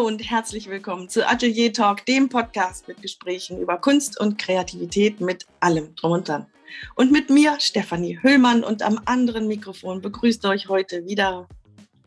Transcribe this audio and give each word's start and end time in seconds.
Hallo 0.00 0.08
und 0.08 0.30
herzlich 0.30 0.70
willkommen 0.70 1.10
zu 1.10 1.28
Atelier 1.28 1.74
Talk, 1.74 2.06
dem 2.06 2.30
Podcast 2.30 2.88
mit 2.88 3.02
Gesprächen 3.02 3.60
über 3.60 3.76
Kunst 3.76 4.18
und 4.18 4.38
Kreativität 4.38 5.20
mit 5.20 5.46
allem 5.60 5.94
drum 5.94 6.12
und 6.12 6.26
dran. 6.26 6.46
Und 6.94 7.12
mit 7.12 7.28
mir, 7.28 7.56
Stefanie 7.60 8.18
Höllmann, 8.22 8.64
und 8.64 8.80
am 8.80 8.98
anderen 9.04 9.46
Mikrofon 9.46 10.00
begrüßt 10.00 10.46
euch 10.46 10.70
heute 10.70 11.04
wieder 11.04 11.46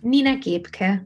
Nina 0.01 0.33
Gebke. 0.37 1.05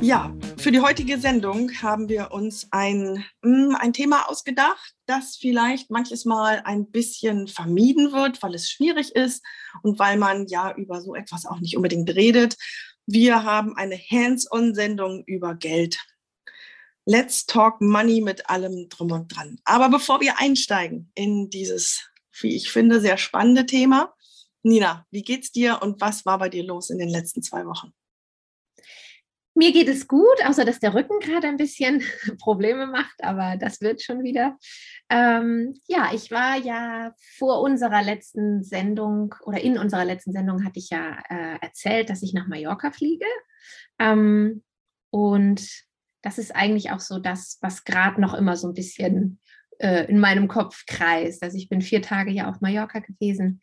Ja, 0.00 0.34
für 0.64 0.72
die 0.72 0.80
heutige 0.80 1.18
Sendung 1.18 1.70
haben 1.82 2.08
wir 2.08 2.32
uns 2.32 2.68
ein, 2.70 3.22
mm, 3.42 3.74
ein 3.78 3.92
Thema 3.92 4.30
ausgedacht, 4.30 4.94
das 5.04 5.36
vielleicht 5.36 5.90
manches 5.90 6.24
Mal 6.24 6.62
ein 6.64 6.90
bisschen 6.90 7.48
vermieden 7.48 8.12
wird, 8.12 8.42
weil 8.42 8.54
es 8.54 8.70
schwierig 8.70 9.14
ist 9.14 9.44
und 9.82 9.98
weil 9.98 10.16
man 10.16 10.46
ja 10.46 10.74
über 10.74 11.02
so 11.02 11.14
etwas 11.14 11.44
auch 11.44 11.60
nicht 11.60 11.76
unbedingt 11.76 12.08
redet. 12.14 12.56
Wir 13.04 13.44
haben 13.44 13.76
eine 13.76 13.98
Hands-on-Sendung 13.98 15.24
über 15.26 15.54
Geld. 15.54 15.98
Let's 17.04 17.44
talk 17.44 17.82
money 17.82 18.22
mit 18.22 18.48
allem 18.48 18.88
drum 18.88 19.12
und 19.12 19.36
dran. 19.36 19.58
Aber 19.64 19.90
bevor 19.90 20.22
wir 20.22 20.40
einsteigen 20.40 21.12
in 21.14 21.50
dieses, 21.50 22.08
wie 22.40 22.56
ich 22.56 22.72
finde, 22.72 23.02
sehr 23.02 23.18
spannende 23.18 23.66
Thema, 23.66 24.14
Nina, 24.62 25.04
wie 25.10 25.24
geht's 25.24 25.52
dir 25.52 25.82
und 25.82 26.00
was 26.00 26.24
war 26.24 26.38
bei 26.38 26.48
dir 26.48 26.64
los 26.64 26.88
in 26.88 26.96
den 26.96 27.10
letzten 27.10 27.42
zwei 27.42 27.66
Wochen? 27.66 27.92
Mir 29.54 29.72
geht 29.72 29.88
es 29.88 30.08
gut, 30.08 30.44
außer 30.44 30.64
dass 30.64 30.80
der 30.80 30.94
Rücken 30.94 31.20
gerade 31.20 31.46
ein 31.46 31.56
bisschen 31.56 32.02
Probleme 32.40 32.86
macht, 32.86 33.22
aber 33.22 33.56
das 33.56 33.80
wird 33.80 34.02
schon 34.02 34.22
wieder. 34.24 34.58
Ähm, 35.08 35.74
ja, 35.86 36.10
ich 36.12 36.30
war 36.30 36.56
ja 36.56 37.12
vor 37.38 37.60
unserer 37.60 38.02
letzten 38.02 38.64
Sendung 38.64 39.34
oder 39.44 39.60
in 39.60 39.78
unserer 39.78 40.04
letzten 40.04 40.32
Sendung 40.32 40.64
hatte 40.64 40.80
ich 40.80 40.90
ja 40.90 41.18
äh, 41.28 41.58
erzählt, 41.60 42.10
dass 42.10 42.22
ich 42.22 42.34
nach 42.34 42.48
Mallorca 42.48 42.90
fliege. 42.90 43.26
Ähm, 44.00 44.64
und 45.10 45.68
das 46.22 46.38
ist 46.38 46.56
eigentlich 46.56 46.90
auch 46.90 47.00
so 47.00 47.18
das, 47.20 47.58
was 47.60 47.84
gerade 47.84 48.20
noch 48.20 48.34
immer 48.34 48.56
so 48.56 48.66
ein 48.66 48.74
bisschen 48.74 49.38
äh, 49.78 50.06
in 50.06 50.18
meinem 50.18 50.48
Kopf 50.48 50.84
kreist. 50.86 51.42
Also 51.42 51.56
ich 51.56 51.68
bin 51.68 51.80
vier 51.80 52.02
Tage 52.02 52.32
ja 52.32 52.48
auf 52.48 52.60
Mallorca 52.60 53.00
gewesen. 53.00 53.60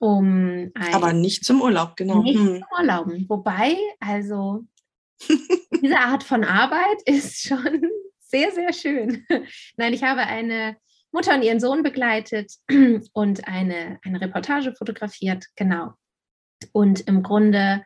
Um 0.00 0.70
Aber 0.92 1.12
nicht 1.12 1.44
zum 1.44 1.60
Urlaub, 1.60 1.96
genau. 1.96 2.22
Nicht 2.22 2.38
hm. 2.38 2.46
zum 2.46 2.64
Urlauben. 2.78 3.26
Wobei, 3.28 3.76
also 4.00 4.64
diese 5.82 5.98
Art 5.98 6.22
von 6.22 6.44
Arbeit 6.44 7.02
ist 7.04 7.42
schon 7.42 7.82
sehr, 8.20 8.52
sehr 8.52 8.72
schön. 8.72 9.26
Nein, 9.76 9.92
ich 9.92 10.02
habe 10.02 10.20
eine 10.22 10.76
Mutter 11.12 11.34
und 11.34 11.42
ihren 11.42 11.60
Sohn 11.60 11.82
begleitet 11.82 12.52
und 13.12 13.48
eine, 13.48 13.98
eine 14.04 14.20
Reportage 14.20 14.74
fotografiert, 14.74 15.46
genau. 15.56 15.92
Und 16.72 17.00
im 17.00 17.22
Grunde, 17.22 17.84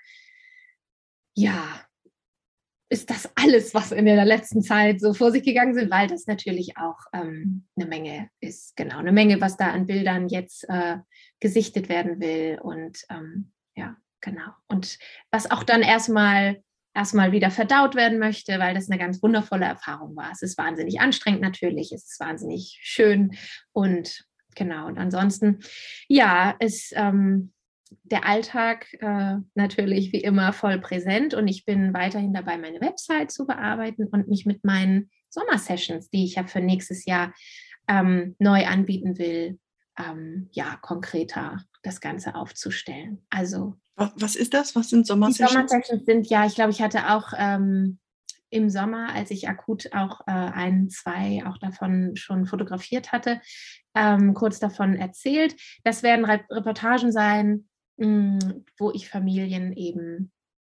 ja, 1.35 1.83
ist 2.93 3.09
das 3.09 3.31
alles, 3.37 3.73
was 3.73 3.91
in 3.91 4.05
der 4.05 4.23
letzten 4.27 4.63
Zeit 4.63 5.01
so 5.01 5.15
vor 5.15 5.33
sich 5.33 5.43
gegangen 5.43 5.73
sind, 5.73 5.91
weil 5.91 6.09
das 6.09 6.27
natürlich 6.27 6.77
auch 6.77 6.99
ähm, 7.15 7.67
eine 7.75 7.87
Menge 7.87 8.29
ist, 8.41 8.77
genau, 8.77 8.99
eine 8.99 9.13
Menge, 9.13 9.41
was 9.41 9.57
da 9.57 9.71
an 9.71 9.87
Bildern 9.87 10.29
jetzt 10.29 10.69
äh, 10.69 10.99
gesichtet 11.41 11.89
werden 11.89 12.21
will 12.21 12.59
und 12.61 13.03
ähm, 13.09 13.53
ja, 13.75 13.97
genau. 14.21 14.51
Und 14.69 14.99
was 15.31 15.51
auch 15.51 15.63
dann 15.63 15.81
erstmal 15.81 16.63
erstmal 16.95 17.33
wieder 17.33 17.51
verdaut 17.51 17.95
werden 17.95 18.19
möchte, 18.19 18.59
weil 18.59 18.75
das 18.75 18.91
eine 18.91 18.99
ganz 18.99 19.23
wundervolle 19.23 19.65
Erfahrung 19.65 20.15
war. 20.17 20.31
Es 20.33 20.43
ist 20.43 20.59
wahnsinnig 20.59 21.01
anstrengend 21.01 21.41
natürlich, 21.41 21.93
es 21.93 22.05
ist 22.05 22.21
wahnsinnig 22.21 22.79
schön 22.83 23.37
und 23.73 24.25
genau. 24.55 24.87
Und 24.87 24.99
ansonsten, 24.99 25.61
ja, 26.09 26.55
ist 26.59 26.93
ähm, 26.97 27.53
der 28.05 28.27
Alltag 28.27 28.93
äh, 29.01 29.37
natürlich 29.55 30.13
wie 30.13 30.21
immer 30.21 30.53
voll 30.53 30.79
präsent 30.79 31.35
und 31.35 31.49
ich 31.49 31.65
bin 31.65 31.95
weiterhin 31.95 32.33
dabei, 32.33 32.59
meine 32.59 32.81
Website 32.81 33.31
zu 33.31 33.47
bearbeiten 33.47 34.07
und 34.07 34.29
mich 34.29 34.47
mit 34.47 34.65
meinen 34.65 35.11
Sommersessions, 35.29 36.11
die 36.11 36.25
ich 36.25 36.35
ja 36.37 36.47
für 36.47 36.61
nächstes 36.61 37.07
Jahr 37.07 37.33
ähm, 37.89 38.37
neu 38.39 38.67
anbieten 38.67 39.19
will, 39.19 39.59
ähm, 39.99 40.49
ja, 40.53 40.79
konkreter 40.81 41.59
das 41.83 42.01
Ganze 42.01 42.35
aufzustellen. 42.35 43.27
Also 43.31 43.77
was 43.97 44.37
ist 44.37 44.55
das? 44.55 44.75
Was 44.75 44.91
sind 44.91 45.07
Sommersessions? 45.07 45.51
Die 45.51 45.55
Sommersessions 45.55 46.05
sind 46.07 46.27
ja, 46.29 46.47
ich 46.47 46.55
glaube, 46.55 46.71
ich 46.71 46.81
hatte 46.81 47.11
auch 47.11 47.33
ähm, 47.37 47.99
im 48.51 48.69
Sommer, 48.69 49.15
als 49.15 49.31
ich 49.31 49.49
akut 49.49 49.91
auch 49.93 50.21
äh, 50.27 50.33
ein, 50.33 50.91
zwei 50.91 51.43
auch 51.47 51.59
davon 51.59 52.17
schon 52.17 52.47
fotografiert 52.47 53.13
hatte, 53.13 53.41
ähm, 53.95 54.35
kurz 54.35 54.61
davon 54.61 54.95
erzählt. 54.95 55.57
Das 55.85 56.03
werden 56.03 56.25
Re 56.25 56.41
Reportagen 56.51 57.13
sein, 57.13 57.69
mh, 57.97 58.39
hm, 58.43 58.65
wo 58.79 58.91
ich 58.93 59.09
Familien 59.09 59.73
eben 59.73 60.33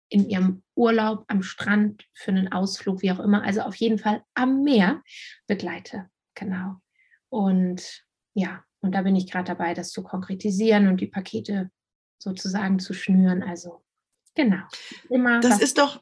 in 0.10 0.30
ihrem 0.30 0.64
Urlaub 0.76 1.26
am 1.28 1.42
Strand 1.42 2.06
für 2.14 2.32
einen 2.32 2.52
Ausflug, 2.52 3.02
wie 3.02 3.12
auch 3.12 3.20
immer, 3.20 3.44
also 3.44 3.62
auf 3.62 3.76
jeden 3.76 3.98
Fall 3.98 4.24
am 4.34 4.64
Meer 4.64 5.02
begleite. 5.48 6.10
Genau. 6.36 6.76
Und 7.30 8.04
ja, 8.34 8.64
und 8.82 8.94
da 8.94 9.02
bin 9.02 9.16
ich 9.16 9.30
gerade 9.30 9.46
dabei, 9.46 9.74
das 9.74 9.92
zu 9.92 10.04
konkretisieren 10.04 10.88
und 10.88 11.02
die 11.02 11.08
Pakete 11.08 11.72
sozusagen 12.18 12.80
zu 12.80 12.94
schnüren. 12.94 13.44
Also 13.44 13.84
genau. 14.36 14.64
Immer 15.10 15.40
das 15.40 15.62
ist 15.62 15.78
doch, 15.78 16.02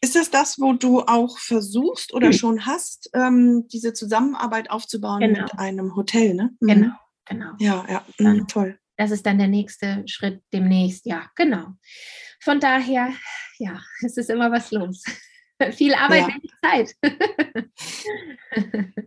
ist 0.00 0.14
das 0.14 0.30
das, 0.30 0.60
wo 0.60 0.74
du 0.74 1.00
auch 1.00 1.38
versuchst 1.38 2.12
oder 2.12 2.28
mhm. 2.28 2.32
schon 2.32 2.66
hast, 2.66 3.10
ähm, 3.14 3.66
diese 3.68 3.92
Zusammenarbeit 3.92 4.70
aufzubauen 4.70 5.20
genau. 5.20 5.42
mit 5.42 5.58
einem 5.58 5.96
Hotel, 5.96 6.34
ne? 6.34 6.50
Mhm. 6.60 6.68
Genau, 6.68 6.92
genau. 7.24 7.50
Ja, 7.58 7.86
ja, 7.88 8.04
mhm, 8.18 8.46
toll. 8.46 8.78
Das 8.96 9.10
ist 9.10 9.26
dann 9.26 9.38
der 9.38 9.48
nächste 9.48 10.04
Schritt 10.06 10.42
demnächst. 10.52 11.06
Ja, 11.06 11.30
genau. 11.34 11.74
Von 12.40 12.60
daher, 12.60 13.12
ja, 13.58 13.80
es 14.04 14.16
ist 14.16 14.30
immer 14.30 14.52
was 14.52 14.70
los. 14.70 15.02
Viel 15.72 15.94
Arbeit, 15.94 16.22
ja. 16.22 16.28
wenig 16.28 16.52
Zeit. 16.62 16.94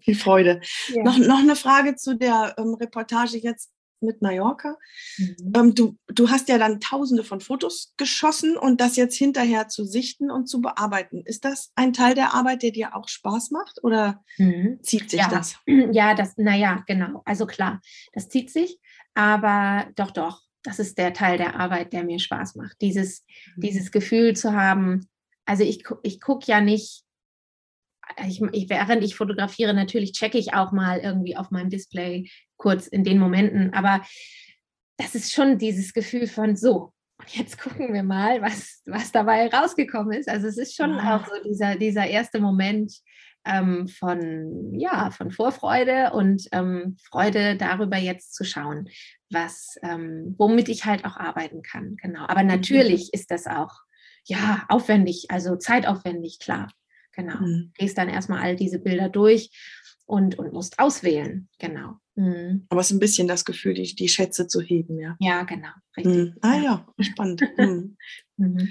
Viel 0.02 0.16
Freude. 0.16 0.62
Ja. 0.90 1.04
Noch, 1.04 1.18
noch 1.18 1.40
eine 1.40 1.56
Frage 1.56 1.96
zu 1.96 2.16
der 2.16 2.56
ähm, 2.58 2.74
Reportage 2.76 3.38
jetzt 3.38 3.72
mit 4.02 4.22
Mallorca. 4.22 4.78
Mhm. 5.18 5.54
Ähm, 5.56 5.76
du, 5.76 5.98
du 6.08 6.30
hast 6.30 6.50
ja 6.50 6.58
dann 6.58 6.80
tausende 6.80 7.24
von 7.24 7.42
Fotos 7.42 7.94
geschossen 7.98 8.58
und 8.58 8.82
das 8.82 8.96
jetzt 8.96 9.16
hinterher 9.16 9.68
zu 9.68 9.86
sichten 9.86 10.32
und 10.32 10.48
zu 10.48 10.62
bearbeiten. 10.62 11.22
Ist 11.26 11.46
das 11.46 11.72
ein 11.76 11.94
Teil 11.94 12.16
der 12.16 12.34
Arbeit, 12.34 12.64
der 12.64 12.72
dir 12.72 12.96
auch 12.96 13.08
Spaß 13.08 13.52
macht 13.52 13.84
oder 13.84 14.24
mhm. 14.38 14.80
zieht 14.82 15.10
sich 15.10 15.22
ja. 15.22 15.30
das? 15.30 15.56
Ja, 15.92 16.16
das, 16.16 16.38
naja, 16.38 16.84
genau. 16.86 17.22
Also 17.26 17.46
klar, 17.46 17.82
das 18.14 18.30
zieht 18.30 18.52
sich, 18.52 18.80
aber 19.14 19.88
doch, 19.96 20.12
doch. 20.12 20.42
Das 20.64 20.80
ist 20.80 20.98
der 20.98 21.14
Teil 21.14 21.38
der 21.38 21.58
Arbeit, 21.58 21.94
der 21.94 22.04
mir 22.04 22.20
Spaß 22.20 22.56
macht. 22.56 22.82
Dieses, 22.82 23.24
mhm. 23.56 23.62
dieses 23.62 23.92
Gefühl 23.92 24.36
zu 24.36 24.54
haben, 24.54 25.08
also 25.46 25.64
ich, 25.64 25.86
ich 26.04 26.20
gucke 26.20 26.46
ja 26.48 26.60
nicht 26.60 27.04
ich, 28.28 28.42
ich, 28.52 28.70
während 28.70 29.04
ich 29.04 29.16
fotografiere, 29.16 29.74
natürlich 29.74 30.14
checke 30.14 30.38
ich 30.38 30.54
auch 30.54 30.72
mal 30.72 31.00
irgendwie 31.00 31.38
auf 31.38 31.52
meinem 31.52 31.70
Display 31.70 32.30
kurz 32.58 32.88
in 32.88 33.04
den 33.04 33.20
Momenten, 33.20 33.74
aber 33.74 34.02
das 34.98 35.16
ist 35.16 35.32
schon 35.34 35.58
dieses 35.58 35.94
Gefühl 35.94 36.28
von 36.28 36.56
so. 36.56 36.92
Und 37.20 37.36
jetzt 37.36 37.60
gucken 37.60 37.94
wir 37.94 38.04
mal, 38.04 38.42
was, 38.42 38.82
was 38.86 39.12
dabei 39.12 39.48
rausgekommen 39.48 40.14
ist. 40.14 40.30
Also 40.30 40.48
es 40.48 40.58
ist 40.58 40.76
schon 40.76 40.96
ja. 40.96 41.18
auch 41.18 41.28
so 41.28 41.34
dieser, 41.44 41.76
dieser 41.76 42.06
erste 42.06 42.40
Moment 42.40 42.94
ähm, 43.46 43.88
von, 43.88 44.74
ja, 44.74 45.10
von 45.12 45.32
Vorfreude 45.32 46.12
und 46.14 46.48
ähm, 46.52 46.98
Freude 47.10 47.56
darüber 47.56 47.98
jetzt 47.98 48.36
zu 48.36 48.44
schauen, 48.44 48.90
was, 49.30 49.78
ähm, 49.82 50.36
womit 50.38 50.70
ich 50.70 50.86
halt 50.86 51.06
auch 51.06 51.18
arbeiten 51.18 51.62
kann. 51.62 51.96
Genau. 52.02 52.26
Aber 52.28 52.44
mhm. 52.44 52.50
natürlich 52.50 53.14
ist 53.14 53.32
das 53.32 53.48
auch 53.48 53.74
ja 54.26 54.66
aufwendig, 54.70 55.28
also 55.30 55.56
zeitaufwendig, 55.56 56.40
klar. 56.40 56.70
Genau. 57.18 57.40
Mhm. 57.40 57.72
Gehst 57.78 57.98
dann 57.98 58.10
erstmal 58.10 58.42
all 58.42 58.56
diese 58.56 58.80
Bilder 58.80 59.10
durch 59.10 59.50
und, 60.06 60.38
und 60.38 60.54
musst 60.54 60.80
auswählen. 60.80 61.50
Genau. 61.58 61.96
Mhm. 62.16 62.68
Aber 62.70 62.82
es 62.82 62.92
ist 62.92 62.96
ein 62.96 63.00
bisschen 63.00 63.28
das 63.28 63.44
Gefühl, 63.44 63.74
die, 63.74 63.96
die 63.96 64.08
Schätze 64.08 64.48
zu 64.48 64.62
heben, 64.62 65.00
ja. 65.00 65.18
Ja, 65.20 65.44
genau. 65.44 65.70
Mhm. 65.98 66.36
Ah 66.42 66.58
ja, 66.58 66.88
spannend. 67.00 67.42
Mhm. 67.58 67.98
Mhm. 68.40 68.70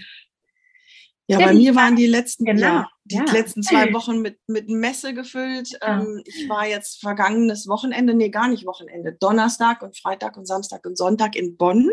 Ja, 1.28 1.38
bei 1.40 1.54
mir 1.54 1.74
waren 1.74 1.96
die 1.96 2.06
letzten, 2.06 2.44
genau. 2.44 2.60
ja, 2.62 2.90
die 3.02 3.16
ja. 3.16 3.24
letzten 3.24 3.64
zwei 3.64 3.92
Wochen 3.92 4.22
mit, 4.22 4.38
mit 4.46 4.68
Messe 4.68 5.12
gefüllt. 5.12 5.72
Ja. 5.82 6.00
Ähm, 6.00 6.22
ich 6.24 6.48
war 6.48 6.68
jetzt 6.68 7.00
vergangenes 7.00 7.66
Wochenende, 7.66 8.14
nee, 8.14 8.28
gar 8.28 8.46
nicht 8.46 8.64
Wochenende, 8.64 9.12
Donnerstag 9.12 9.82
und 9.82 9.98
Freitag 9.98 10.36
und 10.36 10.46
Samstag 10.46 10.86
und 10.86 10.96
Sonntag 10.96 11.34
in 11.34 11.56
Bonn. 11.56 11.90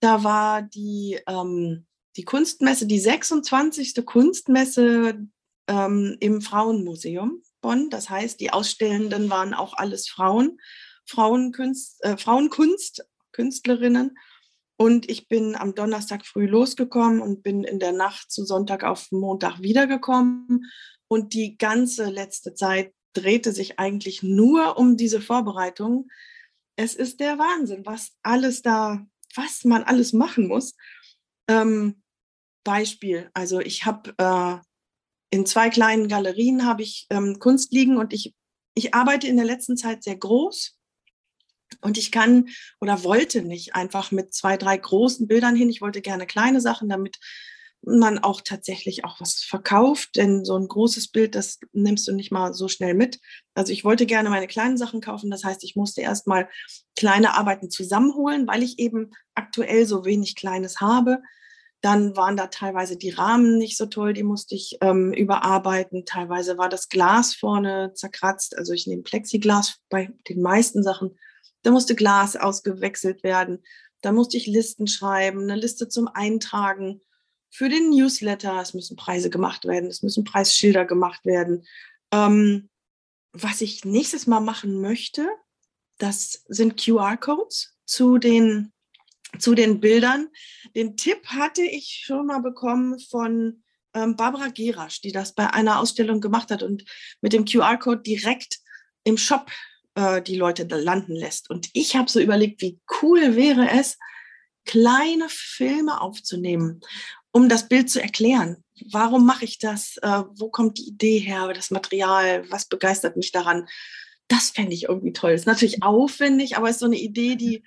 Da 0.00 0.24
war 0.24 0.62
die, 0.62 1.18
ähm, 1.26 1.84
die 2.16 2.24
Kunstmesse, 2.24 2.86
die 2.86 3.00
26. 3.00 4.06
Kunstmesse 4.06 5.28
ähm, 5.68 6.16
im 6.20 6.40
Frauenmuseum 6.40 7.42
Bonn. 7.60 7.90
Das 7.90 8.10
heißt, 8.10 8.40
die 8.40 8.52
Ausstellenden 8.52 9.30
waren 9.30 9.54
auch 9.54 9.74
alles 9.74 10.08
Frauen, 10.08 10.58
Frauenkunst, 11.06 12.02
äh, 12.04 12.16
Frauenkunst, 12.16 13.04
Künstlerinnen. 13.32 14.16
Und 14.76 15.10
ich 15.10 15.28
bin 15.28 15.56
am 15.56 15.74
Donnerstag 15.74 16.24
früh 16.24 16.46
losgekommen 16.46 17.20
und 17.20 17.42
bin 17.42 17.64
in 17.64 17.80
der 17.80 17.92
Nacht 17.92 18.30
zu 18.30 18.44
Sonntag 18.44 18.84
auf 18.84 19.10
Montag 19.10 19.60
wiedergekommen. 19.60 20.66
Und 21.08 21.34
die 21.34 21.56
ganze 21.56 22.10
letzte 22.10 22.54
Zeit 22.54 22.92
drehte 23.12 23.52
sich 23.52 23.78
eigentlich 23.78 24.22
nur 24.22 24.76
um 24.76 24.96
diese 24.96 25.20
Vorbereitung. 25.20 26.08
es 26.76 26.94
ist 26.94 27.18
der 27.18 27.38
Wahnsinn, 27.38 27.84
was 27.86 28.12
alles 28.22 28.62
da, 28.62 29.04
was 29.34 29.64
man 29.64 29.82
alles 29.82 30.12
machen 30.12 30.46
muss. 30.46 30.76
Ähm, 31.48 32.02
Beispiel, 32.62 33.30
also 33.34 33.58
ich 33.58 33.84
habe 33.84 34.14
äh, 34.18 34.67
in 35.30 35.46
zwei 35.46 35.70
kleinen 35.70 36.08
Galerien 36.08 36.64
habe 36.64 36.82
ich 36.82 37.06
ähm, 37.10 37.38
Kunst 37.38 37.72
liegen 37.72 37.96
und 37.96 38.12
ich, 38.12 38.34
ich 38.74 38.94
arbeite 38.94 39.26
in 39.26 39.36
der 39.36 39.46
letzten 39.46 39.76
Zeit 39.76 40.02
sehr 40.02 40.16
groß 40.16 40.78
und 41.80 41.98
ich 41.98 42.10
kann 42.10 42.48
oder 42.80 43.04
wollte 43.04 43.42
nicht 43.42 43.74
einfach 43.74 44.10
mit 44.10 44.34
zwei, 44.34 44.56
drei 44.56 44.76
großen 44.76 45.28
Bildern 45.28 45.56
hin. 45.56 45.70
Ich 45.70 45.80
wollte 45.80 46.00
gerne 46.00 46.26
kleine 46.26 46.60
Sachen, 46.60 46.88
damit 46.88 47.18
man 47.82 48.18
auch 48.18 48.40
tatsächlich 48.40 49.04
auch 49.04 49.20
was 49.20 49.40
verkauft, 49.40 50.16
denn 50.16 50.44
so 50.44 50.56
ein 50.56 50.66
großes 50.66 51.08
Bild, 51.08 51.34
das 51.34 51.60
nimmst 51.72 52.08
du 52.08 52.12
nicht 52.12 52.32
mal 52.32 52.52
so 52.52 52.66
schnell 52.66 52.94
mit. 52.94 53.20
Also 53.54 53.72
ich 53.72 53.84
wollte 53.84 54.04
gerne 54.04 54.30
meine 54.30 54.48
kleinen 54.48 54.76
Sachen 54.76 55.00
kaufen, 55.00 55.30
das 55.30 55.44
heißt, 55.44 55.62
ich 55.62 55.76
musste 55.76 56.00
erstmal 56.00 56.48
kleine 56.96 57.34
Arbeiten 57.34 57.70
zusammenholen, 57.70 58.46
weil 58.48 58.62
ich 58.62 58.78
eben 58.78 59.12
aktuell 59.34 59.86
so 59.86 60.04
wenig 60.04 60.34
Kleines 60.34 60.80
habe. 60.80 61.22
Dann 61.80 62.16
waren 62.16 62.36
da 62.36 62.48
teilweise 62.48 62.96
die 62.96 63.10
Rahmen 63.10 63.56
nicht 63.56 63.76
so 63.76 63.86
toll, 63.86 64.12
die 64.12 64.24
musste 64.24 64.54
ich 64.54 64.78
ähm, 64.80 65.12
überarbeiten. 65.12 66.04
Teilweise 66.04 66.58
war 66.58 66.68
das 66.68 66.88
Glas 66.88 67.34
vorne 67.34 67.92
zerkratzt. 67.94 68.58
Also 68.58 68.72
ich 68.72 68.86
nehme 68.86 69.02
Plexiglas 69.02 69.78
bei 69.88 70.10
den 70.28 70.42
meisten 70.42 70.82
Sachen. 70.82 71.16
Da 71.62 71.70
musste 71.70 71.94
Glas 71.94 72.34
ausgewechselt 72.34 73.22
werden. 73.22 73.62
Da 74.00 74.12
musste 74.12 74.36
ich 74.36 74.46
Listen 74.46 74.86
schreiben, 74.86 75.42
eine 75.42 75.56
Liste 75.56 75.88
zum 75.88 76.08
Eintragen 76.08 77.00
für 77.50 77.68
den 77.68 77.90
Newsletter. 77.90 78.60
Es 78.60 78.74
müssen 78.74 78.96
Preise 78.96 79.30
gemacht 79.30 79.64
werden, 79.64 79.88
es 79.88 80.02
müssen 80.02 80.24
Preisschilder 80.24 80.84
gemacht 80.84 81.24
werden. 81.24 81.64
Ähm, 82.12 82.70
was 83.32 83.60
ich 83.60 83.84
nächstes 83.84 84.26
Mal 84.26 84.40
machen 84.40 84.80
möchte, 84.80 85.28
das 85.98 86.44
sind 86.48 86.82
QR-Codes 86.82 87.76
zu 87.84 88.18
den, 88.18 88.72
zu 89.38 89.54
den 89.54 89.80
Bildern. 89.80 90.28
Den 90.74 90.96
Tipp 90.96 91.26
hatte 91.26 91.62
ich 91.62 92.02
schon 92.04 92.26
mal 92.26 92.40
bekommen 92.40 92.98
von 92.98 93.62
ähm, 93.94 94.16
Barbara 94.16 94.48
Gerasch, 94.48 95.00
die 95.00 95.12
das 95.12 95.34
bei 95.34 95.52
einer 95.52 95.78
Ausstellung 95.80 96.20
gemacht 96.20 96.50
hat 96.50 96.62
und 96.62 96.84
mit 97.20 97.32
dem 97.32 97.44
QR-Code 97.44 98.02
direkt 98.02 98.58
im 99.04 99.16
Shop 99.16 99.50
äh, 99.94 100.20
die 100.22 100.36
Leute 100.36 100.64
landen 100.64 101.14
lässt. 101.14 101.50
Und 101.50 101.68
ich 101.72 101.96
habe 101.96 102.10
so 102.10 102.20
überlegt, 102.20 102.60
wie 102.62 102.78
cool 103.02 103.36
wäre 103.36 103.70
es, 103.70 103.98
kleine 104.64 105.28
Filme 105.28 106.00
aufzunehmen 106.00 106.82
um 107.32 107.48
das 107.48 107.68
Bild 107.68 107.90
zu 107.90 108.02
erklären. 108.02 108.64
Warum 108.90 109.26
mache 109.26 109.44
ich 109.44 109.58
das? 109.58 109.96
Äh, 110.02 110.22
wo 110.34 110.50
kommt 110.50 110.78
die 110.78 110.88
Idee 110.88 111.18
her, 111.18 111.52
das 111.52 111.70
Material? 111.70 112.44
Was 112.50 112.66
begeistert 112.66 113.16
mich 113.16 113.32
daran? 113.32 113.68
Das 114.28 114.50
fände 114.50 114.74
ich 114.74 114.84
irgendwie 114.84 115.12
toll. 115.12 115.32
Ist 115.32 115.46
natürlich 115.46 115.82
aufwendig, 115.82 116.56
aber 116.56 116.70
ist 116.70 116.80
so 116.80 116.86
eine 116.86 116.98
Idee, 116.98 117.36
die, 117.36 117.64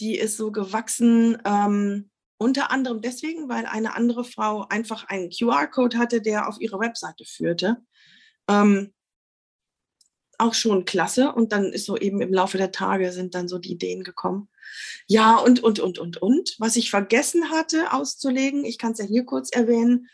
die 0.00 0.16
ist 0.18 0.36
so 0.36 0.50
gewachsen. 0.50 1.38
Ähm, 1.44 2.10
unter 2.38 2.70
anderem 2.70 3.02
deswegen, 3.02 3.48
weil 3.48 3.66
eine 3.66 3.94
andere 3.94 4.24
Frau 4.24 4.66
einfach 4.68 5.04
einen 5.04 5.30
QR-Code 5.30 5.98
hatte, 5.98 6.22
der 6.22 6.48
auf 6.48 6.56
ihre 6.58 6.80
Webseite 6.80 7.24
führte. 7.26 7.76
Ähm, 8.48 8.94
auch 10.38 10.54
schon 10.54 10.86
klasse. 10.86 11.32
Und 11.32 11.52
dann 11.52 11.66
ist 11.66 11.84
so 11.84 11.96
eben 11.98 12.22
im 12.22 12.32
Laufe 12.32 12.56
der 12.56 12.72
Tage 12.72 13.12
sind 13.12 13.34
dann 13.34 13.46
so 13.46 13.58
die 13.58 13.72
Ideen 13.72 14.02
gekommen. 14.02 14.48
Ja, 15.06 15.36
und, 15.36 15.62
und, 15.62 15.80
und, 15.80 15.98
und, 15.98 16.16
und. 16.16 16.56
Was 16.58 16.76
ich 16.76 16.90
vergessen 16.90 17.50
hatte 17.50 17.92
auszulegen, 17.92 18.64
ich 18.64 18.78
kann 18.78 18.92
es 18.92 18.98
ja 18.98 19.04
hier 19.04 19.24
kurz 19.24 19.50
erwähnen. 19.52 20.08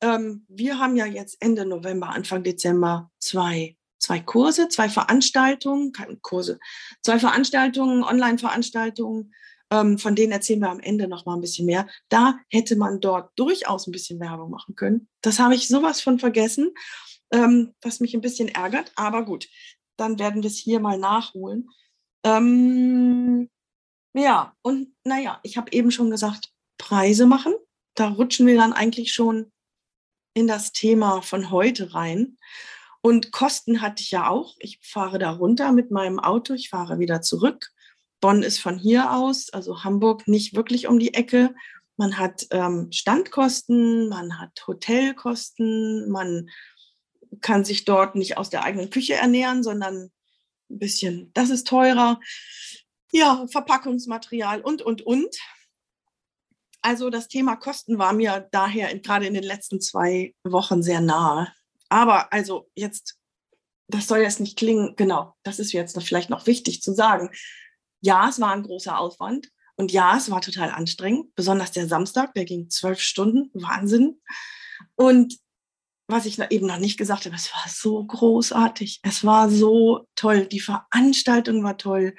Ähm, 0.00 0.44
wir 0.48 0.78
haben 0.78 0.96
ja 0.96 1.06
jetzt 1.06 1.36
Ende 1.40 1.64
November, 1.64 2.08
Anfang 2.08 2.42
Dezember 2.42 3.10
zwei, 3.20 3.77
zwei 3.98 4.20
Kurse, 4.20 4.68
zwei 4.68 4.88
Veranstaltungen, 4.88 5.92
keine 5.92 6.16
Kurse, 6.16 6.58
zwei 7.02 7.18
Veranstaltungen, 7.18 8.04
Online-Veranstaltungen, 8.04 9.32
ähm, 9.70 9.98
von 9.98 10.14
denen 10.14 10.32
erzählen 10.32 10.60
wir 10.60 10.70
am 10.70 10.80
Ende 10.80 11.08
noch 11.08 11.26
mal 11.26 11.34
ein 11.34 11.40
bisschen 11.40 11.66
mehr. 11.66 11.86
Da 12.08 12.38
hätte 12.48 12.76
man 12.76 13.00
dort 13.00 13.32
durchaus 13.36 13.86
ein 13.86 13.92
bisschen 13.92 14.20
Werbung 14.20 14.50
machen 14.50 14.74
können. 14.74 15.08
Das 15.20 15.38
habe 15.38 15.54
ich 15.54 15.68
sowas 15.68 16.00
von 16.00 16.18
vergessen, 16.18 16.72
ähm, 17.32 17.74
was 17.82 18.00
mich 18.00 18.14
ein 18.14 18.20
bisschen 18.20 18.48
ärgert. 18.48 18.92
Aber 18.96 19.24
gut, 19.24 19.48
dann 19.96 20.18
werden 20.18 20.42
wir 20.42 20.48
es 20.48 20.56
hier 20.56 20.80
mal 20.80 20.98
nachholen. 20.98 21.68
Ähm, 22.24 23.50
ja, 24.14 24.54
und 24.62 24.94
naja, 25.04 25.38
ich 25.42 25.56
habe 25.56 25.72
eben 25.72 25.90
schon 25.90 26.10
gesagt, 26.10 26.50
Preise 26.78 27.26
machen. 27.26 27.54
Da 27.94 28.08
rutschen 28.08 28.46
wir 28.46 28.56
dann 28.56 28.72
eigentlich 28.72 29.12
schon 29.12 29.52
in 30.34 30.46
das 30.46 30.72
Thema 30.72 31.20
von 31.20 31.50
heute 31.50 31.94
rein. 31.94 32.38
Und 33.00 33.32
Kosten 33.32 33.80
hatte 33.80 34.02
ich 34.02 34.10
ja 34.10 34.28
auch. 34.28 34.56
Ich 34.58 34.80
fahre 34.82 35.18
da 35.18 35.30
runter 35.30 35.72
mit 35.72 35.90
meinem 35.90 36.18
Auto, 36.18 36.54
ich 36.54 36.68
fahre 36.68 36.98
wieder 36.98 37.22
zurück. 37.22 37.70
Bonn 38.20 38.42
ist 38.42 38.58
von 38.58 38.78
hier 38.78 39.12
aus, 39.12 39.50
also 39.50 39.84
Hamburg 39.84 40.26
nicht 40.26 40.54
wirklich 40.56 40.88
um 40.88 40.98
die 40.98 41.14
Ecke. 41.14 41.54
Man 41.96 42.18
hat 42.18 42.46
ähm, 42.50 42.90
Standkosten, 42.92 44.08
man 44.08 44.40
hat 44.40 44.66
Hotelkosten, 44.66 46.10
man 46.10 46.48
kann 47.40 47.64
sich 47.64 47.84
dort 47.84 48.14
nicht 48.14 48.36
aus 48.36 48.50
der 48.50 48.64
eigenen 48.64 48.90
Küche 48.90 49.14
ernähren, 49.14 49.62
sondern 49.62 50.10
ein 50.70 50.78
bisschen, 50.78 51.30
das 51.34 51.50
ist 51.50 51.66
teurer. 51.66 52.20
Ja, 53.12 53.46
Verpackungsmaterial 53.50 54.60
und, 54.60 54.82
und, 54.82 55.02
und. 55.02 55.34
Also 56.82 57.10
das 57.10 57.28
Thema 57.28 57.56
Kosten 57.56 57.98
war 57.98 58.12
mir 58.12 58.48
daher 58.52 58.96
gerade 58.98 59.26
in 59.26 59.34
den 59.34 59.42
letzten 59.42 59.80
zwei 59.80 60.34
Wochen 60.44 60.82
sehr 60.82 61.00
nahe. 61.00 61.52
Aber 61.88 62.32
also 62.32 62.68
jetzt, 62.74 63.18
das 63.88 64.06
soll 64.06 64.18
jetzt 64.18 64.40
nicht 64.40 64.58
klingen, 64.58 64.94
genau, 64.96 65.34
das 65.42 65.58
ist 65.58 65.72
jetzt 65.72 66.00
vielleicht 66.02 66.30
noch 66.30 66.46
wichtig 66.46 66.82
zu 66.82 66.94
sagen. 66.94 67.30
Ja, 68.00 68.28
es 68.28 68.40
war 68.40 68.52
ein 68.52 68.62
großer 68.62 68.98
Aufwand 68.98 69.48
und 69.76 69.92
ja, 69.92 70.16
es 70.16 70.30
war 70.30 70.40
total 70.40 70.70
anstrengend, 70.70 71.34
besonders 71.34 71.72
der 71.72 71.88
Samstag, 71.88 72.34
der 72.34 72.44
ging 72.44 72.70
zwölf 72.70 73.00
Stunden, 73.00 73.50
Wahnsinn. 73.54 74.20
Und 74.94 75.38
was 76.06 76.26
ich 76.26 76.38
eben 76.50 76.66
noch 76.66 76.78
nicht 76.78 76.96
gesagt 76.96 77.26
habe, 77.26 77.36
es 77.36 77.52
war 77.52 77.64
so 77.68 78.04
großartig, 78.04 79.00
es 79.02 79.24
war 79.24 79.50
so 79.50 80.06
toll, 80.14 80.46
die 80.46 80.60
Veranstaltung 80.60 81.62
war 81.64 81.76
toll 81.76 82.14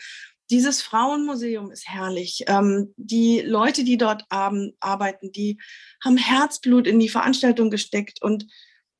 dieses 0.49 0.81
Frauenmuseum 0.81 1.71
ist 1.71 1.87
herrlich. 1.87 2.43
Ähm, 2.47 2.93
die 2.97 3.41
Leute, 3.41 3.83
die 3.83 3.97
dort 3.97 4.25
arbeiten, 4.29 5.31
die 5.31 5.59
haben 6.03 6.17
Herzblut 6.17 6.87
in 6.87 6.99
die 6.99 7.09
Veranstaltung 7.09 7.69
gesteckt 7.69 8.21
und 8.21 8.45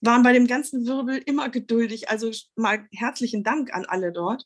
waren 0.02 0.24
bei 0.24 0.34
dem 0.34 0.48
ganzen 0.48 0.86
Wirbel 0.86 1.22
immer 1.26 1.50
geduldig. 1.50 2.10
Also 2.10 2.32
mal 2.56 2.88
herzlichen 2.92 3.44
Dank 3.44 3.74
an 3.74 3.86
alle 3.86 4.12
dort. 4.12 4.46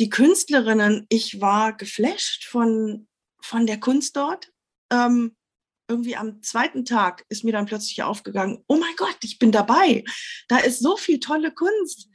Die 0.00 0.10
Künstlerinnen, 0.10 1.06
ich 1.08 1.40
war 1.40 1.76
geflasht 1.76 2.46
von, 2.46 3.06
von 3.40 3.66
der 3.66 3.78
Kunst 3.78 4.16
dort. 4.16 4.50
Ähm, 4.90 5.36
irgendwie 5.88 6.16
am 6.16 6.42
zweiten 6.42 6.84
Tag 6.84 7.24
ist 7.28 7.44
mir 7.44 7.52
dann 7.52 7.66
plötzlich 7.66 8.02
aufgegangen, 8.02 8.64
oh 8.66 8.76
mein 8.76 8.96
Gott, 8.96 9.18
ich 9.22 9.38
bin 9.38 9.52
dabei. 9.52 10.04
Da 10.48 10.58
ist 10.58 10.80
so 10.80 10.96
viel 10.96 11.20
tolle 11.20 11.52
Kunst. 11.52 12.08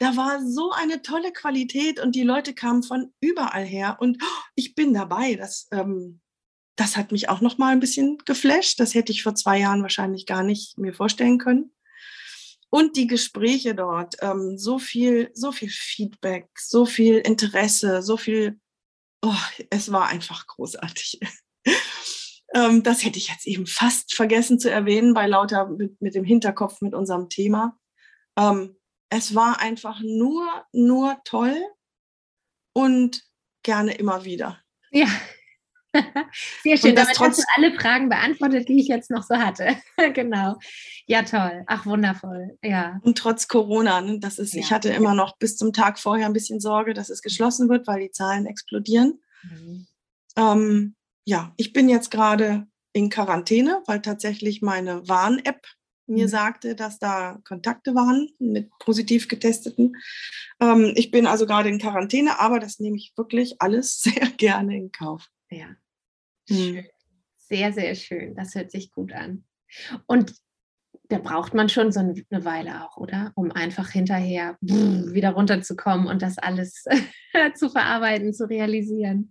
Da 0.00 0.16
war 0.16 0.44
so 0.44 0.70
eine 0.72 1.02
tolle 1.02 1.32
Qualität 1.32 2.00
und 2.00 2.14
die 2.14 2.22
Leute 2.22 2.54
kamen 2.54 2.82
von 2.82 3.12
überall 3.20 3.64
her 3.64 3.98
und 4.00 4.22
oh, 4.22 4.42
ich 4.54 4.74
bin 4.74 4.94
dabei. 4.94 5.34
Das, 5.34 5.68
ähm, 5.70 6.20
das 6.76 6.96
hat 6.96 7.12
mich 7.12 7.28
auch 7.28 7.40
noch 7.40 7.58
mal 7.58 7.72
ein 7.72 7.80
bisschen 7.80 8.18
geflasht. 8.24 8.80
Das 8.80 8.94
hätte 8.94 9.12
ich 9.12 9.22
vor 9.22 9.34
zwei 9.34 9.58
Jahren 9.58 9.82
wahrscheinlich 9.82 10.26
gar 10.26 10.42
nicht 10.42 10.78
mir 10.78 10.94
vorstellen 10.94 11.38
können. 11.38 11.72
Und 12.70 12.96
die 12.96 13.06
Gespräche 13.06 13.74
dort, 13.74 14.16
ähm, 14.20 14.58
so 14.58 14.78
viel, 14.78 15.30
so 15.34 15.52
viel 15.52 15.70
Feedback, 15.70 16.48
so 16.58 16.84
viel 16.84 17.18
Interesse, 17.18 18.02
so 18.02 18.16
viel, 18.16 18.60
oh, 19.22 19.34
es 19.70 19.92
war 19.92 20.08
einfach 20.08 20.46
großartig. 20.46 21.20
ähm, 22.54 22.82
das 22.82 23.04
hätte 23.04 23.18
ich 23.18 23.28
jetzt 23.28 23.46
eben 23.46 23.66
fast 23.66 24.14
vergessen 24.14 24.58
zu 24.58 24.70
erwähnen, 24.70 25.14
bei 25.14 25.26
lauter 25.26 25.68
mit, 25.68 26.00
mit 26.00 26.14
dem 26.14 26.24
Hinterkopf 26.24 26.80
mit 26.80 26.94
unserem 26.94 27.28
Thema. 27.28 27.78
Ähm, 28.36 28.76
es 29.10 29.34
war 29.34 29.60
einfach 29.60 30.00
nur, 30.02 30.66
nur 30.72 31.18
toll 31.24 31.56
und 32.72 33.22
gerne 33.62 33.94
immer 33.94 34.24
wieder. 34.24 34.60
Ja. 34.90 35.06
Sehr 36.62 36.76
schön. 36.76 36.94
Damit 36.94 37.18
hast 37.18 37.38
du 37.38 37.42
alle 37.56 37.72
Fragen 37.74 38.08
beantwortet, 38.08 38.68
die 38.68 38.80
ich 38.80 38.88
jetzt 38.88 39.10
noch 39.10 39.22
so 39.22 39.36
hatte. 39.36 39.76
genau. 40.14 40.56
Ja, 41.06 41.22
toll. 41.22 41.64
Ach, 41.66 41.86
wundervoll. 41.86 42.58
Ja. 42.62 43.00
Und 43.02 43.18
trotz 43.18 43.48
Corona, 43.48 44.00
ne, 44.00 44.18
das 44.20 44.38
ist, 44.38 44.54
ja. 44.54 44.60
ich 44.60 44.72
hatte 44.72 44.90
immer 44.90 45.14
noch 45.14 45.36
bis 45.38 45.56
zum 45.56 45.72
Tag 45.72 45.98
vorher 45.98 46.26
ein 46.26 46.32
bisschen 46.32 46.60
Sorge, 46.60 46.94
dass 46.94 47.10
es 47.10 47.22
geschlossen 47.22 47.68
wird, 47.68 47.86
weil 47.86 48.00
die 48.00 48.10
Zahlen 48.10 48.46
explodieren. 48.46 49.20
Mhm. 49.42 49.86
Ähm, 50.36 50.94
ja, 51.24 51.52
ich 51.56 51.72
bin 51.72 51.88
jetzt 51.88 52.10
gerade 52.10 52.66
in 52.92 53.10
Quarantäne, 53.10 53.82
weil 53.86 54.00
tatsächlich 54.00 54.62
meine 54.62 55.06
Warn-App 55.08 55.66
mir 56.06 56.26
mhm. 56.26 56.30
sagte, 56.30 56.74
dass 56.74 56.98
da 56.98 57.38
Kontakte 57.44 57.94
waren 57.94 58.30
mit 58.38 58.70
positiv 58.78 59.28
getesteten. 59.28 59.96
Ähm, 60.60 60.92
ich 60.94 61.10
bin 61.10 61.26
also 61.26 61.46
gerade 61.46 61.68
in 61.68 61.78
Quarantäne, 61.78 62.38
aber 62.38 62.60
das 62.60 62.78
nehme 62.78 62.96
ich 62.96 63.12
wirklich 63.16 63.60
alles 63.60 64.00
sehr 64.00 64.28
gerne 64.36 64.76
in 64.76 64.92
Kauf. 64.92 65.28
Ja. 65.50 65.66
Hm. 66.48 66.84
Sehr, 67.36 67.72
sehr 67.72 67.94
schön. 67.94 68.34
Das 68.34 68.54
hört 68.54 68.70
sich 68.70 68.92
gut 68.92 69.12
an. 69.12 69.44
Und 70.06 70.34
da 71.08 71.18
braucht 71.18 71.54
man 71.54 71.68
schon 71.68 71.92
so 71.92 72.00
eine 72.00 72.44
Weile 72.44 72.84
auch, 72.84 72.96
oder? 72.96 73.32
Um 73.36 73.52
einfach 73.52 73.90
hinterher 73.90 74.56
wieder 74.60 75.30
runterzukommen 75.30 76.08
und 76.08 76.22
das 76.22 76.38
alles 76.38 76.84
zu 77.54 77.70
verarbeiten, 77.70 78.32
zu 78.32 78.48
realisieren. 78.48 79.30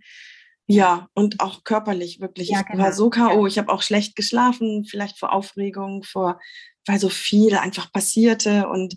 Ja, 0.67 1.09
und 1.13 1.41
auch 1.41 1.63
körperlich 1.63 2.19
wirklich. 2.21 2.49
Ja, 2.49 2.61
genau. 2.61 2.73
Ich 2.73 2.79
war 2.79 2.85
genau. 2.85 2.97
so 2.97 3.09
K.O. 3.09 3.47
Ich 3.47 3.57
habe 3.57 3.71
auch 3.71 3.81
schlecht 3.83 4.15
geschlafen, 4.15 4.85
vielleicht 4.85 5.19
vor 5.19 5.31
Aufregung, 5.31 6.03
vor, 6.03 6.39
weil 6.87 6.99
so 6.99 7.09
viel 7.09 7.55
einfach 7.55 7.91
passierte. 7.91 8.67
Und 8.67 8.95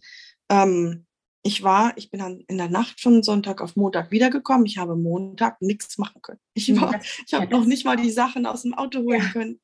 ähm, 0.49 1.07
ich 1.43 1.63
war, 1.63 1.93
ich 1.97 2.11
bin 2.11 2.21
dann 2.21 2.41
in 2.49 2.59
der 2.59 2.69
Nacht 2.69 3.01
von 3.01 3.23
Sonntag 3.23 3.61
auf 3.61 3.77
Montag 3.77 4.11
wiedergekommen. 4.11 4.67
Ich 4.67 4.79
habe 4.79 4.97
Montag 4.97 5.63
nichts 5.63 5.99
machen 5.99 6.21
können. 6.21 6.41
Ich 6.55 6.69
hm, 6.69 6.81
war, 6.81 7.01
ich 7.27 7.35
habe 7.35 7.49
noch 7.49 7.65
nicht 7.65 7.85
mal 7.85 7.97
die 7.97 8.11
Sachen 8.11 8.47
aus 8.47 8.63
dem 8.63 8.75
Auto 8.75 9.01
holen 9.01 9.23
ja. 9.23 9.29
können. 9.33 9.61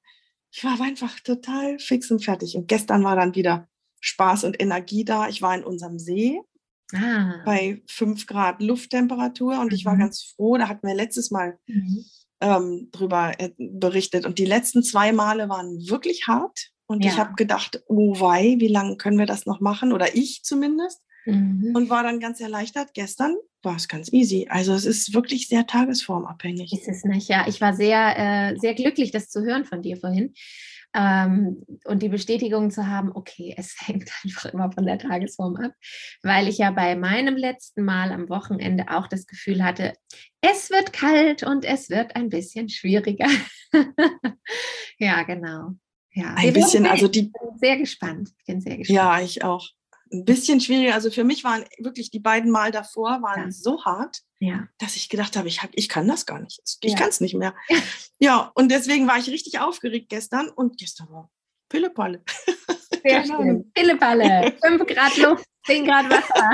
Ich 0.53 0.63
war 0.63 0.81
einfach 0.81 1.19
total 1.21 1.79
fix 1.79 2.11
und 2.11 2.25
fertig. 2.25 2.57
Und 2.57 2.69
gestern 2.69 3.03
war 3.03 3.17
dann 3.17 3.35
wieder 3.35 3.69
Spaß 4.01 4.45
und 4.45 4.61
Energie 4.61 5.05
da. 5.05 5.29
Ich 5.29 5.43
war 5.43 5.55
in 5.55 5.65
unserem 5.65 5.99
See 5.99 6.41
ah. 6.95 7.43
bei 7.45 7.83
5 7.89 8.27
Grad 8.27 8.63
Lufttemperatur 8.63 9.59
und 9.59 9.73
mhm. 9.73 9.75
ich 9.75 9.85
war 9.85 9.95
mhm. 9.95 10.01
ganz 10.01 10.23
froh. 10.23 10.57
Da 10.57 10.69
hatten 10.69 10.87
wir 10.87 10.95
letztes 10.95 11.33
Mal 11.33 11.59
mhm. 11.67 12.05
ähm, 12.41 12.89
drüber 12.93 13.33
äh, 13.39 13.51
berichtet. 13.59 14.27
Und 14.27 14.39
die 14.39 14.45
letzten 14.45 14.85
zwei 14.85 15.13
Male 15.13 15.49
waren 15.49 15.89
wirklich 15.89 16.29
hart. 16.29 16.71
Und 16.87 17.05
ja. 17.05 17.11
ich 17.11 17.19
habe 17.19 17.35
gedacht, 17.35 17.83
oh 17.89 18.21
wei, 18.21 18.57
wie 18.59 18.69
lange 18.69 18.97
können 18.97 19.19
wir 19.19 19.27
das 19.27 19.47
noch 19.47 19.61
machen? 19.61 19.93
Oder 19.93 20.15
ich 20.15 20.45
zumindest. 20.45 21.01
Mhm. 21.25 21.73
Und 21.75 21.91
war 21.91 22.03
dann 22.03 22.21
ganz 22.21 22.41
erleichtert. 22.41 22.95
Gestern 22.95 23.37
war 23.63 23.77
es 23.77 23.89
ganz 23.89 24.13
easy. 24.13 24.47
Also 24.51 24.75
es 24.75 24.85
ist 24.85 25.15
wirklich 25.15 25.49
sehr 25.49 25.67
tagesformabhängig. 25.67 26.73
Ist 26.73 26.89
es 26.89 27.05
nicht, 27.05 27.29
ja. 27.29 27.47
Ich 27.49 27.61
war 27.61 27.75
sehr, 27.75 28.15
äh, 28.19 28.59
sehr 28.59 28.75
glücklich, 28.75 29.11
das 29.11 29.29
zu 29.29 29.43
hören 29.43 29.65
von 29.65 29.83
dir 29.83 29.97
vorhin. 29.97 30.35
Ähm, 30.97 31.65
und 31.87 32.03
die 32.03 32.09
Bestätigung 32.09 32.71
zu 32.71 32.87
haben, 32.87 33.11
okay, 33.13 33.55
es 33.57 33.75
hängt 33.87 34.11
einfach 34.23 34.53
immer 34.53 34.71
von 34.71 34.87
der 34.87 34.99
Tagesform 34.99 35.57
ab, 35.57 35.73
weil 36.23 36.47
ich 36.47 36.59
ja 36.59 36.71
bei 36.71 36.95
meinem 36.95 37.37
letzten 37.37 37.85
Mal 37.85 38.13
am 38.13 38.29
Wochenende 38.29 38.87
auch 38.91 39.09
das 39.09 39.27
Gefühl 39.27 39.65
hatte, 39.65 39.95
es 40.41 40.71
wird 40.71 40.93
kalt 40.93 41.43
und 41.43 41.65
es 41.65 41.91
wird 41.91 42.15
ein 42.15 42.29
bisschen 42.29 42.69
schwieriger. 42.69 43.29
ja, 44.99 45.23
genau. 45.25 45.73
Ja, 46.13 46.35
ein 46.35 46.53
bisschen, 46.53 46.87
also 46.87 47.09
die. 47.09 47.33
Sehr 47.57 47.77
gespannt. 47.77 48.31
Ich 48.39 48.45
bin 48.45 48.61
sehr 48.61 48.77
gespannt. 48.77 48.97
Ja, 48.97 49.21
ich 49.21 49.43
auch 49.43 49.69
ein 50.15 50.25
bisschen 50.25 50.61
schwieriger. 50.61 50.95
Also 50.95 51.11
für 51.11 51.25
mich 51.25 51.45
waren 51.45 51.65
wirklich 51.79 52.11
die 52.11 52.21
beiden 52.21 52.51
Mal 52.51 52.71
davor 52.71 53.23
waren 53.23 53.45
ja. 53.45 53.51
so 53.51 53.85
hart, 53.85 54.23
ja. 54.39 54.69
dass 54.79 54.97
ich 54.97 55.09
gedacht 55.09 55.37
habe, 55.37 55.49
ich, 55.49 55.63
hab, 55.63 55.71
ich 55.75 55.89
kann 55.89 56.09
das 56.09 56.27
gar 56.27 56.41
nicht. 56.41 56.61
Ich 56.83 56.93
ja. 56.93 56.99
kann 56.99 57.09
es 57.09 57.21
nicht 57.21 57.35
mehr. 57.35 57.55
ja, 58.19 58.51
und 58.55 58.71
deswegen 58.71 59.07
war 59.07 59.19
ich 59.19 59.29
richtig 59.29 59.61
aufgeregt 59.61 60.09
gestern 60.09 60.49
und 60.49 60.79
gestern 60.79 61.11
war 61.11 61.31
Pillepalle. 61.69 62.23
Sehr 63.03 63.27
schön. 63.27 63.71
Pillepalle. 63.73 64.57
5 64.63 64.87
Grad 64.87 65.17
Luft, 65.17 65.45
10 65.67 65.85
Grad 65.85 66.09
Wasser. 66.09 66.51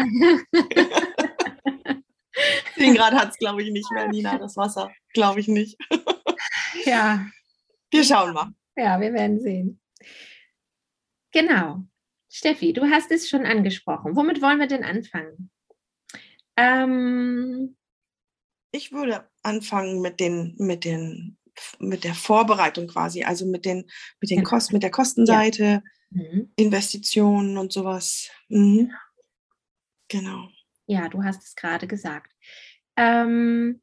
10 2.76 2.94
Grad 2.94 3.12
hat 3.12 3.30
es, 3.30 3.36
glaube 3.36 3.62
ich, 3.62 3.70
nicht 3.70 3.90
mehr, 3.92 4.08
Nina, 4.08 4.38
das 4.38 4.56
Wasser. 4.56 4.90
Glaube 5.12 5.40
ich 5.40 5.48
nicht. 5.48 5.76
ja. 6.84 7.26
Wir 7.90 8.04
schauen 8.04 8.32
mal. 8.32 8.52
Ja, 8.76 9.00
wir 9.00 9.12
werden 9.12 9.40
sehen. 9.40 9.80
Genau. 11.32 11.84
Steffi, 12.30 12.72
du 12.72 12.82
hast 12.82 13.10
es 13.10 13.28
schon 13.28 13.44
angesprochen. 13.44 14.14
Womit 14.14 14.40
wollen 14.40 14.60
wir 14.60 14.68
denn 14.68 14.84
anfangen? 14.84 15.50
Ähm, 16.56 17.76
ich 18.70 18.92
würde 18.92 19.28
anfangen 19.42 20.00
mit 20.00 20.20
den, 20.20 20.54
mit 20.58 20.84
den, 20.84 21.38
mit 21.80 22.04
der 22.04 22.14
Vorbereitung 22.14 22.86
quasi, 22.86 23.24
also 23.24 23.46
mit 23.46 23.64
den, 23.64 23.90
mit 24.20 24.30
den 24.30 24.44
Kosten, 24.44 24.74
mit 24.74 24.84
der 24.84 24.92
Kostenseite, 24.92 25.64
ja. 25.64 25.82
mhm. 26.10 26.52
Investitionen 26.54 27.58
und 27.58 27.72
sowas. 27.72 28.30
Mhm. 28.48 28.92
Genau. 30.08 30.48
Ja, 30.86 31.08
du 31.08 31.24
hast 31.24 31.42
es 31.42 31.56
gerade 31.56 31.88
gesagt. 31.88 32.32
Ähm, 32.96 33.80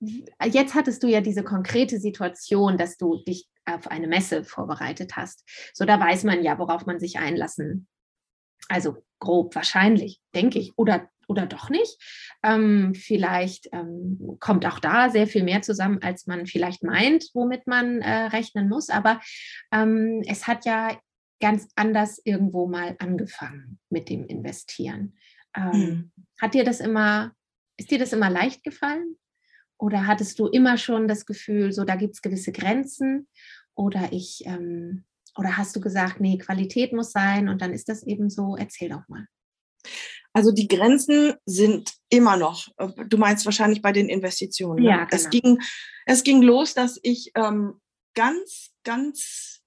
jetzt 0.00 0.74
hattest 0.74 1.02
du 1.02 1.08
ja 1.08 1.20
diese 1.20 1.42
konkrete 1.42 1.98
Situation, 1.98 2.76
dass 2.76 2.96
du 2.96 3.22
dich 3.24 3.48
auf 3.64 3.88
eine 3.88 4.06
Messe 4.06 4.44
vorbereitet 4.44 5.16
hast. 5.16 5.44
So, 5.74 5.84
da 5.84 5.98
weiß 5.98 6.24
man 6.24 6.42
ja, 6.42 6.58
worauf 6.58 6.86
man 6.86 7.00
sich 7.00 7.18
einlassen. 7.18 7.88
Also 8.68 8.96
grob 9.18 9.54
wahrscheinlich, 9.54 10.20
denke 10.34 10.58
ich. 10.58 10.76
Oder, 10.76 11.08
oder 11.28 11.46
doch 11.46 11.68
nicht. 11.70 12.00
Ähm, 12.42 12.94
vielleicht 12.94 13.68
ähm, 13.72 14.36
kommt 14.40 14.66
auch 14.66 14.78
da 14.78 15.10
sehr 15.10 15.26
viel 15.26 15.42
mehr 15.42 15.62
zusammen, 15.62 16.00
als 16.02 16.26
man 16.26 16.46
vielleicht 16.46 16.82
meint, 16.82 17.30
womit 17.34 17.66
man 17.66 18.00
äh, 18.00 18.26
rechnen 18.26 18.68
muss. 18.68 18.88
Aber 18.88 19.20
ähm, 19.72 20.22
es 20.26 20.46
hat 20.46 20.64
ja 20.64 20.96
ganz 21.40 21.68
anders 21.74 22.20
irgendwo 22.24 22.66
mal 22.66 22.96
angefangen 22.98 23.78
mit 23.90 24.08
dem 24.08 24.26
Investieren. 24.26 25.16
Mhm. 25.56 26.12
Hat 26.40 26.54
dir 26.54 26.64
das 26.64 26.80
immer, 26.80 27.32
ist 27.76 27.90
dir 27.90 27.98
das 27.98 28.12
immer 28.12 28.30
leicht 28.30 28.62
gefallen? 28.62 29.16
Oder 29.78 30.06
hattest 30.06 30.38
du 30.38 30.46
immer 30.46 30.78
schon 30.78 31.08
das 31.08 31.26
Gefühl, 31.26 31.72
so 31.72 31.84
da 31.84 31.96
gibt 31.96 32.14
es 32.14 32.22
gewisse 32.22 32.52
Grenzen? 32.52 33.28
Oder 33.74 34.12
ich, 34.12 34.42
ähm, 34.46 35.04
oder 35.36 35.56
hast 35.56 35.76
du 35.76 35.80
gesagt, 35.80 36.20
nee, 36.20 36.38
Qualität 36.38 36.92
muss 36.92 37.12
sein 37.12 37.48
und 37.48 37.60
dann 37.60 37.72
ist 37.74 37.88
das 37.88 38.02
eben 38.02 38.30
so? 38.30 38.56
Erzähl 38.56 38.88
doch 38.88 39.06
mal. 39.08 39.26
Also 40.32 40.52
die 40.52 40.68
Grenzen 40.68 41.34
sind 41.46 41.94
immer 42.10 42.36
noch. 42.36 42.68
Äh, 42.78 42.88
du 43.06 43.18
meinst 43.18 43.44
wahrscheinlich 43.44 43.82
bei 43.82 43.92
den 43.92 44.08
Investitionen. 44.08 44.82
Ne? 44.82 44.90
Ja, 44.90 45.04
genau. 45.04 45.08
es, 45.10 45.30
ging, 45.30 45.58
es 46.06 46.24
ging 46.24 46.42
los, 46.42 46.74
dass 46.74 46.98
ich 47.02 47.32
ähm, 47.34 47.80
ganz, 48.14 48.70
ganz 48.84 49.62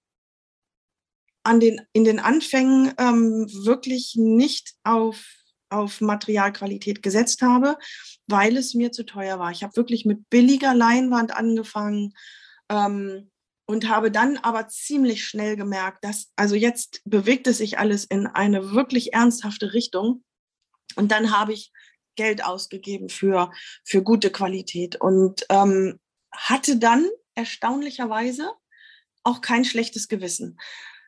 an 1.43 1.59
den, 1.59 1.81
in 1.93 2.03
den 2.03 2.19
Anfängen 2.19 2.93
ähm, 2.97 3.47
wirklich 3.63 4.15
nicht 4.15 4.75
auf, 4.83 5.23
auf 5.69 6.01
Materialqualität 6.01 7.03
gesetzt 7.03 7.41
habe, 7.41 7.77
weil 8.27 8.57
es 8.57 8.73
mir 8.73 8.91
zu 8.91 9.05
teuer 9.05 9.39
war. 9.39 9.51
Ich 9.51 9.63
habe 9.63 9.75
wirklich 9.75 10.05
mit 10.05 10.29
billiger 10.29 10.73
Leinwand 10.73 11.35
angefangen. 11.35 12.13
Ähm, 12.69 13.29
und 13.69 13.87
habe 13.87 14.09
dann 14.09 14.37
aber 14.37 14.67
ziemlich 14.67 15.23
schnell 15.23 15.55
gemerkt, 15.55 16.03
dass, 16.03 16.31
also 16.35 16.55
jetzt 16.55 17.01
bewegt 17.05 17.45
es 17.45 17.59
sich 17.59 17.77
alles 17.77 18.03
in 18.03 18.25
eine 18.25 18.71
wirklich 18.71 19.13
ernsthafte 19.13 19.73
Richtung. 19.73 20.23
Und 20.95 21.11
dann 21.11 21.37
habe 21.37 21.53
ich 21.53 21.71
Geld 22.15 22.43
ausgegeben 22.43 23.09
für, 23.09 23.51
für 23.85 24.01
gute 24.01 24.31
Qualität 24.31 24.95
und 24.99 25.45
ähm, 25.49 25.99
hatte 26.31 26.77
dann 26.77 27.07
erstaunlicherweise 27.35 28.51
auch 29.23 29.41
kein 29.41 29.63
schlechtes 29.65 30.07
Gewissen. 30.07 30.59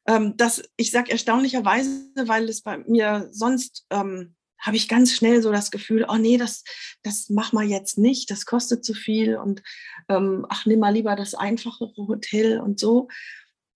Ähm, 0.06 0.38
das, 0.38 0.62
ich 0.78 0.92
sage 0.92 1.12
erstaunlicherweise, 1.12 2.12
weil 2.28 2.48
es 2.48 2.62
bei 2.62 2.78
mir 2.78 3.28
sonst 3.32 3.88
ähm, 3.90 4.36
habe 4.62 4.78
ich 4.78 4.88
ganz 4.88 5.14
schnell 5.14 5.42
so 5.42 5.52
das 5.52 5.72
Gefühl, 5.72 6.06
oh 6.08 6.18
nee, 6.18 6.38
das, 6.38 6.64
das 7.04 7.30
mach 7.30 7.52
mal 7.52 7.66
jetzt 7.66 7.98
nicht, 7.98 8.30
das 8.32 8.46
kostet 8.46 8.86
zu 8.86 8.94
viel 8.94 9.38
und 9.38 9.62
ähm, 10.08 10.46
ach, 10.50 10.66
nimm 10.66 10.80
mal 10.80 10.94
lieber 10.94 11.16
das 11.16 11.36
einfachere 11.36 12.08
Hotel 12.08 12.60
und 12.60 12.80
so. 12.80 13.08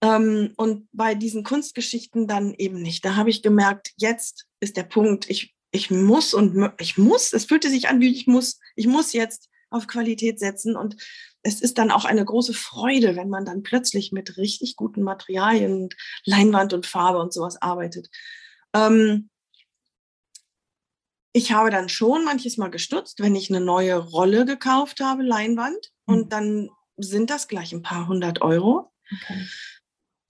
Ähm, 0.02 0.52
und 0.56 0.88
bei 0.92 1.14
diesen 1.14 1.42
Kunstgeschichten 1.42 2.26
dann 2.28 2.54
eben 2.54 2.80
nicht. 2.80 3.04
Da 3.04 3.16
habe 3.16 3.30
ich 3.30 3.42
gemerkt, 3.42 3.92
jetzt 3.96 4.46
ist 4.60 4.76
der 4.76 4.84
Punkt, 4.84 5.28
ich, 5.28 5.54
ich 5.72 5.90
muss 5.90 6.34
und 6.34 6.72
ich 6.78 6.96
muss, 6.96 7.32
es 7.32 7.46
fühlte 7.46 7.68
sich 7.68 7.88
an 7.88 8.00
wie 8.00 8.10
ich 8.10 8.26
muss, 8.26 8.60
ich 8.76 8.86
muss 8.86 9.12
jetzt 9.12 9.48
auf 9.70 9.86
Qualität 9.88 10.38
setzen 10.38 10.76
und 10.76 10.96
es 11.42 11.60
ist 11.60 11.78
dann 11.78 11.90
auch 11.90 12.04
eine 12.04 12.24
große 12.24 12.54
Freude, 12.54 13.16
wenn 13.16 13.28
man 13.28 13.44
dann 13.44 13.62
plötzlich 13.62 14.12
mit 14.12 14.36
richtig 14.36 14.76
guten 14.76 15.02
Materialien 15.02 15.88
Leinwand 16.24 16.72
und 16.72 16.86
Farbe 16.86 17.18
und 17.18 17.32
sowas 17.32 17.60
arbeitet. 17.60 18.08
Ähm, 18.74 19.30
ich 21.36 21.52
habe 21.52 21.68
dann 21.68 21.90
schon 21.90 22.24
manches 22.24 22.56
Mal 22.56 22.70
gestutzt, 22.70 23.20
wenn 23.20 23.36
ich 23.36 23.50
eine 23.50 23.60
neue 23.60 23.96
Rolle 23.96 24.46
gekauft 24.46 25.00
habe, 25.00 25.22
Leinwand, 25.22 25.92
mhm. 26.06 26.14
und 26.14 26.32
dann 26.32 26.70
sind 26.96 27.28
das 27.28 27.46
gleich 27.46 27.74
ein 27.74 27.82
paar 27.82 28.08
hundert 28.08 28.40
Euro. 28.40 28.90
Okay. 29.12 29.46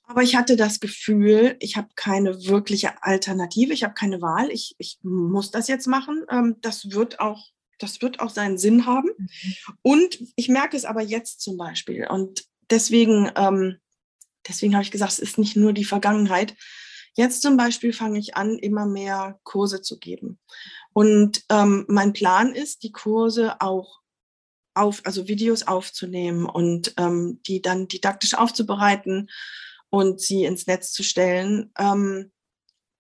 Aber 0.03 0.25
ich 0.25 0.35
hatte 0.35 0.57
das 0.57 0.81
Gefühl, 0.81 1.57
ich 1.61 1.77
habe 1.77 1.89
keine 1.95 2.45
wirkliche 2.47 3.05
Alternative, 3.05 3.73
ich 3.73 3.85
habe 3.85 3.95
keine 3.95 4.21
Wahl, 4.21 4.51
ich, 4.51 4.75
ich 4.79 4.99
muss 5.03 5.53
das 5.53 5.69
jetzt 5.69 5.87
machen. 5.87 6.25
Ähm, 6.29 6.57
das 6.61 6.91
wird 6.91 7.21
auch, 7.21 7.51
das 7.79 8.03
wird 8.03 8.19
auch 8.19 8.31
seinen 8.31 8.59
Sinn 8.59 8.85
haben. 8.85 9.11
Mhm. 9.17 9.55
Und 9.83 10.19
ich 10.35 10.49
merke 10.49 10.77
es 10.77 10.85
aber 10.85 11.03
jetzt 11.03 11.41
zum 11.41 11.57
Beispiel. 11.57 12.09
Und 12.09 12.45
deswegen, 12.69 13.31
ähm, 13.37 13.77
deswegen 14.49 14.75
habe 14.75 14.83
ich 14.83 14.91
gesagt, 14.91 15.13
es 15.13 15.21
ist 15.21 15.39
nicht 15.39 15.55
nur 15.55 15.73
die 15.73 15.85
Vergangenheit. 15.85 16.57
Jetzt 17.15 17.43
zum 17.43 17.57
Beispiel 17.57 17.93
fange 17.93 18.19
ich 18.19 18.37
an, 18.37 18.59
immer 18.59 18.87
mehr 18.87 19.39
Kurse 19.45 19.83
zu 19.83 19.99
geben. 19.99 20.39
Und 20.97 21.45
ähm, 21.51 21.85
mein 21.89 22.15
Plan 22.15 22.55
ist, 22.55 22.83
die 22.83 22.91
Kurse 22.91 23.61
auch 23.61 24.01
auf, 24.73 25.03
also 25.05 25.29
Videos 25.29 25.65
aufzunehmen 25.65 26.47
und 26.47 26.95
ähm, 26.97 27.39
die 27.47 27.61
dann 27.61 27.87
didaktisch 27.87 28.33
aufzubereiten 28.33 29.29
und 29.91 30.23
sie 30.23 30.45
ins 30.45 30.67
Netz 30.67 30.93
zu 30.93 31.03
stellen. 31.03 31.71
Ähm, 31.79 32.33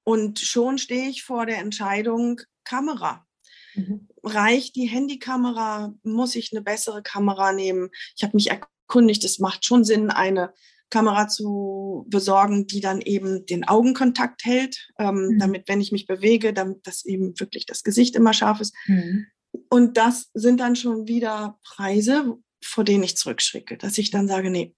und 0.04 0.40
schon 0.40 0.76
stehe 0.76 1.08
ich 1.08 1.22
vor 1.22 1.46
der 1.46 1.56
Entscheidung 1.56 2.42
Kamera. 2.64 3.26
Mhm. 3.74 4.08
Reicht 4.22 4.76
die 4.76 4.88
Handykamera? 4.88 5.94
Muss 6.02 6.36
ich 6.36 6.52
eine 6.52 6.60
bessere 6.60 7.02
Kamera 7.02 7.54
nehmen? 7.54 7.88
Ich 8.14 8.22
habe 8.22 8.36
mich 8.36 8.50
erkundigt, 8.50 9.24
es 9.24 9.38
macht 9.38 9.64
schon 9.64 9.84
Sinn, 9.84 10.10
eine, 10.10 10.52
Kamera 10.90 11.28
zu 11.28 12.06
besorgen, 12.08 12.66
die 12.66 12.80
dann 12.80 13.00
eben 13.00 13.44
den 13.46 13.66
Augenkontakt 13.66 14.44
hält, 14.44 14.88
ähm, 14.98 15.28
mhm. 15.28 15.38
damit, 15.38 15.68
wenn 15.68 15.80
ich 15.80 15.92
mich 15.92 16.06
bewege, 16.06 16.52
damit 16.52 16.86
das 16.86 17.04
eben 17.04 17.38
wirklich 17.40 17.66
das 17.66 17.82
Gesicht 17.82 18.14
immer 18.14 18.32
scharf 18.32 18.60
ist. 18.60 18.74
Mhm. 18.86 19.26
Und 19.68 19.96
das 19.96 20.30
sind 20.34 20.60
dann 20.60 20.76
schon 20.76 21.08
wieder 21.08 21.58
Preise, 21.64 22.36
vor 22.62 22.84
denen 22.84 23.04
ich 23.04 23.16
zurückschrecke, 23.16 23.76
dass 23.76 23.98
ich 23.98 24.10
dann 24.10 24.28
sage, 24.28 24.50
nee, 24.50 24.74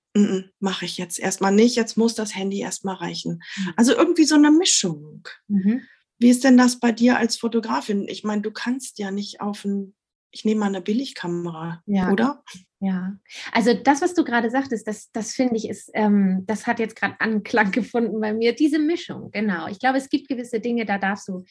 mache 0.58 0.84
ich 0.84 0.98
jetzt 0.98 1.18
erstmal 1.18 1.52
nicht, 1.52 1.76
jetzt 1.76 1.96
muss 1.96 2.14
das 2.14 2.34
Handy 2.34 2.60
erstmal 2.60 2.96
reichen. 2.96 3.42
Mhm. 3.56 3.72
Also 3.76 3.94
irgendwie 3.94 4.24
so 4.24 4.34
eine 4.34 4.50
Mischung. 4.50 5.26
Mhm. 5.48 5.82
Wie 6.18 6.30
ist 6.30 6.44
denn 6.44 6.56
das 6.56 6.80
bei 6.80 6.90
dir 6.90 7.16
als 7.16 7.36
Fotografin? 7.36 8.08
Ich 8.08 8.24
meine, 8.24 8.42
du 8.42 8.50
kannst 8.50 8.98
ja 8.98 9.10
nicht 9.10 9.40
auf 9.40 9.64
ein, 9.64 9.94
ich 10.32 10.44
nehme 10.44 10.60
mal 10.60 10.66
eine 10.66 10.80
Billigkamera, 10.80 11.82
ja. 11.86 12.10
oder? 12.10 12.42
Ja, 12.80 13.18
also 13.52 13.74
das, 13.74 14.02
was 14.02 14.14
du 14.14 14.22
gerade 14.22 14.50
sagtest, 14.50 14.86
das, 14.86 15.10
das 15.10 15.32
finde 15.32 15.56
ich 15.56 15.68
ist, 15.68 15.90
ähm, 15.94 16.44
das 16.46 16.68
hat 16.68 16.78
jetzt 16.78 16.94
gerade 16.94 17.16
Anklang 17.18 17.72
gefunden 17.72 18.20
bei 18.20 18.32
mir, 18.32 18.54
diese 18.54 18.78
Mischung, 18.78 19.32
genau. 19.32 19.66
Ich 19.66 19.80
glaube, 19.80 19.98
es 19.98 20.08
gibt 20.08 20.28
gewisse 20.28 20.60
Dinge, 20.60 20.86
da 20.86 20.98
darfst 20.98 21.26
du 21.28 21.44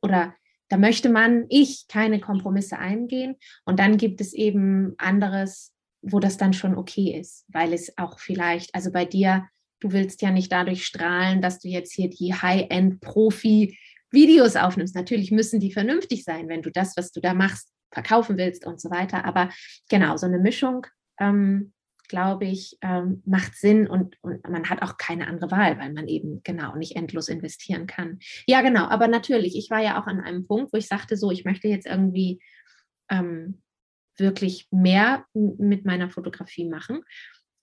oder 0.00 0.36
da 0.68 0.76
möchte 0.76 1.08
man, 1.08 1.46
ich, 1.48 1.88
keine 1.88 2.20
Kompromisse 2.20 2.78
eingehen. 2.78 3.34
Und 3.64 3.80
dann 3.80 3.96
gibt 3.96 4.20
es 4.20 4.34
eben 4.34 4.94
anderes, 4.98 5.72
wo 6.02 6.20
das 6.20 6.36
dann 6.36 6.52
schon 6.52 6.76
okay 6.76 7.18
ist, 7.18 7.46
weil 7.48 7.72
es 7.72 7.96
auch 7.96 8.20
vielleicht, 8.20 8.74
also 8.74 8.92
bei 8.92 9.06
dir, 9.06 9.48
du 9.80 9.92
willst 9.92 10.22
ja 10.22 10.30
nicht 10.30 10.52
dadurch 10.52 10.84
strahlen, 10.84 11.40
dass 11.40 11.58
du 11.58 11.68
jetzt 11.68 11.92
hier 11.92 12.10
die 12.10 12.34
High-End-Profi-Videos 12.34 14.56
aufnimmst. 14.56 14.94
Natürlich 14.94 15.30
müssen 15.30 15.60
die 15.60 15.72
vernünftig 15.72 16.24
sein, 16.24 16.48
wenn 16.48 16.60
du 16.62 16.70
das, 16.70 16.96
was 16.96 17.12
du 17.12 17.20
da 17.20 17.34
machst, 17.34 17.68
verkaufen 17.90 18.36
willst 18.36 18.66
und 18.66 18.80
so 18.80 18.90
weiter. 18.90 19.24
Aber 19.24 19.50
genau, 19.88 20.16
so 20.16 20.26
eine 20.26 20.38
Mischung 20.38 20.86
ähm, 21.18 21.72
glaube 22.08 22.46
ich, 22.46 22.76
ähm, 22.82 23.22
macht 23.24 23.54
Sinn 23.54 23.86
und, 23.86 24.16
und 24.22 24.42
man 24.48 24.68
hat 24.68 24.82
auch 24.82 24.96
keine 24.96 25.26
andere 25.28 25.50
Wahl, 25.50 25.78
weil 25.78 25.92
man 25.92 26.08
eben 26.08 26.42
genau 26.42 26.74
nicht 26.74 26.96
endlos 26.96 27.28
investieren 27.28 27.86
kann. 27.86 28.18
Ja, 28.46 28.62
genau, 28.62 28.86
aber 28.86 29.06
natürlich, 29.06 29.56
ich 29.56 29.70
war 29.70 29.80
ja 29.80 30.00
auch 30.00 30.06
an 30.06 30.20
einem 30.20 30.46
Punkt, 30.46 30.72
wo 30.72 30.78
ich 30.78 30.88
sagte, 30.88 31.16
so, 31.16 31.30
ich 31.30 31.44
möchte 31.44 31.68
jetzt 31.68 31.86
irgendwie 31.86 32.40
ähm, 33.10 33.62
wirklich 34.16 34.66
mehr 34.70 35.24
mit 35.34 35.84
meiner 35.84 36.10
Fotografie 36.10 36.68
machen. 36.68 37.02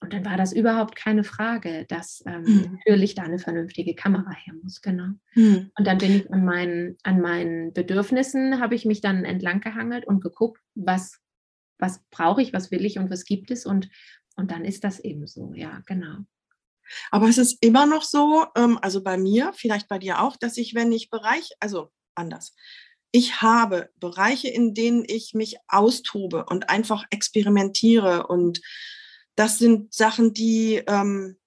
Und 0.01 0.13
dann 0.13 0.25
war 0.25 0.37
das 0.37 0.53
überhaupt 0.53 0.95
keine 0.95 1.23
Frage, 1.23 1.85
dass 1.87 2.23
ähm, 2.27 2.43
mhm. 2.43 2.79
natürlich 2.85 3.15
da 3.15 3.23
eine 3.23 3.39
vernünftige 3.39 3.95
Kamera 3.95 4.31
her 4.31 4.53
muss, 4.61 4.81
genau. 4.81 5.13
Mhm. 5.33 5.71
Und 5.77 5.87
dann 5.87 5.97
bin 5.97 6.15
ich 6.15 6.31
an 6.31 6.45
meinen, 6.45 6.97
an 7.03 7.21
meinen 7.21 7.73
Bedürfnissen, 7.73 8.59
habe 8.59 8.75
ich 8.75 8.85
mich 8.85 9.01
dann 9.01 9.25
entlang 9.25 9.61
gehangelt 9.61 10.05
und 10.05 10.21
geguckt, 10.21 10.61
was, 10.75 11.19
was 11.79 12.03
brauche 12.11 12.41
ich, 12.41 12.53
was 12.53 12.71
will 12.71 12.85
ich 12.85 12.99
und 12.99 13.09
was 13.09 13.25
gibt 13.25 13.51
es 13.51 13.65
und 13.65 13.89
und 14.35 14.51
dann 14.51 14.65
ist 14.65 14.83
das 14.83 14.99
eben 14.99 15.27
so, 15.27 15.53
ja, 15.55 15.81
genau. 15.85 16.17
Aber 17.09 17.27
es 17.27 17.37
ist 17.37 17.63
immer 17.63 17.85
noch 17.85 18.03
so, 18.03 18.45
ähm, 18.55 18.77
also 18.81 19.01
bei 19.01 19.17
mir, 19.17 19.53
vielleicht 19.55 19.87
bei 19.87 19.97
dir 19.97 20.21
auch, 20.21 20.35
dass 20.35 20.57
ich, 20.57 20.75
wenn 20.75 20.91
ich 20.91 21.09
Bereich, 21.09 21.51
also 21.59 21.91
anders, 22.13 22.53
ich 23.11 23.41
habe 23.41 23.89
Bereiche, 23.95 24.49
in 24.49 24.73
denen 24.73 25.03
ich 25.07 25.33
mich 25.33 25.55
austobe 25.67 26.45
und 26.45 26.69
einfach 26.69 27.05
experimentiere. 27.09 28.27
Und 28.27 28.59
das 29.35 29.57
sind 29.57 29.93
Sachen, 29.93 30.33
die 30.33 30.81
ähm, 30.87 31.37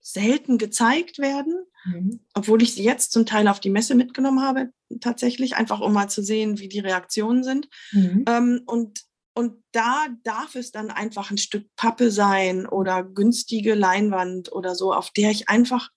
selten 0.00 0.58
gezeigt 0.58 1.18
werden, 1.18 1.64
mhm. 1.84 2.20
obwohl 2.34 2.62
ich 2.62 2.74
sie 2.74 2.84
jetzt 2.84 3.12
zum 3.12 3.26
Teil 3.26 3.48
auf 3.48 3.60
die 3.60 3.70
Messe 3.70 3.94
mitgenommen 3.94 4.42
habe, 4.42 4.70
tatsächlich, 5.00 5.56
einfach 5.56 5.80
um 5.80 5.92
mal 5.92 6.08
zu 6.08 6.22
sehen, 6.22 6.58
wie 6.58 6.68
die 6.68 6.80
Reaktionen 6.80 7.44
sind. 7.44 7.68
Mhm. 7.92 8.24
Ähm, 8.28 8.62
und 8.66 9.04
und 9.34 9.62
da 9.72 10.06
darf 10.24 10.54
es 10.56 10.72
dann 10.72 10.90
einfach 10.90 11.30
ein 11.30 11.38
Stück 11.38 11.66
Pappe 11.76 12.10
sein 12.10 12.66
oder 12.66 13.04
günstige 13.04 13.74
Leinwand 13.74 14.52
oder 14.52 14.74
so, 14.74 14.92
auf 14.92 15.10
der 15.12 15.30
ich 15.30 15.48
einfach, 15.48 15.88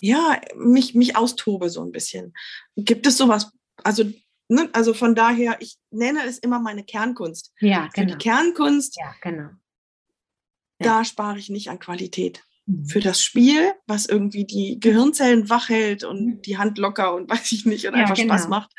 ja, 0.00 0.40
mich, 0.56 0.94
mich 0.94 1.16
austobe 1.16 1.68
so 1.68 1.82
ein 1.82 1.92
bisschen. 1.92 2.32
Gibt 2.76 3.06
es 3.06 3.16
sowas? 3.16 3.50
Also, 3.82 4.04
ne, 4.48 4.70
also 4.72 4.94
von 4.94 5.14
daher, 5.14 5.60
ich 5.60 5.78
nenne 5.90 6.24
es 6.24 6.38
immer 6.38 6.60
meine 6.60 6.84
Kernkunst. 6.84 7.52
Ja, 7.58 7.88
genau. 7.88 7.90
Für 7.92 8.00
die 8.00 8.06
genau. 8.06 8.18
Kernkunst, 8.18 8.96
ja, 8.98 9.14
genau. 9.20 9.50
Ja. 10.80 10.98
da 10.98 11.04
spare 11.04 11.38
ich 11.38 11.50
nicht 11.50 11.70
an 11.70 11.78
Qualität. 11.78 12.42
Mhm. 12.66 12.86
Für 12.86 13.00
das 13.00 13.22
Spiel, 13.22 13.72
was 13.86 14.06
irgendwie 14.06 14.44
die 14.44 14.78
Gehirnzellen 14.80 15.48
wach 15.48 15.68
hält 15.68 16.04
und 16.04 16.24
mhm. 16.24 16.42
die 16.42 16.58
Hand 16.58 16.78
locker 16.78 17.14
und 17.14 17.30
weiß 17.30 17.52
ich 17.52 17.66
nicht 17.66 17.86
und 17.86 17.94
ja, 17.94 18.00
einfach 18.00 18.16
genau. 18.16 18.34
Spaß 18.34 18.48
macht, 18.48 18.72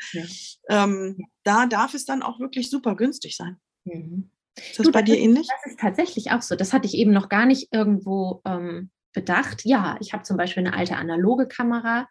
ähm, 0.68 1.18
da 1.44 1.66
darf 1.66 1.94
es 1.94 2.04
dann 2.04 2.22
auch 2.22 2.40
wirklich 2.40 2.70
super 2.70 2.96
günstig 2.96 3.36
sein. 3.36 3.56
Mhm. 3.84 4.30
Ist 4.56 4.78
das 4.78 4.86
du, 4.86 4.92
bei 4.92 5.02
dir 5.02 5.16
ist, 5.16 5.22
ähnlich? 5.22 5.46
Das 5.48 5.72
ist 5.72 5.80
tatsächlich 5.80 6.30
auch 6.30 6.42
so. 6.42 6.56
Das 6.56 6.72
hatte 6.72 6.86
ich 6.86 6.94
eben 6.94 7.12
noch 7.12 7.28
gar 7.28 7.46
nicht 7.46 7.68
irgendwo 7.72 8.42
ähm, 8.44 8.90
bedacht. 9.12 9.64
Ja, 9.64 9.96
ich 10.00 10.12
habe 10.12 10.24
zum 10.24 10.36
Beispiel 10.36 10.66
eine 10.66 10.76
alte 10.76 10.96
analoge 10.96 11.48
Kamera. 11.48 12.08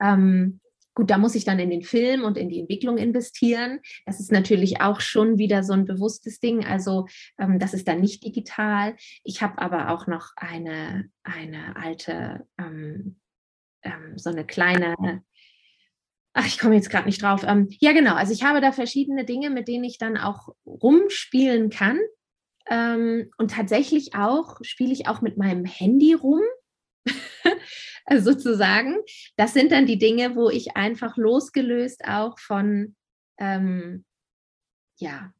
Ähm, 0.00 0.60
gut, 0.98 1.10
da 1.10 1.16
muss 1.16 1.36
ich 1.36 1.44
dann 1.44 1.60
in 1.60 1.70
den 1.70 1.84
Film 1.84 2.24
und 2.24 2.36
in 2.36 2.48
die 2.48 2.58
Entwicklung 2.58 2.98
investieren. 2.98 3.78
Das 4.04 4.18
ist 4.18 4.32
natürlich 4.32 4.80
auch 4.80 5.00
schon 5.00 5.38
wieder 5.38 5.62
so 5.62 5.72
ein 5.72 5.84
bewusstes 5.84 6.40
Ding. 6.40 6.64
Also 6.66 7.06
ähm, 7.38 7.60
das 7.60 7.72
ist 7.72 7.86
dann 7.86 8.00
nicht 8.00 8.24
digital. 8.24 8.96
Ich 9.22 9.40
habe 9.40 9.58
aber 9.58 9.90
auch 9.90 10.08
noch 10.08 10.32
eine, 10.34 11.08
eine 11.22 11.76
alte, 11.76 12.48
ähm, 12.58 13.20
ähm, 13.84 14.14
so 14.16 14.30
eine 14.30 14.44
kleine 14.44 15.22
Ach, 16.34 16.46
ich 16.46 16.58
komme 16.58 16.74
jetzt 16.74 16.90
gerade 16.90 17.06
nicht 17.06 17.22
drauf. 17.22 17.42
Ähm, 17.46 17.68
ja, 17.80 17.92
genau. 17.92 18.14
Also 18.14 18.32
ich 18.32 18.42
habe 18.42 18.60
da 18.60 18.70
verschiedene 18.70 19.24
Dinge, 19.24 19.50
mit 19.50 19.66
denen 19.66 19.84
ich 19.84 19.98
dann 19.98 20.16
auch 20.16 20.48
rumspielen 20.66 21.70
kann. 21.70 21.98
Ähm, 22.68 23.30
und 23.38 23.52
tatsächlich 23.52 24.14
auch 24.14 24.56
spiele 24.62 24.92
ich 24.92 25.06
auch 25.06 25.20
mit 25.20 25.36
meinem 25.36 25.64
Handy 25.64 26.12
rum, 26.12 26.42
sozusagen. 28.18 28.96
Das 29.36 29.52
sind 29.54 29.72
dann 29.72 29.86
die 29.86 29.98
Dinge, 29.98 30.36
wo 30.36 30.50
ich 30.50 30.76
einfach 30.76 31.16
losgelöst 31.16 32.04
auch 32.06 32.38
von 32.38 32.94
ähm, 33.38 34.04
ja, 34.98 35.32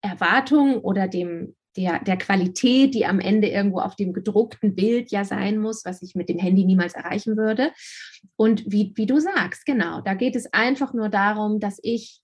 Erwartungen 0.00 0.78
oder 0.78 1.08
dem 1.08 1.54
der, 1.76 2.00
der 2.00 2.18
Qualität, 2.18 2.94
die 2.94 3.06
am 3.06 3.18
Ende 3.18 3.48
irgendwo 3.48 3.80
auf 3.80 3.96
dem 3.96 4.12
gedruckten 4.12 4.74
Bild 4.74 5.10
ja 5.10 5.24
sein 5.24 5.58
muss, 5.58 5.84
was 5.84 6.02
ich 6.02 6.14
mit 6.14 6.28
dem 6.28 6.38
Handy 6.38 6.64
niemals 6.64 6.94
erreichen 6.94 7.36
würde. 7.36 7.72
Und 8.36 8.64
wie, 8.70 8.92
wie 8.96 9.06
du 9.06 9.18
sagst, 9.18 9.64
genau, 9.64 10.00
da 10.00 10.14
geht 10.14 10.36
es 10.36 10.52
einfach 10.52 10.92
nur 10.92 11.08
darum, 11.08 11.60
dass 11.60 11.78
ich 11.82 12.20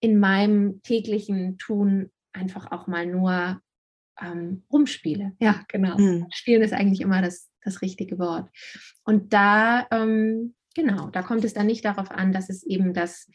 in 0.00 0.18
meinem 0.18 0.82
täglichen 0.82 1.58
Tun 1.58 2.10
einfach 2.32 2.72
auch 2.72 2.88
mal 2.88 3.06
nur 3.06 3.60
ähm, 4.20 4.64
rumspiele. 4.72 5.32
Ja, 5.38 5.64
genau. 5.68 5.96
Mhm. 5.98 6.26
Spielen 6.32 6.62
ist 6.62 6.72
eigentlich 6.72 7.00
immer 7.00 7.22
das, 7.22 7.48
das 7.64 7.82
richtige 7.82 8.18
Wort. 8.18 8.48
Und 9.04 9.32
da, 9.32 9.86
ähm, 9.90 10.54
genau, 10.74 11.10
da 11.10 11.22
kommt 11.22 11.44
es 11.44 11.54
dann 11.54 11.66
nicht 11.66 11.84
darauf 11.84 12.10
an, 12.10 12.32
dass 12.32 12.48
es 12.50 12.62
eben 12.62 12.94
das 12.94 13.28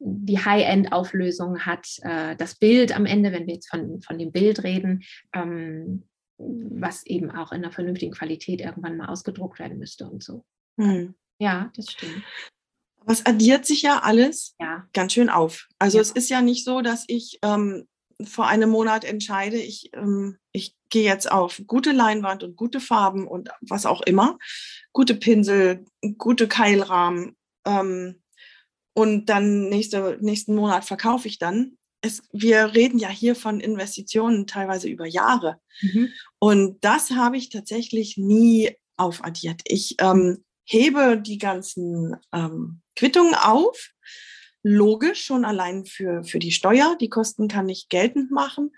die 0.00 0.38
High-End-Auflösung 0.38 1.60
hat, 1.66 1.88
äh, 2.02 2.36
das 2.36 2.54
Bild 2.54 2.94
am 2.94 3.04
Ende, 3.04 3.32
wenn 3.32 3.46
wir 3.46 3.54
jetzt 3.54 3.68
von, 3.68 4.00
von 4.00 4.18
dem 4.18 4.30
Bild 4.30 4.62
reden, 4.62 5.02
ähm, 5.32 6.04
was 6.38 7.04
eben 7.04 7.30
auch 7.32 7.50
in 7.50 7.64
einer 7.64 7.72
vernünftigen 7.72 8.12
Qualität 8.12 8.60
irgendwann 8.60 8.96
mal 8.96 9.08
ausgedruckt 9.08 9.58
werden 9.58 9.78
müsste 9.78 10.08
und 10.08 10.22
so. 10.22 10.44
Hm. 10.78 11.14
Ja, 11.40 11.72
das 11.74 11.90
stimmt. 11.90 12.22
Aber 13.00 13.12
es 13.12 13.26
addiert 13.26 13.66
sich 13.66 13.82
ja 13.82 14.00
alles 14.00 14.54
ja. 14.60 14.86
ganz 14.92 15.14
schön 15.14 15.30
auf. 15.30 15.66
Also 15.78 15.98
ja. 15.98 16.02
es 16.02 16.12
ist 16.12 16.30
ja 16.30 16.42
nicht 16.42 16.64
so, 16.64 16.80
dass 16.80 17.04
ich 17.08 17.38
ähm, 17.42 17.88
vor 18.24 18.46
einem 18.46 18.70
Monat 18.70 19.04
entscheide, 19.04 19.58
ich, 19.58 19.90
ähm, 19.94 20.38
ich 20.52 20.74
gehe 20.90 21.04
jetzt 21.04 21.30
auf 21.30 21.60
gute 21.66 21.92
Leinwand 21.92 22.42
und 22.42 22.56
gute 22.56 22.80
Farben 22.80 23.26
und 23.26 23.50
was 23.60 23.86
auch 23.86 24.00
immer, 24.02 24.38
gute 24.92 25.14
Pinsel, 25.14 25.84
gute 26.16 26.48
Keilrahmen. 26.48 27.36
Ähm, 27.64 28.22
und 28.94 29.26
dann 29.26 29.68
nächste, 29.68 30.18
nächsten 30.20 30.54
Monat 30.54 30.84
verkaufe 30.84 31.28
ich 31.28 31.38
dann. 31.38 31.78
Es, 32.00 32.22
wir 32.32 32.74
reden 32.74 32.98
ja 32.98 33.08
hier 33.08 33.36
von 33.36 33.60
Investitionen 33.60 34.46
teilweise 34.46 34.88
über 34.88 35.06
Jahre. 35.06 35.60
Mhm. 35.80 36.08
Und 36.38 36.84
das 36.84 37.10
habe 37.10 37.36
ich 37.36 37.50
tatsächlich 37.50 38.16
nie 38.16 38.72
aufaddiert. 38.96 39.62
Ich 39.64 39.96
ähm, 40.00 40.44
hebe 40.64 41.20
die 41.20 41.38
ganzen 41.38 42.16
ähm, 42.32 42.82
Quittungen 42.96 43.34
auf. 43.34 43.90
Logisch, 44.70 45.24
schon 45.24 45.46
allein 45.46 45.86
für, 45.86 46.22
für 46.24 46.38
die 46.38 46.52
Steuer. 46.52 46.94
Die 47.00 47.08
Kosten 47.08 47.48
kann 47.48 47.70
ich 47.70 47.88
geltend 47.88 48.30
machen. 48.30 48.70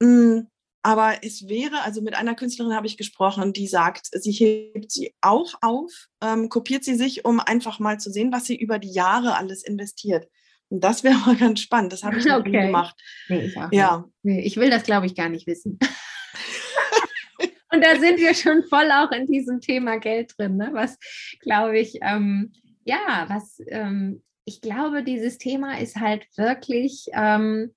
Mm, 0.00 0.40
aber 0.82 1.18
es 1.22 1.48
wäre, 1.48 1.82
also 1.82 2.02
mit 2.02 2.16
einer 2.16 2.34
Künstlerin 2.34 2.74
habe 2.74 2.88
ich 2.88 2.96
gesprochen, 2.96 3.52
die 3.52 3.68
sagt, 3.68 4.08
sie 4.10 4.32
hebt 4.32 4.90
sie 4.90 5.14
auch 5.20 5.54
auf, 5.60 6.08
ähm, 6.20 6.48
kopiert 6.48 6.82
sie 6.82 6.96
sich, 6.96 7.24
um 7.24 7.38
einfach 7.38 7.78
mal 7.78 8.00
zu 8.00 8.10
sehen, 8.10 8.32
was 8.32 8.46
sie 8.46 8.56
über 8.56 8.80
die 8.80 8.90
Jahre 8.90 9.36
alles 9.36 9.62
investiert. 9.62 10.26
Und 10.68 10.82
das 10.82 11.04
wäre 11.04 11.14
mal 11.26 11.36
ganz 11.36 11.60
spannend. 11.60 11.92
Das 11.92 12.02
habe 12.02 12.18
ich 12.18 12.24
noch 12.24 12.40
okay. 12.40 12.50
nie 12.50 12.66
gemacht. 12.66 13.00
Nee, 13.28 13.46
ich 13.46 13.56
auch 13.56 13.70
ja. 13.70 14.04
Nee, 14.24 14.40
ich 14.40 14.56
will 14.56 14.70
das, 14.70 14.82
glaube 14.82 15.06
ich, 15.06 15.14
gar 15.14 15.28
nicht 15.28 15.46
wissen. 15.46 15.78
Und 17.72 17.84
da 17.84 18.00
sind 18.00 18.18
wir 18.18 18.34
schon 18.34 18.64
voll 18.64 18.90
auch 18.90 19.12
in 19.12 19.26
diesem 19.26 19.60
Thema 19.60 19.98
Geld 19.98 20.34
drin, 20.36 20.56
ne? 20.56 20.70
was, 20.72 20.98
glaube 21.38 21.78
ich, 21.78 22.00
ähm, 22.02 22.52
ja, 22.84 23.26
was, 23.28 23.62
ähm, 23.68 24.24
ich 24.44 24.60
glaube, 24.60 25.02
dieses 25.04 25.38
Thema 25.38 25.78
ist 25.78 25.96
halt 25.96 26.26
wirklich 26.36 27.06
ähm, 27.12 27.74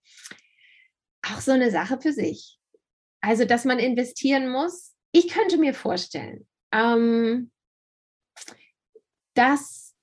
auch 1.21 1.39
so 1.39 1.51
eine 1.51 1.71
Sache 1.71 1.99
für 2.01 2.13
sich. 2.13 2.57
Also, 3.21 3.45
dass 3.45 3.65
man 3.65 3.79
investieren 3.79 4.51
muss, 4.51 4.93
ich 5.11 5.29
könnte 5.29 5.57
mir 5.57 5.73
vorstellen, 5.73 6.47
ähm, 6.73 7.51
dass, 9.35 9.95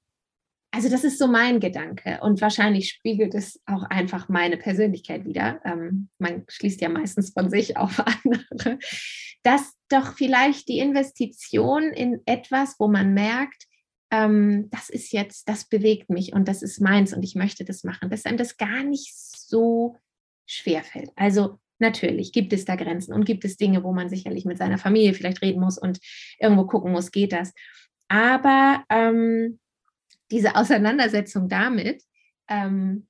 also 0.72 0.88
das 0.88 1.04
ist 1.04 1.18
so 1.18 1.26
mein 1.26 1.60
Gedanke 1.60 2.20
und 2.22 2.40
wahrscheinlich 2.40 2.88
spiegelt 2.88 3.34
es 3.34 3.60
auch 3.66 3.82
einfach 3.84 4.28
meine 4.28 4.56
Persönlichkeit 4.56 5.24
wieder. 5.24 5.60
Ähm, 5.64 6.08
man 6.18 6.44
schließt 6.48 6.80
ja 6.80 6.88
meistens 6.88 7.32
von 7.32 7.50
sich 7.50 7.76
auf 7.76 8.00
andere, 8.24 8.78
dass 9.42 9.74
doch 9.88 10.16
vielleicht 10.16 10.68
die 10.68 10.78
Investition 10.78 11.92
in 11.92 12.22
etwas, 12.24 12.76
wo 12.78 12.88
man 12.88 13.12
merkt, 13.12 13.66
ähm, 14.10 14.68
das 14.70 14.90
ist 14.90 15.12
jetzt, 15.12 15.48
das 15.48 15.64
bewegt 15.64 16.10
mich 16.10 16.32
und 16.32 16.48
das 16.48 16.62
ist 16.62 16.80
meins 16.80 17.12
und 17.14 17.22
ich 17.22 17.34
möchte 17.34 17.64
das 17.64 17.84
machen, 17.84 18.10
dass 18.10 18.26
einem 18.26 18.38
das 18.38 18.56
gar 18.56 18.82
nicht 18.82 19.14
so 19.16 19.96
schwer 20.46 20.82
fällt. 20.82 21.10
Also 21.16 21.58
natürlich 21.78 22.32
gibt 22.32 22.52
es 22.52 22.64
da 22.64 22.76
Grenzen 22.76 23.12
und 23.12 23.24
gibt 23.24 23.44
es 23.44 23.56
Dinge, 23.56 23.84
wo 23.84 23.92
man 23.92 24.08
sicherlich 24.08 24.44
mit 24.44 24.58
seiner 24.58 24.78
Familie 24.78 25.14
vielleicht 25.14 25.42
reden 25.42 25.60
muss 25.60 25.78
und 25.78 25.98
irgendwo 26.38 26.66
gucken 26.66 26.92
muss, 26.92 27.12
geht 27.12 27.32
das. 27.32 27.52
Aber 28.08 28.84
ähm, 28.90 29.60
diese 30.30 30.56
Auseinandersetzung 30.56 31.48
damit, 31.48 32.02
ähm, 32.48 33.06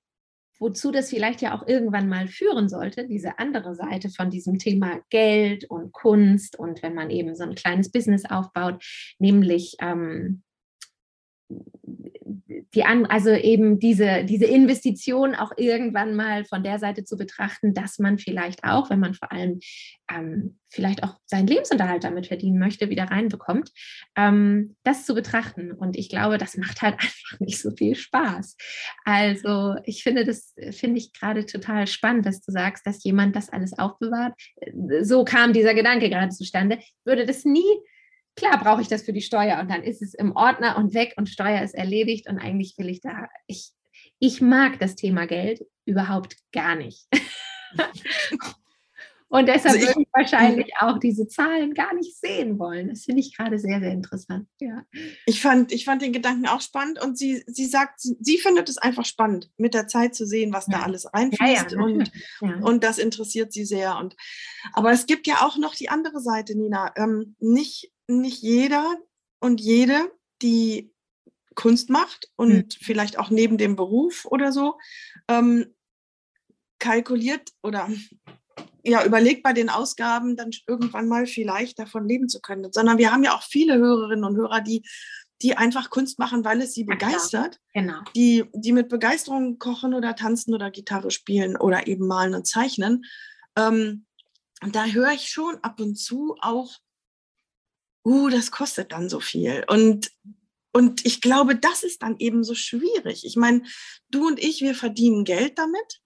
wozu 0.59 0.93
das 0.93 1.09
vielleicht 1.09 1.41
ja 1.41 1.59
auch 1.59 1.67
irgendwann 1.67 2.09
mal 2.09 2.29
führen 2.29 2.69
sollte, 2.69 3.07
diese 3.07 3.39
andere 3.39 3.75
Seite 3.75 4.11
von 4.11 4.29
diesem 4.29 4.59
Thema 4.59 5.01
Geld 5.09 5.65
und 5.65 5.93
Kunst 5.93 6.59
und 6.59 6.83
wenn 6.83 6.95
man 6.95 7.09
eben 7.09 7.35
so 7.35 7.45
ein 7.45 7.55
kleines 7.55 7.91
Business 7.91 8.27
aufbaut, 8.27 8.85
nämlich 9.19 9.77
ähm, 9.81 10.43
die 12.75 12.85
an, 12.85 13.07
also 13.07 13.31
eben 13.31 13.79
diese, 13.79 14.25
diese 14.25 14.47
Investition 14.47 15.35
auch 15.35 15.53
irgendwann 15.57 16.15
mal 16.15 16.45
von 16.45 16.63
der 16.63 16.79
Seite 16.79 17.05
zu 17.05 17.17
betrachten, 17.17 17.75
dass 17.75 17.99
man 17.99 18.19
vielleicht 18.19 18.65
auch, 18.65 18.91
wenn 18.91 19.01
man 19.01 19.15
vor 19.15 19.33
allem 19.33 19.61
ähm, 20.13 20.59
vielleicht 20.69 21.03
auch 21.03 21.17
seinen 21.27 21.47
Lebensunterhalt 21.47 22.05
damit 22.05 22.29
verdienen 22.29 22.59
möchte, 22.59 22.91
wieder 22.91 23.05
reinbekommt, 23.05 23.71
ähm, 24.17 24.77
das 24.83 25.05
zu 25.05 25.15
betrachten. 25.15 25.73
Und 25.73 25.97
ich 25.97 26.09
glaube, 26.09 26.39
das 26.39 26.57
macht 26.57 26.83
halt 26.83 26.95
einfach 27.01 27.41
nicht 27.41 27.61
so 27.61 27.71
viel 27.71 27.95
Spaß. 27.95 28.57
Also 29.05 29.77
ich 29.85 30.03
finde 30.03 30.25
das, 30.25 30.55
finde 30.71 30.99
ich 30.99 31.13
gerade 31.13 31.47
total 31.47 31.87
spannend, 31.87 32.27
dass 32.27 32.41
du 32.41 32.53
sagst, 32.53 32.87
dass 32.87 33.05
jemand 33.05 33.37
das 33.37 33.51
alles 33.51 33.79
aufbewahrt. 33.79 34.35
So 35.03 35.25
kam 35.25 35.53
dieser 35.53 35.75
Gedanke 35.75 36.09
gerade 36.09 36.31
zustande. 36.31 36.79
würde 37.05 37.27
das 37.27 37.45
nie 37.45 37.65
klar 38.37 38.63
brauche 38.63 38.83
ich 38.83 38.89
das 38.89 39.03
für 39.03 39.13
die 39.13 39.23
Steuer 39.23 39.61
und 39.61 39.71
dann 39.71 39.83
ist 39.83 40.03
es 40.03 40.15
im 40.15 40.37
Ordner 40.37 40.77
und 40.77 40.95
weg 40.95 41.15
und 41.17 41.29
Steuer 41.29 41.63
ist 41.63 41.75
erledigt 41.75 42.29
und 42.29 42.39
eigentlich 42.39 42.77
will 42.79 42.89
ich 42.89 43.01
da, 43.01 43.29
ich, 43.47 43.73
ich 44.19 44.41
mag 44.41 44.79
das 44.79 44.97
Thema 44.97 45.27
Geld 45.27 45.67
überhaupt 45.85 46.37
gar 46.53 46.77
nicht. 46.77 47.07
und 49.29 49.47
deshalb 49.47 49.75
also 49.75 49.87
würde 49.87 50.03
ich 50.03 50.09
wahrscheinlich 50.13 50.73
auch 50.81 50.99
diese 50.99 51.29
Zahlen 51.29 51.75
gar 51.75 51.95
nicht 51.95 52.19
sehen 52.19 52.59
wollen. 52.59 52.89
Das 52.89 53.05
finde 53.05 53.21
ich 53.21 53.37
gerade 53.37 53.59
sehr, 53.59 53.81
sehr 53.81 53.93
interessant. 53.93 54.49
Ja. 54.61 54.85
Ich, 55.27 55.41
fand, 55.41 55.73
ich 55.73 55.85
fand 55.85 56.03
den 56.03 56.13
Gedanken 56.13 56.47
auch 56.47 56.61
spannend 56.61 57.03
und 57.03 57.19
sie, 57.19 57.43
sie 57.47 57.67
sagt, 57.67 58.01
sie, 58.01 58.17
sie 58.21 58.39
findet 58.39 58.69
es 58.69 58.79
einfach 58.79 59.05
spannend, 59.05 59.51
mit 59.57 59.75
der 59.75 59.89
Zeit 59.89 60.15
zu 60.15 60.27
sehen, 60.27 60.53
was 60.53 60.67
ja. 60.67 60.79
da 60.79 60.85
alles 60.85 61.13
reinfließt. 61.13 61.73
Ja, 61.73 61.79
ja, 61.79 61.85
und, 61.85 62.13
und 62.63 62.85
das 62.85 62.99
interessiert 62.99 63.53
sie 63.53 63.65
sehr. 63.65 63.99
Und, 63.99 64.17
aber 64.73 64.93
es 64.93 65.07
gibt 65.07 65.27
ja 65.27 65.43
auch 65.43 65.57
noch 65.57 65.75
die 65.75 65.89
andere 65.89 66.21
Seite, 66.21 66.57
Nina. 66.57 66.93
Ähm, 66.97 67.37
nicht 67.39 67.93
nicht 68.19 68.43
jeder 68.43 68.97
und 69.41 69.61
jede, 69.61 70.11
die 70.43 70.93
Kunst 71.55 71.91
macht 71.91 72.31
und 72.37 72.55
mhm. 72.55 72.67
vielleicht 72.81 73.19
auch 73.19 73.31
neben 73.31 73.59
dem 73.59 73.77
Beruf 73.77 74.25
oder 74.27 74.53
so, 74.53 74.79
ähm, 75.29 75.75
kalkuliert 76.79 77.51
oder 77.63 77.89
ja, 78.83 79.05
überlegt 79.05 79.43
bei 79.43 79.53
den 79.53 79.69
Ausgaben 79.69 80.37
dann 80.37 80.51
irgendwann 80.67 81.09
mal 81.09 81.27
vielleicht 81.27 81.79
davon 81.79 82.09
leben 82.09 82.29
zu 82.29 82.41
können. 82.41 82.73
Sondern 82.73 82.99
wir 82.99 83.13
haben 83.13 83.23
ja 83.23 83.35
auch 83.35 83.43
viele 83.43 83.77
Hörerinnen 83.77 84.25
und 84.25 84.37
Hörer, 84.37 84.61
die, 84.63 84.83
die 85.43 85.57
einfach 85.57 85.91
Kunst 85.91 86.19
machen, 86.19 86.45
weil 86.45 86.63
es 86.63 86.73
sie 86.73 86.87
ja, 86.87 86.95
begeistert. 86.95 87.59
Genau. 87.75 88.01
Die, 88.15 88.45
die 88.55 88.73
mit 88.73 88.89
Begeisterung 88.89 89.59
kochen 89.59 89.95
oder 89.95 90.17
tanzen 90.17 90.55
oder 90.55 90.71
Gitarre 90.71 91.11
spielen 91.11 91.57
oder 91.57 91.87
eben 91.87 92.07
malen 92.07 92.35
und 92.35 92.47
zeichnen. 92.47 93.05
Ähm, 93.57 94.07
und 94.63 94.75
da 94.75 94.87
höre 94.87 95.13
ich 95.13 95.29
schon 95.29 95.59
ab 95.63 95.81
und 95.81 95.97
zu 95.97 96.37
auch 96.41 96.73
uh, 98.05 98.29
das 98.29 98.51
kostet 98.51 98.93
dann 98.93 99.09
so 99.09 99.21
viel. 99.21 99.65
Und, 99.69 100.11
und 100.73 101.05
ich 101.05 101.21
glaube, 101.21 101.57
das 101.57 101.83
ist 101.83 102.03
dann 102.03 102.17
eben 102.19 102.45
so 102.45 102.55
schwierig. 102.55 103.25
Ich 103.25 103.37
meine, 103.37 103.63
du 104.09 104.27
und 104.27 104.39
ich, 104.39 104.61
wir 104.61 104.75
verdienen 104.75 105.25
Geld 105.25 105.59
damit. 105.59 106.01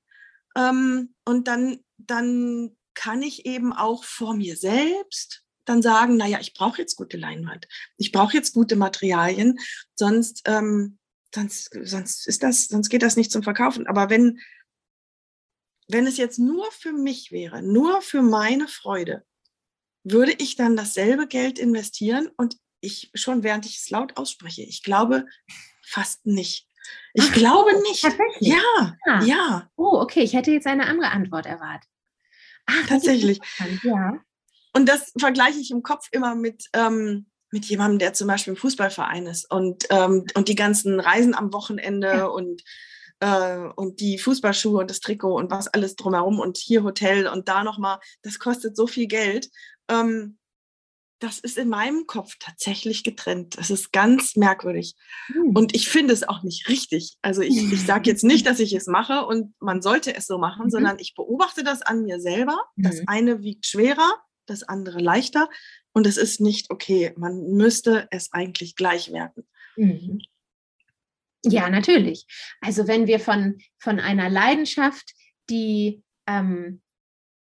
Ähm, 0.57 1.15
und 1.25 1.49
dann, 1.49 1.81
dann 1.99 2.77
kann 2.95 3.23
ich 3.23 3.47
eben 3.47 3.73
auch 3.73 4.05
vor 4.05 4.35
mir 4.35 4.57
selbst 4.57 5.45
dann 5.65 5.83
sagen, 5.83 6.17
naja, 6.17 6.39
ich 6.41 6.55
brauche 6.55 6.81
jetzt 6.81 6.97
gute 6.97 7.17
Leinwand, 7.17 7.67
ich 7.97 8.13
brauche 8.13 8.35
jetzt 8.35 8.53
gute 8.53 8.77
Materialien, 8.77 9.59
sonst, 9.95 10.43
ähm, 10.45 10.99
sonst, 11.35 11.71
sonst 11.83 12.27
ist 12.27 12.43
das, 12.43 12.69
sonst 12.69 12.91
geht 12.91 13.03
das 13.03 13.17
nicht 13.17 13.33
zum 13.33 13.43
Verkaufen. 13.43 13.87
Aber 13.87 14.11
wenn, 14.11 14.41
wenn 15.89 16.07
es 16.07 16.17
jetzt 16.17 16.39
nur 16.39 16.71
für 16.73 16.93
mich 16.93 17.33
wäre, 17.33 17.63
nur 17.63 18.03
für 18.03 18.23
meine 18.23 18.69
Freude, 18.69 19.25
würde 20.05 20.33
ich 20.33 20.57
dann 20.57 20.77
dasselbe 20.77 21.27
Geld 21.27 21.59
investieren 21.59 22.29
und 22.37 22.57
ich 22.81 23.11
schon 23.15 23.43
während 23.43 23.67
ich 23.67 23.79
es 23.79 23.91
laut 23.91 24.17
ausspreche, 24.17 24.63
ich 24.63 24.83
glaube 24.83 25.27
fast 25.83 26.27
nicht. 26.27 26.69
Ich 27.15 27.25
Ach, 27.29 27.33
glaube 27.33 27.71
oh, 27.75 27.83
nicht. 27.83 28.03
Tatsächlich? 28.03 28.49
Ja, 28.49 28.97
ja, 29.07 29.23
ja. 29.23 29.71
Oh, 29.77 30.01
okay. 30.01 30.21
Ich 30.21 30.35
hätte 30.35 30.51
jetzt 30.51 30.67
eine 30.67 30.87
andere 30.87 31.11
Antwort 31.11 31.47
erwartet. 31.47 31.89
Ach, 32.67 32.87
tatsächlich. 32.87 33.41
Ja. 33.83 34.21
Und 34.73 34.89
das 34.89 35.13
vergleiche 35.19 35.59
ich 35.59 35.71
im 35.71 35.83
Kopf 35.83 36.09
immer 36.11 36.35
mit, 36.35 36.69
ähm, 36.73 37.27
mit 37.51 37.65
jemandem, 37.67 38.01
der 38.01 38.13
zum 38.13 38.27
Beispiel 38.27 38.53
im 38.53 38.57
Fußballverein 38.59 39.27
ist 39.27 39.51
und, 39.51 39.85
ähm, 39.91 40.27
und 40.35 40.49
die 40.49 40.57
ganzen 40.57 40.99
Reisen 40.99 41.35
am 41.35 41.53
Wochenende 41.53 42.09
ja. 42.09 42.25
und, 42.27 42.63
äh, 43.21 43.69
und 43.77 44.01
die 44.01 44.19
Fußballschuhe 44.19 44.81
und 44.81 44.91
das 44.91 45.01
Trikot 45.01 45.37
und 45.37 45.51
was 45.51 45.69
alles 45.69 45.95
drumherum 45.95 46.41
und 46.41 46.57
hier 46.57 46.83
Hotel 46.83 47.29
und 47.29 47.49
da 47.49 47.63
nochmal, 47.63 48.01
das 48.23 48.39
kostet 48.39 48.77
so 48.77 48.87
viel 48.87 49.07
Geld 49.07 49.49
ähm, 49.89 50.39
das 51.21 51.39
ist 51.39 51.57
in 51.57 51.69
meinem 51.69 52.07
Kopf 52.07 52.35
tatsächlich 52.39 53.03
getrennt. 53.03 53.57
Das 53.57 53.71
ist 53.71 53.93
ganz 53.93 54.37
merkwürdig. 54.37 54.95
Mhm. 55.29 55.57
Und 55.57 55.75
ich 55.75 55.89
finde 55.89 56.13
es 56.13 56.23
auch 56.23 56.43
nicht 56.43 56.69
richtig. 56.69 57.17
Also 57.23 57.41
ich, 57.41 57.73
ich 57.73 57.87
sage 57.87 58.11
jetzt 58.11 58.25
nicht, 58.25 58.47
dass 58.47 58.61
ich 58.61 58.75
es 58.75 58.87
mache 58.87 59.25
und 59.25 59.55
man 59.61 59.81
sollte 59.81 60.15
es 60.15 60.27
so 60.27 60.39
machen, 60.39 60.67
mhm. 60.67 60.71
sondern 60.71 60.99
ich 60.99 61.15
beobachte 61.15 61.65
das 61.65 61.83
an 61.83 62.03
mir 62.03 62.21
selber. 62.21 62.59
Das 62.77 62.97
mhm. 62.97 63.05
eine 63.07 63.43
wiegt 63.43 63.67
schwerer, 63.67 64.19
das 64.47 64.65
andere 64.65 64.99
leichter. 64.99 65.49
Und 65.93 66.07
es 66.07 66.17
ist 66.17 66.41
nicht 66.41 66.71
okay. 66.71 67.15
Man 67.17 67.53
müsste 67.53 68.09
es 68.11 68.33
eigentlich 68.33 68.77
gleich 68.77 69.13
werten. 69.13 69.47
Mhm. 69.77 70.21
Ja, 71.47 71.71
natürlich. 71.71 72.27
Also 72.61 72.87
wenn 72.89 73.07
wir 73.07 73.21
von, 73.21 73.59
von 73.79 74.01
einer 74.01 74.29
Leidenschaft, 74.29 75.13
die 75.49 76.03
ähm, 76.27 76.83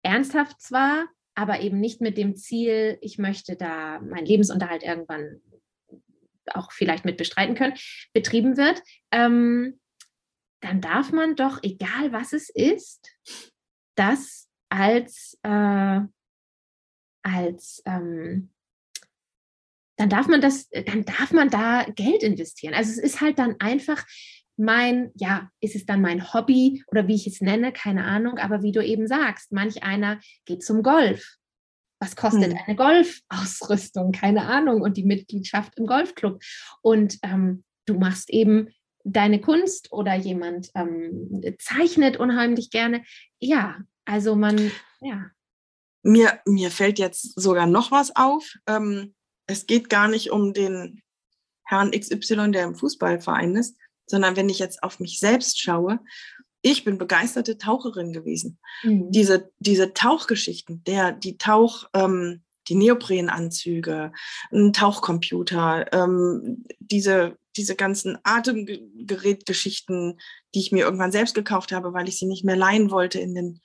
ernsthaft 0.03 0.61
zwar, 0.61 1.05
aber 1.35 1.59
eben 1.59 1.79
nicht 1.79 2.01
mit 2.01 2.17
dem 2.17 2.35
Ziel, 2.35 2.97
ich 3.01 3.17
möchte 3.17 3.55
da 3.55 3.99
meinen 3.99 4.25
Lebensunterhalt 4.25 4.83
irgendwann 4.83 5.41
auch 6.53 6.71
vielleicht 6.71 7.05
mit 7.05 7.17
bestreiten 7.17 7.55
können, 7.55 7.75
betrieben 8.13 8.57
wird, 8.57 8.81
ähm, 9.11 9.79
dann 10.61 10.81
darf 10.81 11.11
man 11.11 11.35
doch, 11.35 11.61
egal 11.63 12.11
was 12.11 12.33
es 12.33 12.49
ist, 12.49 13.11
das 13.95 14.47
als, 14.69 15.37
äh, 15.43 16.01
als 17.23 17.83
ähm, 17.85 18.51
dann 19.97 20.09
darf 20.09 20.27
man 20.27 20.41
das, 20.41 20.69
dann 20.69 21.05
darf 21.05 21.31
man 21.31 21.49
da 21.49 21.83
Geld 21.83 22.23
investieren. 22.23 22.73
Also 22.73 22.91
es 22.91 22.97
ist 22.97 23.21
halt 23.21 23.39
dann 23.39 23.55
einfach 23.59 24.05
mein, 24.57 25.11
ja, 25.15 25.49
ist 25.59 25.75
es 25.75 25.85
dann 25.85 26.01
mein 26.01 26.33
Hobby 26.33 26.83
oder 26.87 27.07
wie 27.07 27.15
ich 27.15 27.27
es 27.27 27.41
nenne, 27.41 27.73
keine 27.73 28.05
Ahnung, 28.05 28.37
aber 28.37 28.63
wie 28.63 28.71
du 28.71 28.83
eben 28.83 29.07
sagst, 29.07 29.51
manch 29.51 29.83
einer 29.83 30.19
geht 30.45 30.63
zum 30.63 30.83
Golf. 30.83 31.37
Was 31.99 32.15
kostet 32.15 32.51
hm. 32.51 32.59
eine 32.65 32.75
Golfausrüstung? 32.75 34.11
Keine 34.11 34.45
Ahnung. 34.47 34.81
Und 34.81 34.97
die 34.97 35.05
Mitgliedschaft 35.05 35.77
im 35.77 35.87
Golfclub. 35.87 36.41
Und 36.81 37.17
ähm, 37.23 37.63
du 37.85 37.97
machst 37.97 38.29
eben 38.29 38.69
deine 39.05 39.39
Kunst 39.39 39.91
oder 39.91 40.15
jemand 40.15 40.71
ähm, 40.75 41.41
zeichnet 41.59 42.17
unheimlich 42.17 42.69
gerne. 42.69 43.03
Ja, 43.39 43.77
also 44.03 44.35
man, 44.35 44.71
ja. 45.01 45.31
Mir, 46.03 46.39
mir 46.45 46.69
fällt 46.69 46.99
jetzt 46.99 47.39
sogar 47.39 47.65
noch 47.65 47.91
was 47.91 48.15
auf. 48.15 48.53
Ähm, 48.67 49.15
es 49.47 49.65
geht 49.65 49.89
gar 49.89 50.07
nicht 50.07 50.31
um 50.31 50.53
den 50.53 51.01
Herrn 51.63 51.91
XY, 51.91 52.51
der 52.51 52.65
im 52.65 52.75
Fußballverein 52.75 53.55
ist, 53.55 53.77
sondern 54.05 54.35
wenn 54.35 54.49
ich 54.49 54.59
jetzt 54.59 54.83
auf 54.83 54.99
mich 54.99 55.19
selbst 55.19 55.59
schaue, 55.59 55.99
ich 56.61 56.83
bin 56.83 56.97
begeisterte 56.97 57.57
Taucherin 57.57 58.11
gewesen. 58.11 58.59
Mhm. 58.83 59.11
Diese, 59.11 59.51
diese 59.59 59.93
Tauchgeschichten, 59.93 60.83
der, 60.83 61.11
die 61.11 61.37
Tauch, 61.37 61.85
ähm, 61.93 62.43
die 62.67 62.75
Neoprenanzüge, 62.75 64.11
ein 64.51 64.73
Tauchcomputer, 64.73 65.93
ähm, 65.93 66.63
diese, 66.79 67.37
diese 67.55 67.75
ganzen 67.75 68.17
Atemgerätgeschichten, 68.23 70.19
die 70.55 70.59
ich 70.59 70.71
mir 70.71 70.85
irgendwann 70.85 71.11
selbst 71.11 71.35
gekauft 71.35 71.71
habe, 71.71 71.93
weil 71.93 72.09
ich 72.09 72.17
sie 72.17 72.25
nicht 72.25 72.43
mehr 72.43 72.55
leihen 72.55 72.89
wollte 72.89 73.19
in 73.19 73.35
den 73.35 73.61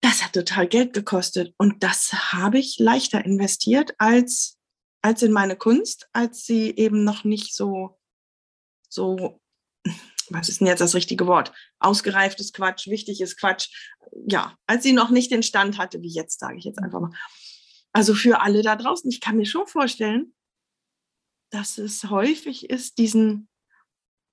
das 0.00 0.24
hat 0.24 0.32
total 0.32 0.68
Geld 0.68 0.92
gekostet. 0.92 1.54
Und 1.58 1.82
das 1.82 2.12
habe 2.32 2.58
ich 2.58 2.78
leichter 2.78 3.24
investiert 3.24 3.94
als, 3.98 4.56
als 5.02 5.22
in 5.22 5.32
meine 5.32 5.56
Kunst, 5.56 6.08
als 6.12 6.44
sie 6.46 6.70
eben 6.76 7.04
noch 7.04 7.24
nicht 7.24 7.54
so, 7.54 7.97
so, 8.88 9.40
was 10.30 10.48
ist 10.48 10.60
denn 10.60 10.66
jetzt 10.66 10.80
das 10.80 10.94
richtige 10.94 11.26
Wort? 11.26 11.52
Ausgereift 11.78 12.40
ist 12.40 12.54
Quatsch, 12.54 12.88
wichtig 12.88 13.20
ist 13.20 13.38
Quatsch. 13.38 13.68
Ja, 14.26 14.56
als 14.66 14.82
sie 14.82 14.92
noch 14.92 15.10
nicht 15.10 15.30
den 15.30 15.42
Stand 15.42 15.78
hatte, 15.78 16.02
wie 16.02 16.12
jetzt, 16.12 16.40
sage 16.40 16.58
ich 16.58 16.64
jetzt 16.64 16.78
einfach 16.78 17.00
mal. 17.00 17.12
Also 17.92 18.14
für 18.14 18.40
alle 18.40 18.62
da 18.62 18.76
draußen, 18.76 19.10
ich 19.10 19.20
kann 19.20 19.36
mir 19.36 19.46
schon 19.46 19.66
vorstellen, 19.66 20.34
dass 21.50 21.78
es 21.78 22.04
häufig 22.04 22.68
ist, 22.68 22.98
diesen, 22.98 23.48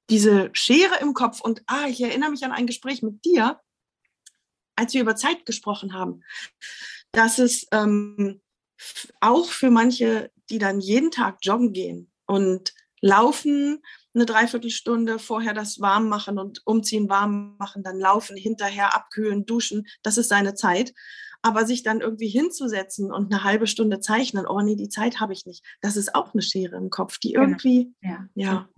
diese 0.10 0.50
Schere 0.54 1.00
im 1.02 1.14
Kopf 1.14 1.42
und 1.42 1.64
ah, 1.68 1.88
ich 1.88 2.02
erinnere 2.02 2.32
mich 2.32 2.44
an 2.44 2.52
ein 2.52 2.68
Gespräch 2.68 3.02
mit 3.02 3.24
dir, 3.24 3.60
als 4.76 4.94
wir 4.94 5.02
über 5.02 5.16
Zeit 5.16 5.46
gesprochen 5.46 5.94
haben, 5.94 6.24
dass 7.12 7.40
es 7.40 7.66
ähm, 7.72 8.42
auch 9.22 9.48
für 9.48 9.72
manche, 9.72 10.32
die 10.50 10.60
dann 10.60 10.82
jeden 10.82 11.12
Tag 11.12 11.38
joggen 11.42 11.72
gehen 11.72 12.12
und 12.26 12.74
laufen, 13.00 13.82
eine 14.16 14.26
Dreiviertelstunde 14.26 15.20
vorher 15.20 15.54
das 15.54 15.80
warm 15.80 16.10
machen 16.10 16.40
und 16.40 16.62
umziehen, 16.66 17.10
warm 17.10 17.56
machen, 17.58 17.84
dann 17.84 18.00
laufen, 18.00 18.36
hinterher 18.36 18.96
abkühlen, 18.96 19.46
duschen, 19.46 19.86
das 20.04 20.18
ist 20.18 20.30
seine 20.30 20.56
Zeit. 20.56 20.94
Aber 21.42 21.66
sich 21.66 21.84
dann 21.84 22.02
irgendwie 22.02 22.28
hinzusetzen 22.28 23.12
und 23.12 23.32
eine 23.32 23.44
halbe 23.44 23.68
Stunde 23.68 24.00
zeichnen, 24.00 24.48
oh 24.48 24.62
nee, 24.62 24.76
die 24.76 24.90
Zeit 24.90 25.20
habe 25.20 25.34
ich 25.34 25.46
nicht, 25.46 25.64
das 25.82 25.96
ist 25.96 26.16
auch 26.16 26.34
eine 26.34 26.42
Schere 26.42 26.76
im 26.76 26.90
Kopf, 26.90 27.20
die 27.20 27.34
genau. 27.34 27.44
irgendwie, 27.46 27.94
genau. 28.02 28.16
ja. 28.36 28.52
ja. 28.52 28.70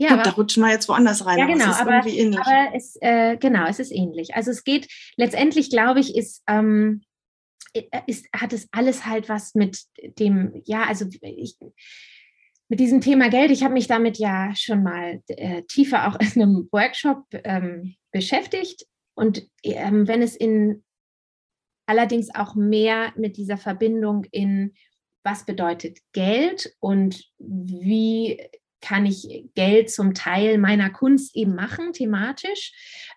Ja, 0.00 0.08
Gut, 0.08 0.20
aber, 0.20 0.22
da 0.22 0.30
rutschen 0.30 0.62
wir 0.62 0.70
jetzt 0.70 0.88
woanders 0.88 1.26
rein. 1.26 1.38
Ja, 1.38 1.44
genau, 1.44 1.66
aber, 1.66 1.98
aber 1.98 2.74
es, 2.74 2.96
äh, 3.02 3.36
genau, 3.36 3.66
es 3.66 3.80
ist 3.80 3.92
ähnlich. 3.92 4.34
Also 4.34 4.50
es 4.50 4.64
geht, 4.64 4.88
letztendlich 5.16 5.68
glaube 5.68 6.00
ich, 6.00 6.16
ist, 6.16 6.42
ähm, 6.46 7.02
ist, 8.06 8.26
hat 8.34 8.54
es 8.54 8.66
alles 8.72 9.04
halt 9.04 9.28
was 9.28 9.54
mit 9.54 9.84
dem, 10.18 10.62
ja, 10.64 10.84
also 10.84 11.04
ich, 11.20 11.56
mit 12.70 12.78
diesem 12.78 13.00
Thema 13.00 13.28
Geld, 13.28 13.50
ich 13.50 13.64
habe 13.64 13.74
mich 13.74 13.88
damit 13.88 14.16
ja 14.16 14.54
schon 14.54 14.84
mal 14.84 15.20
äh, 15.26 15.62
tiefer 15.62 16.06
auch 16.06 16.18
in 16.20 16.40
einem 16.40 16.68
Workshop 16.70 17.24
ähm, 17.32 17.96
beschäftigt. 18.12 18.86
Und 19.14 19.44
ähm, 19.64 20.06
wenn 20.06 20.22
es 20.22 20.36
in 20.36 20.84
allerdings 21.86 22.32
auch 22.32 22.54
mehr 22.54 23.12
mit 23.16 23.36
dieser 23.36 23.58
Verbindung 23.58 24.24
in 24.30 24.72
was 25.24 25.44
bedeutet 25.44 25.98
Geld 26.12 26.72
und 26.78 27.24
wie 27.38 28.40
kann 28.80 29.04
ich 29.04 29.50
Geld 29.54 29.90
zum 29.90 30.14
Teil 30.14 30.56
meiner 30.56 30.90
Kunst 30.90 31.36
eben 31.36 31.56
machen, 31.56 31.92
thematisch. 31.92 32.72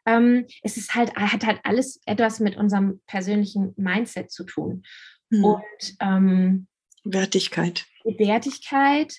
Ähm, 0.08 0.48
es 0.64 0.78
ist 0.78 0.96
halt, 0.96 1.16
hat 1.16 1.46
halt 1.46 1.60
alles 1.64 2.02
etwas 2.08 2.40
mit 2.40 2.58
unserem 2.58 3.02
persönlichen 3.06 3.74
Mindset 3.78 4.32
zu 4.32 4.46
tun. 4.46 4.84
Hm. 5.32 5.46
Und 5.46 5.96
ähm, 6.00 6.68
Wertigkeit. 7.04 7.86
Wertigkeit 8.04 9.14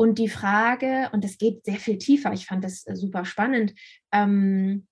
und 0.00 0.18
die 0.18 0.30
Frage, 0.30 1.10
und 1.12 1.24
das 1.24 1.36
geht 1.36 1.66
sehr 1.66 1.76
viel 1.76 1.98
tiefer, 1.98 2.32
ich 2.32 2.46
fand 2.46 2.64
das 2.64 2.84
super 2.94 3.26
spannend, 3.26 3.74
ähm, 4.12 4.88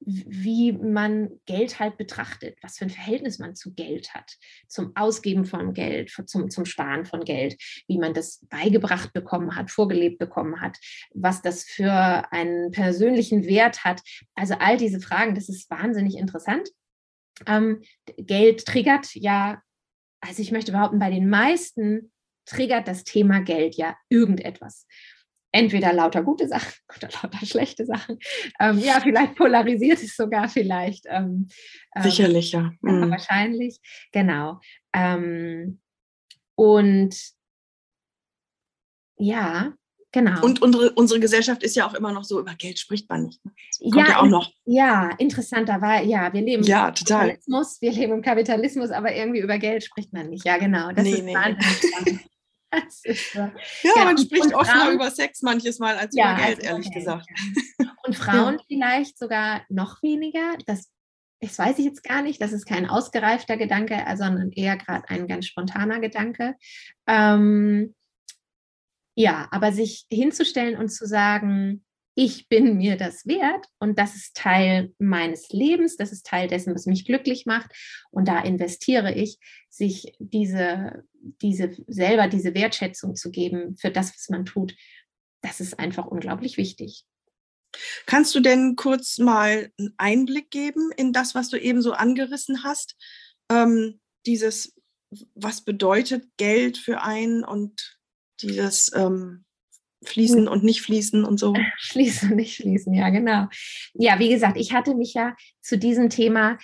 wie 0.00 0.72
man 0.72 1.30
Geld 1.46 1.78
halt 1.78 1.96
betrachtet, 1.96 2.58
was 2.60 2.76
für 2.76 2.86
ein 2.86 2.90
Verhältnis 2.90 3.38
man 3.38 3.54
zu 3.54 3.72
Geld 3.72 4.14
hat, 4.14 4.32
zum 4.66 4.96
Ausgeben 4.96 5.44
von 5.44 5.74
Geld, 5.74 6.10
zum, 6.26 6.50
zum 6.50 6.64
Sparen 6.64 7.06
von 7.06 7.22
Geld, 7.22 7.56
wie 7.86 7.98
man 7.98 8.14
das 8.14 8.44
beigebracht 8.48 9.12
bekommen 9.12 9.54
hat, 9.54 9.70
vorgelebt 9.70 10.18
bekommen 10.18 10.60
hat, 10.60 10.76
was 11.14 11.40
das 11.40 11.62
für 11.62 11.92
einen 12.32 12.72
persönlichen 12.72 13.46
Wert 13.46 13.84
hat. 13.84 14.02
Also 14.34 14.54
all 14.54 14.76
diese 14.76 14.98
Fragen, 14.98 15.36
das 15.36 15.48
ist 15.48 15.70
wahnsinnig 15.70 16.16
interessant. 16.16 16.68
Ähm, 17.46 17.80
Geld 18.18 18.66
triggert 18.66 19.14
ja, 19.14 19.62
also 20.20 20.42
ich 20.42 20.50
möchte 20.50 20.72
behaupten, 20.72 20.98
bei 20.98 21.10
den 21.10 21.28
meisten 21.28 22.10
triggert 22.46 22.88
das 22.88 23.04
Thema 23.04 23.40
Geld 23.40 23.76
ja 23.76 23.96
irgendetwas 24.08 24.86
entweder 25.56 25.92
lauter 25.92 26.22
gute 26.22 26.48
Sachen 26.48 26.72
oder 26.96 27.08
lauter 27.22 27.46
schlechte 27.46 27.86
Sachen. 27.86 28.18
Ähm, 28.60 28.78
ja, 28.78 29.00
vielleicht 29.00 29.34
polarisiert 29.36 30.02
es 30.02 30.16
sogar 30.16 30.48
vielleicht. 30.48 31.04
Ähm, 31.08 31.48
ähm 31.94 32.02
Sicherlich, 32.02 32.52
ja. 32.52 32.72
Mhm. 32.82 33.10
Wahrscheinlich, 33.10 33.80
genau. 34.12 34.60
Ähm, 34.92 35.80
und 36.54 37.16
ja, 39.18 39.72
genau. 40.12 40.42
Und 40.44 40.60
unsere, 40.60 40.92
unsere 40.92 41.20
Gesellschaft 41.20 41.62
ist 41.62 41.74
ja 41.74 41.86
auch 41.88 41.94
immer 41.94 42.12
noch 42.12 42.24
so, 42.24 42.38
über 42.38 42.54
Geld 42.54 42.78
spricht 42.78 43.08
man 43.08 43.24
nicht. 43.24 43.40
Kommt 43.42 44.08
ja, 44.08 44.08
ja 44.08 44.20
auch 44.20 44.26
noch. 44.26 44.50
Ja, 44.66 45.10
interessanterweise, 45.16 46.06
ja, 46.06 46.30
wir 46.34 46.42
leben 46.42 46.64
ja, 46.64 46.90
total. 46.90 47.28
Kapitalismus, 47.28 47.80
wir 47.80 47.92
leben 47.92 48.12
im 48.12 48.22
Kapitalismus, 48.22 48.90
aber 48.90 49.14
irgendwie 49.14 49.40
über 49.40 49.58
Geld 49.58 49.84
spricht 49.84 50.12
man 50.12 50.28
nicht. 50.28 50.44
Ja, 50.44 50.58
genau. 50.58 50.92
Das 50.92 51.04
nee, 51.04 51.12
ist 51.12 51.24
nee. 51.24 51.34
wahnsinnig 51.34 51.78
spannend. 51.78 52.20
Ja, 53.34 53.52
ja, 53.82 54.04
man 54.04 54.18
spricht 54.18 54.54
offener 54.54 54.90
über 54.90 55.10
Sex 55.10 55.42
manches 55.42 55.78
Mal 55.78 55.96
als 55.96 56.14
ja, 56.14 56.34
über 56.34 56.42
Geld, 56.42 56.58
also 56.58 56.68
ehrlich 56.68 56.90
Geld, 56.90 56.94
gesagt. 56.94 57.28
Und 58.04 58.16
Frauen 58.16 58.60
vielleicht 58.66 59.18
sogar 59.18 59.62
noch 59.68 60.02
weniger. 60.02 60.56
Das, 60.66 60.90
das 61.40 61.58
weiß 61.58 61.78
ich 61.78 61.86
jetzt 61.86 62.04
gar 62.04 62.22
nicht. 62.22 62.40
Das 62.40 62.52
ist 62.52 62.66
kein 62.66 62.88
ausgereifter 62.88 63.56
Gedanke, 63.56 64.04
sondern 64.16 64.52
eher 64.52 64.76
gerade 64.76 65.08
ein 65.08 65.26
ganz 65.26 65.46
spontaner 65.46 66.00
Gedanke. 66.00 66.54
Ähm, 67.06 67.94
ja, 69.14 69.48
aber 69.50 69.72
sich 69.72 70.06
hinzustellen 70.10 70.76
und 70.76 70.90
zu 70.90 71.06
sagen, 71.06 71.85
ich 72.18 72.48
bin 72.48 72.78
mir 72.78 72.96
das 72.96 73.26
wert 73.26 73.66
und 73.78 73.98
das 73.98 74.16
ist 74.16 74.34
Teil 74.34 74.94
meines 74.98 75.50
Lebens, 75.50 75.96
das 75.96 76.12
ist 76.12 76.26
Teil 76.26 76.48
dessen, 76.48 76.74
was 76.74 76.86
mich 76.86 77.04
glücklich 77.04 77.44
macht 77.44 77.70
und 78.10 78.26
da 78.26 78.40
investiere 78.40 79.12
ich, 79.12 79.38
sich 79.68 80.14
diese, 80.18 81.04
diese 81.42 81.76
selber 81.86 82.26
diese 82.26 82.54
Wertschätzung 82.54 83.16
zu 83.16 83.30
geben 83.30 83.76
für 83.76 83.90
das, 83.90 84.14
was 84.14 84.30
man 84.30 84.46
tut, 84.46 84.74
das 85.42 85.60
ist 85.60 85.78
einfach 85.78 86.06
unglaublich 86.06 86.56
wichtig. 86.56 87.04
Kannst 88.06 88.34
du 88.34 88.40
denn 88.40 88.76
kurz 88.76 89.18
mal 89.18 89.70
einen 89.78 89.92
Einblick 89.98 90.50
geben 90.50 90.90
in 90.96 91.12
das, 91.12 91.34
was 91.34 91.50
du 91.50 91.60
eben 91.60 91.82
so 91.82 91.92
angerissen 91.92 92.64
hast? 92.64 92.96
Ähm, 93.50 94.00
dieses, 94.24 94.74
was 95.34 95.60
bedeutet 95.60 96.24
Geld 96.38 96.78
für 96.78 97.02
einen 97.02 97.44
und 97.44 97.98
dieses, 98.40 98.90
ähm, 98.94 99.45
fließen 100.08 100.48
und 100.48 100.64
nicht 100.64 100.82
fließen 100.82 101.24
und 101.24 101.38
so. 101.38 101.54
Fließen 101.80 102.30
und 102.30 102.36
nicht 102.36 102.56
fließen, 102.56 102.92
ja, 102.94 103.10
genau. 103.10 103.48
Ja, 103.94 104.18
wie 104.18 104.28
gesagt, 104.28 104.56
ich 104.56 104.72
hatte 104.72 104.94
mich 104.94 105.14
ja 105.14 105.34
zu 105.60 105.78
diesem 105.78 106.10
Thema 106.10 106.58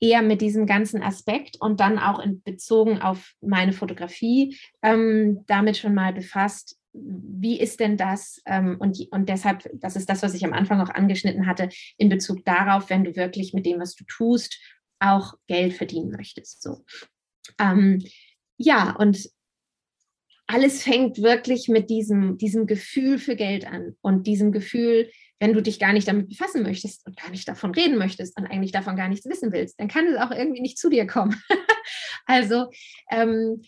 eher 0.00 0.22
mit 0.22 0.40
diesem 0.40 0.66
ganzen 0.66 1.02
Aspekt 1.02 1.56
und 1.60 1.80
dann 1.80 1.98
auch 1.98 2.18
in, 2.18 2.42
bezogen 2.42 3.00
auf 3.00 3.32
meine 3.40 3.72
Fotografie 3.72 4.58
ähm, 4.82 5.44
damit 5.46 5.76
schon 5.76 5.94
mal 5.94 6.12
befasst. 6.12 6.78
Wie 6.92 7.58
ist 7.58 7.80
denn 7.80 7.96
das? 7.96 8.40
Ähm, 8.46 8.76
und, 8.78 8.98
und 9.10 9.28
deshalb, 9.28 9.68
das 9.74 9.96
ist 9.96 10.08
das, 10.08 10.22
was 10.22 10.34
ich 10.34 10.44
am 10.44 10.52
Anfang 10.52 10.80
auch 10.80 10.90
angeschnitten 10.90 11.46
hatte, 11.46 11.70
in 11.96 12.08
Bezug 12.08 12.44
darauf, 12.44 12.90
wenn 12.90 13.04
du 13.04 13.16
wirklich 13.16 13.54
mit 13.54 13.66
dem, 13.66 13.80
was 13.80 13.94
du 13.94 14.04
tust, 14.04 14.60
auch 15.00 15.34
Geld 15.46 15.74
verdienen 15.74 16.10
möchtest. 16.10 16.62
So. 16.62 16.84
Ähm, 17.58 18.02
ja, 18.56 18.94
und 18.96 19.28
alles 20.46 20.82
fängt 20.82 21.22
wirklich 21.22 21.68
mit 21.68 21.90
diesem, 21.90 22.36
diesem 22.38 22.66
Gefühl 22.66 23.18
für 23.18 23.36
Geld 23.36 23.66
an 23.66 23.96
und 24.02 24.26
diesem 24.26 24.52
Gefühl, 24.52 25.10
wenn 25.40 25.52
du 25.52 25.62
dich 25.62 25.78
gar 25.78 25.92
nicht 25.92 26.06
damit 26.06 26.28
befassen 26.28 26.62
möchtest 26.62 27.06
und 27.06 27.16
gar 27.16 27.30
nicht 27.30 27.48
davon 27.48 27.72
reden 27.72 27.98
möchtest 27.98 28.38
und 28.38 28.46
eigentlich 28.46 28.72
davon 28.72 28.96
gar 28.96 29.08
nichts 29.08 29.26
wissen 29.26 29.52
willst, 29.52 29.80
dann 29.80 29.88
kann 29.88 30.06
es 30.06 30.18
auch 30.18 30.30
irgendwie 30.30 30.60
nicht 30.60 30.78
zu 30.78 30.90
dir 30.90 31.06
kommen. 31.06 31.40
also 32.26 32.70
ähm, 33.10 33.62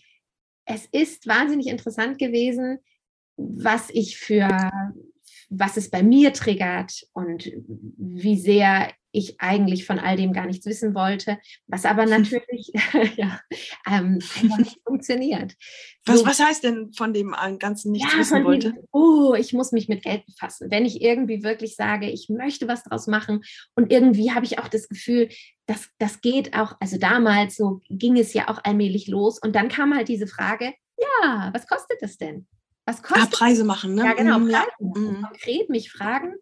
es 0.65 0.87
ist 0.91 1.27
wahnsinnig 1.27 1.67
interessant 1.67 2.19
gewesen, 2.19 2.79
was 3.37 3.89
ich 3.91 4.17
für, 4.17 4.71
was 5.49 5.77
es 5.77 5.89
bei 5.89 6.03
mir 6.03 6.33
triggert 6.33 7.07
und 7.13 7.51
wie 7.97 8.37
sehr 8.37 8.91
ich 9.11 9.39
eigentlich 9.39 9.85
von 9.85 9.99
all 9.99 10.15
dem 10.15 10.33
gar 10.33 10.45
nichts 10.45 10.65
wissen 10.65 10.93
wollte, 10.93 11.37
was 11.67 11.85
aber 11.85 12.05
natürlich 12.05 12.71
ja, 13.17 13.39
ähm, 13.87 14.19
einfach 14.41 14.57
nicht 14.57 14.79
funktioniert. 14.85 15.55
Was, 16.05 16.19
so, 16.19 16.25
was 16.25 16.39
heißt 16.39 16.63
denn 16.63 16.93
von 16.93 17.13
dem 17.13 17.35
Ganzen 17.59 17.91
nichts 17.91 18.13
ja, 18.13 18.19
wissen 18.19 18.43
wollte? 18.43 18.73
Dem, 18.73 18.83
oh, 18.91 19.33
ich 19.33 19.53
muss 19.53 19.71
mich 19.71 19.87
mit 19.87 20.03
Geld 20.03 20.25
befassen. 20.25 20.71
Wenn 20.71 20.85
ich 20.85 21.01
irgendwie 21.01 21.43
wirklich 21.43 21.75
sage, 21.75 22.09
ich 22.09 22.29
möchte 22.29 22.67
was 22.67 22.83
draus 22.83 23.07
machen 23.07 23.41
und 23.75 23.91
irgendwie 23.91 24.31
habe 24.31 24.45
ich 24.45 24.59
auch 24.59 24.67
das 24.67 24.87
Gefühl, 24.87 25.29
dass 25.65 25.89
das 25.99 26.21
geht 26.21 26.55
auch, 26.55 26.75
also 26.79 26.97
damals 26.97 27.55
so 27.55 27.81
ging 27.89 28.17
es 28.17 28.33
ja 28.33 28.47
auch 28.47 28.63
allmählich 28.63 29.07
los 29.07 29.39
und 29.39 29.55
dann 29.55 29.67
kam 29.67 29.93
halt 29.93 30.07
diese 30.07 30.27
Frage, 30.27 30.73
ja, 30.97 31.51
was 31.53 31.67
kostet 31.67 32.01
das 32.01 32.17
denn? 32.17 32.47
Was 32.85 33.03
kostet 33.03 33.33
ah, 33.33 33.37
Preise 33.37 33.65
machen, 33.65 33.95
ne? 33.95 34.05
Ja, 34.05 34.13
genau, 34.13 34.39
mhm, 34.39 34.49
Preise 34.49 34.53
ja. 34.53 34.65
machen. 34.79 35.03
Mhm. 35.03 35.21
Konkret 35.21 35.69
mich 35.69 35.91
fragen, 35.91 36.33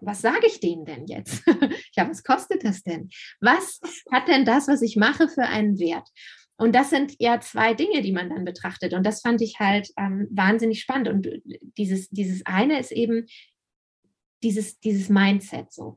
was 0.00 0.20
sage 0.20 0.46
ich 0.46 0.60
denen 0.60 0.84
denn 0.84 1.06
jetzt? 1.06 1.42
ja, 1.96 2.08
was 2.08 2.22
kostet 2.22 2.64
das 2.64 2.82
denn? 2.82 3.08
Was 3.40 3.80
hat 4.12 4.28
denn 4.28 4.44
das, 4.44 4.68
was 4.68 4.82
ich 4.82 4.96
mache, 4.96 5.28
für 5.28 5.44
einen 5.44 5.78
Wert? 5.78 6.08
Und 6.56 6.74
das 6.74 6.90
sind 6.90 7.16
ja 7.18 7.40
zwei 7.40 7.74
Dinge, 7.74 8.02
die 8.02 8.12
man 8.12 8.30
dann 8.30 8.44
betrachtet. 8.44 8.94
Und 8.94 9.04
das 9.04 9.20
fand 9.22 9.40
ich 9.42 9.58
halt 9.58 9.90
ähm, 9.98 10.28
wahnsinnig 10.30 10.80
spannend. 10.80 11.08
Und 11.08 11.28
dieses, 11.76 12.08
dieses 12.10 12.46
eine 12.46 12.78
ist 12.78 12.92
eben 12.92 13.26
dieses, 14.42 14.78
dieses 14.78 15.08
Mindset 15.08 15.72
so. 15.72 15.96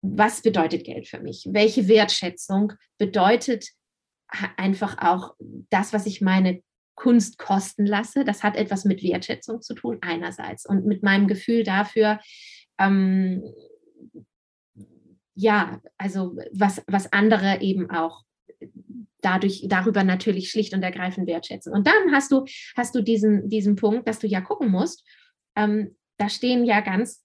was 0.00 0.40
bedeutet 0.40 0.84
Geld 0.84 1.08
für 1.08 1.20
mich? 1.20 1.46
Welche 1.50 1.88
Wertschätzung 1.88 2.72
bedeutet 2.96 3.68
einfach 4.56 4.98
auch 4.98 5.34
das, 5.70 5.92
was 5.92 6.06
ich 6.06 6.20
meine 6.20 6.62
Kunst 6.94 7.38
kosten 7.38 7.84
lasse? 7.84 8.24
Das 8.24 8.42
hat 8.42 8.56
etwas 8.56 8.84
mit 8.84 9.02
Wertschätzung 9.02 9.60
zu 9.60 9.74
tun, 9.74 9.98
einerseits, 10.00 10.64
und 10.64 10.86
mit 10.86 11.02
meinem 11.02 11.26
Gefühl 11.26 11.64
dafür, 11.64 12.20
ähm, 12.78 13.42
ja, 15.34 15.80
also 15.96 16.36
was, 16.52 16.82
was 16.86 17.12
andere 17.12 17.60
eben 17.60 17.90
auch 17.90 18.24
dadurch, 19.20 19.66
darüber 19.68 20.04
natürlich 20.04 20.50
schlicht 20.50 20.74
und 20.74 20.82
ergreifend 20.82 21.26
wertschätzen. 21.26 21.72
Und 21.72 21.86
dann 21.86 22.12
hast 22.12 22.32
du, 22.32 22.44
hast 22.76 22.94
du 22.94 23.02
diesen, 23.02 23.48
diesen 23.48 23.76
Punkt, 23.76 24.08
dass 24.08 24.18
du 24.18 24.26
ja 24.26 24.40
gucken 24.40 24.70
musst, 24.70 25.04
ähm, 25.56 25.96
da 26.16 26.28
stehen 26.28 26.64
ja 26.64 26.80
ganz 26.80 27.24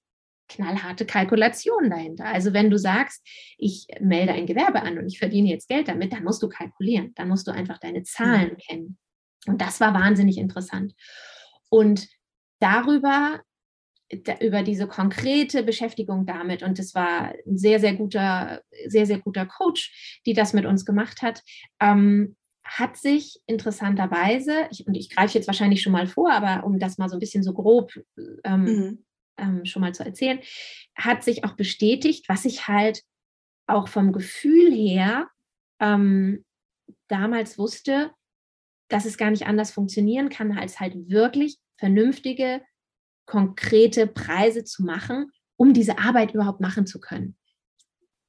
knallharte 0.49 1.05
Kalkulationen 1.05 1.89
dahinter. 1.89 2.25
Also 2.25 2.53
wenn 2.53 2.69
du 2.69 2.77
sagst, 2.77 3.25
ich 3.57 3.87
melde 3.99 4.33
ein 4.33 4.45
Gewerbe 4.45 4.81
an 4.83 4.97
und 4.97 5.07
ich 5.07 5.17
verdiene 5.17 5.49
jetzt 5.49 5.67
Geld 5.67 5.87
damit, 5.87 6.13
dann 6.13 6.23
musst 6.23 6.43
du 6.43 6.49
kalkulieren, 6.49 7.13
dann 7.15 7.29
musst 7.29 7.47
du 7.47 7.51
einfach 7.51 7.79
deine 7.79 8.03
Zahlen 8.03 8.51
mhm. 8.51 8.57
kennen. 8.57 8.97
Und 9.47 9.61
das 9.61 9.79
war 9.79 9.93
wahnsinnig 9.93 10.37
interessant. 10.37 10.93
Und 11.69 12.07
darüber, 12.59 13.41
über 14.41 14.63
diese 14.63 14.88
konkrete 14.88 15.63
Beschäftigung 15.63 16.26
damit, 16.26 16.63
und 16.63 16.80
es 16.80 16.93
war 16.93 17.34
ein 17.45 17.58
sehr, 17.58 17.80
sehr 17.80 17.93
guter, 17.93 18.62
sehr, 18.88 19.06
sehr 19.06 19.19
guter 19.19 19.45
Coach, 19.45 20.19
die 20.26 20.34
das 20.34 20.54
mit 20.54 20.65
uns 20.65 20.86
gemacht 20.86 21.21
hat, 21.21 21.41
ähm, 21.80 22.36
hat 22.63 22.97
sich 22.97 23.39
interessanterweise, 23.45 24.67
ich, 24.71 24.88
und 24.88 24.95
ich 24.95 25.10
greife 25.10 25.38
jetzt 25.38 25.47
wahrscheinlich 25.47 25.82
schon 25.82 25.91
mal 25.91 26.08
vor, 26.08 26.32
aber 26.32 26.65
um 26.65 26.80
das 26.80 26.97
mal 26.97 27.10
so 27.10 27.17
ein 27.17 27.19
bisschen 27.19 27.43
so 27.43 27.54
grob 27.54 27.91
ähm, 28.45 28.63
mhm. 28.63 29.06
ähm, 29.38 29.65
schon 29.65 29.82
mal 29.82 29.93
zu 29.93 30.06
erzählen, 30.06 30.39
hat 30.95 31.23
sich 31.23 31.43
auch 31.43 31.54
bestätigt, 31.54 32.30
was 32.30 32.45
ich 32.45 32.67
halt 32.67 33.04
auch 33.67 33.88
vom 33.88 34.13
Gefühl 34.13 34.71
her 34.71 35.28
ähm, 35.80 36.45
damals 37.08 37.58
wusste, 37.58 38.12
dass 38.88 39.06
es 39.06 39.17
gar 39.17 39.32
nicht 39.32 39.45
anders 39.45 39.71
funktionieren 39.71 40.30
kann, 40.30 40.58
als 40.58 40.80
halt 40.80 41.10
wirklich 41.10 41.58
vernünftige, 41.78 42.62
konkrete 43.25 44.07
Preise 44.07 44.63
zu 44.63 44.83
machen, 44.83 45.31
um 45.55 45.73
diese 45.73 45.97
Arbeit 45.97 46.33
überhaupt 46.33 46.62
machen 46.62 46.86
zu 46.86 46.99
können. 46.99 47.36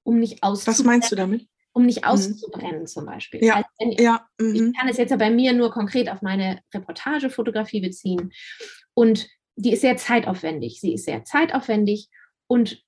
Um 0.03 0.19
nicht 0.19 0.41
Was 0.43 0.83
meinst 0.85 1.11
du 1.11 1.17
damit? 1.17 1.49
um 1.75 1.85
nicht 1.85 2.03
mhm. 2.03 2.09
auszubrennen 2.09 2.83
mhm. 2.83 2.87
zum 2.87 3.05
Beispiel. 3.05 3.45
Ja, 3.45 3.63
also 3.79 4.03
ja. 4.03 4.27
Mhm. 4.41 4.55
Ich 4.55 4.79
kann 4.79 4.89
es 4.89 4.97
jetzt 4.97 5.11
ja 5.11 5.17
bei 5.17 5.31
mir 5.31 5.53
nur 5.53 5.71
konkret 5.71 6.09
auf 6.09 6.23
meine 6.23 6.63
Reportagefotografie 6.73 7.81
beziehen. 7.81 8.33
Und 8.95 9.29
die 9.57 9.73
ist 9.73 9.83
sehr 9.83 9.97
zeitaufwendig. 9.97 10.81
Sie 10.81 10.95
ist 10.95 11.05
sehr 11.05 11.25
zeitaufwendig 11.25 12.09
und 12.47 12.83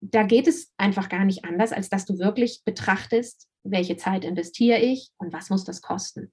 da 0.00 0.24
geht 0.24 0.46
es 0.46 0.72
einfach 0.76 1.08
gar 1.08 1.24
nicht 1.24 1.44
anders, 1.44 1.72
als 1.72 1.88
dass 1.88 2.04
du 2.04 2.18
wirklich 2.18 2.62
betrachtest, 2.64 3.48
welche 3.62 3.96
Zeit 3.96 4.24
investiere 4.24 4.78
ich 4.78 5.10
und 5.16 5.32
was 5.32 5.48
muss 5.48 5.64
das 5.64 5.80
kosten. 5.80 6.30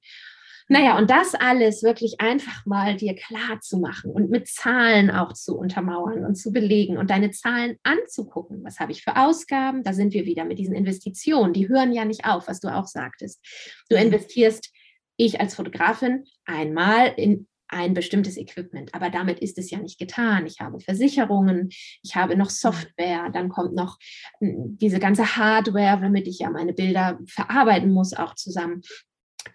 Naja, 0.71 0.97
und 0.97 1.09
das 1.09 1.35
alles 1.35 1.83
wirklich 1.83 2.21
einfach 2.21 2.65
mal 2.65 2.95
dir 2.95 3.13
klar 3.13 3.59
zu 3.59 3.77
machen 3.77 4.09
und 4.09 4.29
mit 4.29 4.47
Zahlen 4.47 5.11
auch 5.11 5.33
zu 5.33 5.57
untermauern 5.57 6.23
und 6.23 6.35
zu 6.35 6.53
belegen 6.53 6.97
und 6.97 7.09
deine 7.09 7.31
Zahlen 7.31 7.75
anzugucken. 7.83 8.63
Was 8.63 8.79
habe 8.79 8.93
ich 8.93 9.03
für 9.03 9.17
Ausgaben? 9.17 9.83
Da 9.83 9.91
sind 9.91 10.13
wir 10.13 10.25
wieder 10.25 10.45
mit 10.45 10.59
diesen 10.59 10.73
Investitionen. 10.73 11.51
Die 11.51 11.67
hören 11.67 11.91
ja 11.91 12.05
nicht 12.05 12.23
auf, 12.23 12.47
was 12.47 12.61
du 12.61 12.69
auch 12.69 12.87
sagtest. 12.87 13.41
Du 13.89 13.97
mhm. 13.97 14.03
investierst, 14.03 14.71
ich 15.17 15.41
als 15.41 15.55
Fotografin, 15.55 16.23
einmal 16.45 17.15
in 17.17 17.49
ein 17.67 17.93
bestimmtes 17.93 18.37
Equipment. 18.37 18.95
Aber 18.95 19.09
damit 19.09 19.39
ist 19.39 19.57
es 19.57 19.71
ja 19.71 19.77
nicht 19.77 19.99
getan. 19.99 20.45
Ich 20.45 20.61
habe 20.61 20.79
Versicherungen, 20.79 21.67
ich 22.01 22.15
habe 22.15 22.37
noch. 22.37 22.49
Software, 22.49 23.29
dann 23.33 23.49
kommt 23.49 23.75
noch 23.75 23.97
hm, 24.39 24.77
diese 24.77 24.99
ganze 24.99 25.35
Hardware, 25.35 26.01
womit 26.01 26.29
ich 26.29 26.39
ja 26.39 26.49
meine 26.49 26.71
Bilder 26.71 27.19
verarbeiten 27.27 27.91
muss, 27.91 28.13
auch 28.13 28.35
zusammen. 28.35 28.83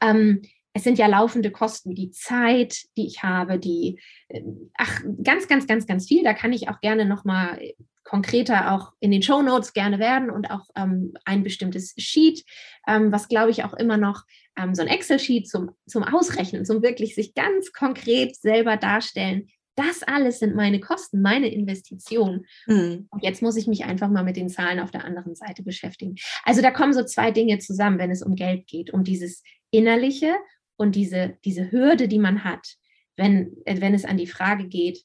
Ähm, 0.02 0.42
es 0.76 0.84
sind 0.84 0.98
ja 0.98 1.06
laufende 1.06 1.50
Kosten, 1.50 1.94
die 1.94 2.10
Zeit, 2.10 2.82
die 2.98 3.06
ich 3.06 3.22
habe, 3.22 3.58
die, 3.58 3.98
ähm, 4.28 4.70
ach, 4.76 5.00
ganz, 5.22 5.48
ganz, 5.48 5.66
ganz, 5.66 5.86
ganz 5.86 6.06
viel. 6.06 6.22
Da 6.22 6.34
kann 6.34 6.52
ich 6.52 6.68
auch 6.68 6.80
gerne 6.80 7.06
nochmal 7.06 7.58
konkreter 8.04 8.72
auch 8.72 8.92
in 9.00 9.10
den 9.10 9.22
Show 9.22 9.40
Notes 9.40 9.72
gerne 9.72 9.98
werden 9.98 10.30
und 10.30 10.50
auch 10.50 10.66
ähm, 10.76 11.14
ein 11.24 11.42
bestimmtes 11.42 11.94
Sheet, 11.96 12.44
ähm, 12.86 13.10
was 13.10 13.28
glaube 13.28 13.50
ich 13.50 13.64
auch 13.64 13.72
immer 13.72 13.96
noch 13.96 14.24
ähm, 14.58 14.74
so 14.74 14.82
ein 14.82 14.88
Excel-Sheet 14.88 15.48
zum, 15.48 15.70
zum 15.86 16.04
Ausrechnen, 16.04 16.66
zum 16.66 16.82
wirklich 16.82 17.14
sich 17.14 17.32
ganz 17.34 17.72
konkret 17.72 18.36
selber 18.36 18.76
darstellen. 18.76 19.48
Das 19.76 20.02
alles 20.02 20.38
sind 20.40 20.54
meine 20.54 20.78
Kosten, 20.78 21.22
meine 21.22 21.48
Investitionen. 21.48 22.44
Mhm. 22.66 23.08
Und 23.10 23.24
jetzt 23.24 23.40
muss 23.40 23.56
ich 23.56 23.66
mich 23.66 23.86
einfach 23.86 24.10
mal 24.10 24.24
mit 24.24 24.36
den 24.36 24.50
Zahlen 24.50 24.80
auf 24.80 24.90
der 24.90 25.04
anderen 25.04 25.34
Seite 25.34 25.62
beschäftigen. 25.62 26.16
Also 26.44 26.60
da 26.60 26.70
kommen 26.70 26.92
so 26.92 27.02
zwei 27.02 27.30
Dinge 27.30 27.58
zusammen, 27.60 27.98
wenn 27.98 28.10
es 28.10 28.22
um 28.22 28.36
Geld 28.36 28.66
geht, 28.66 28.92
um 28.92 29.04
dieses 29.04 29.42
innerliche 29.70 30.34
und 30.76 30.94
diese, 30.94 31.38
diese 31.44 31.70
Hürde, 31.70 32.08
die 32.08 32.18
man 32.18 32.44
hat, 32.44 32.76
wenn, 33.16 33.56
wenn 33.64 33.94
es 33.94 34.04
an 34.04 34.16
die 34.16 34.26
Frage 34.26 34.66
geht, 34.66 35.04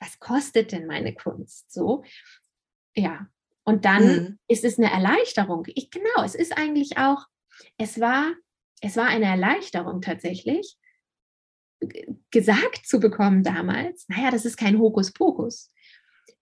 was 0.00 0.18
kostet 0.18 0.72
denn 0.72 0.86
meine 0.86 1.14
Kunst? 1.14 1.72
So, 1.72 2.04
ja. 2.94 3.28
Und 3.64 3.84
dann 3.84 4.04
mhm. 4.04 4.38
ist 4.48 4.64
es 4.64 4.78
eine 4.78 4.90
Erleichterung. 4.90 5.64
Ich, 5.74 5.90
genau, 5.90 6.24
es 6.24 6.34
ist 6.34 6.56
eigentlich 6.56 6.98
auch, 6.98 7.26
es 7.78 8.00
war, 8.00 8.32
es 8.80 8.96
war 8.96 9.06
eine 9.06 9.26
Erleichterung 9.26 10.00
tatsächlich, 10.00 10.76
gesagt 12.30 12.86
zu 12.86 13.00
bekommen 13.00 13.42
damals, 13.42 14.06
naja, 14.08 14.30
das 14.30 14.44
ist 14.44 14.56
kein 14.56 14.78
Hokuspokus. 14.78 15.70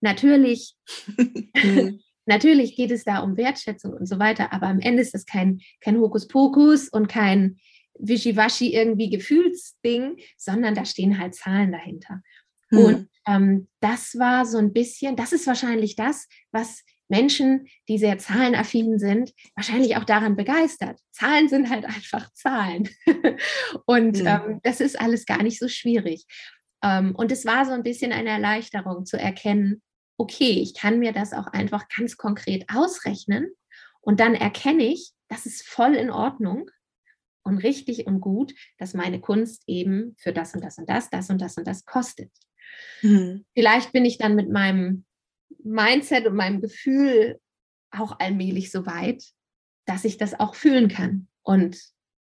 Natürlich, 0.01 0.77
mhm. 1.55 2.01
natürlich 2.27 2.77
geht 2.77 2.91
es 2.91 3.05
da 3.05 3.19
um 3.21 3.37
Wertschätzung 3.37 3.93
und 3.93 4.07
so 4.07 4.19
weiter, 4.19 4.53
aber 4.53 4.67
am 4.67 4.81
Ende 4.81 5.03
ist 5.03 5.15
das 5.15 5.27
kein, 5.27 5.61
kein 5.81 5.99
Hokuspokus 5.99 6.89
und 6.89 7.09
kein, 7.09 7.59
wischiwaschi 7.98 8.74
irgendwie 8.74 9.11
Gefühlsding, 9.11 10.18
sondern 10.37 10.74
da 10.74 10.85
stehen 10.85 11.18
halt 11.18 11.35
Zahlen 11.35 11.72
dahinter. 11.72 12.22
Hm. 12.68 12.79
Und 12.79 13.09
ähm, 13.26 13.68
das 13.81 14.18
war 14.18 14.46
so 14.46 14.59
ein 14.59 14.72
bisschen, 14.72 15.16
das 15.16 15.33
ist 15.33 15.46
wahrscheinlich 15.46 15.96
das, 15.96 16.29
was 16.53 16.83
Menschen, 17.09 17.66
die 17.88 17.98
sehr 17.98 18.18
zahlenaffin 18.18 18.98
sind, 18.98 19.33
wahrscheinlich 19.57 19.96
auch 19.96 20.05
daran 20.05 20.37
begeistert. 20.37 21.00
Zahlen 21.11 21.48
sind 21.48 21.68
halt 21.68 21.85
einfach 21.85 22.33
Zahlen. 22.33 22.88
und 23.87 24.18
hm. 24.18 24.26
ähm, 24.26 24.61
das 24.62 24.81
ist 24.81 24.98
alles 25.00 25.26
gar 25.26 25.42
nicht 25.42 25.59
so 25.59 25.68
schwierig. 25.68 26.24
Ähm, 26.83 27.14
und 27.14 27.33
es 27.33 27.44
war 27.44 27.66
so 27.66 27.72
ein 27.72 27.83
bisschen 27.83 28.12
eine 28.12 28.31
Erleichterung 28.31 29.05
zu 29.05 29.18
erkennen, 29.18 29.83
okay, 30.16 30.61
ich 30.61 30.74
kann 30.74 30.98
mir 30.98 31.12
das 31.12 31.33
auch 31.33 31.46
einfach 31.46 31.88
ganz 31.88 32.16
konkret 32.16 32.66
ausrechnen 32.72 33.50
und 34.00 34.20
dann 34.20 34.35
erkenne 34.35 34.85
ich, 34.85 35.12
das 35.29 35.46
ist 35.46 35.66
voll 35.66 35.94
in 35.94 36.11
Ordnung 36.11 36.70
und 37.51 37.59
richtig 37.59 38.07
und 38.07 38.21
gut, 38.21 38.55
dass 38.79 38.95
meine 38.95 39.21
Kunst 39.21 39.65
eben 39.67 40.15
für 40.19 40.33
das 40.33 40.55
und 40.55 40.65
das 40.65 40.79
und 40.79 40.89
das, 40.89 41.11
das 41.11 41.29
und 41.29 41.41
das 41.41 41.57
und 41.57 41.67
das 41.67 41.85
kostet. 41.85 42.31
Mhm. 43.03 43.45
Vielleicht 43.55 43.93
bin 43.93 44.05
ich 44.05 44.17
dann 44.17 44.37
mit 44.37 44.51
meinem 44.51 45.05
Mindset 45.63 46.27
und 46.27 46.37
meinem 46.37 46.61
Gefühl 46.61 47.41
auch 47.91 48.19
allmählich 48.21 48.71
so 48.71 48.87
weit, 48.87 49.25
dass 49.85 50.05
ich 50.05 50.17
das 50.17 50.39
auch 50.39 50.55
fühlen 50.55 50.89
kann 50.89 51.29
und, 51.43 51.79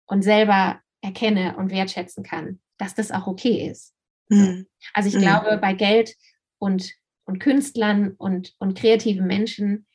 und 0.06 0.22
selber 0.22 0.80
erkenne 1.02 1.56
und 1.56 1.70
wertschätzen 1.70 2.24
kann, 2.24 2.60
dass 2.78 2.94
das 2.94 3.12
auch 3.12 3.26
okay 3.26 3.68
ist. 3.68 3.94
Mhm. 4.28 4.66
Also 4.94 5.08
ich 5.08 5.16
mhm. 5.16 5.20
glaube, 5.20 5.58
bei 5.58 5.74
Geld 5.74 6.14
und, 6.58 6.94
und 7.24 7.38
Künstlern 7.38 8.12
und, 8.12 8.54
und 8.58 8.76
kreativen 8.76 9.26
Menschen 9.26 9.86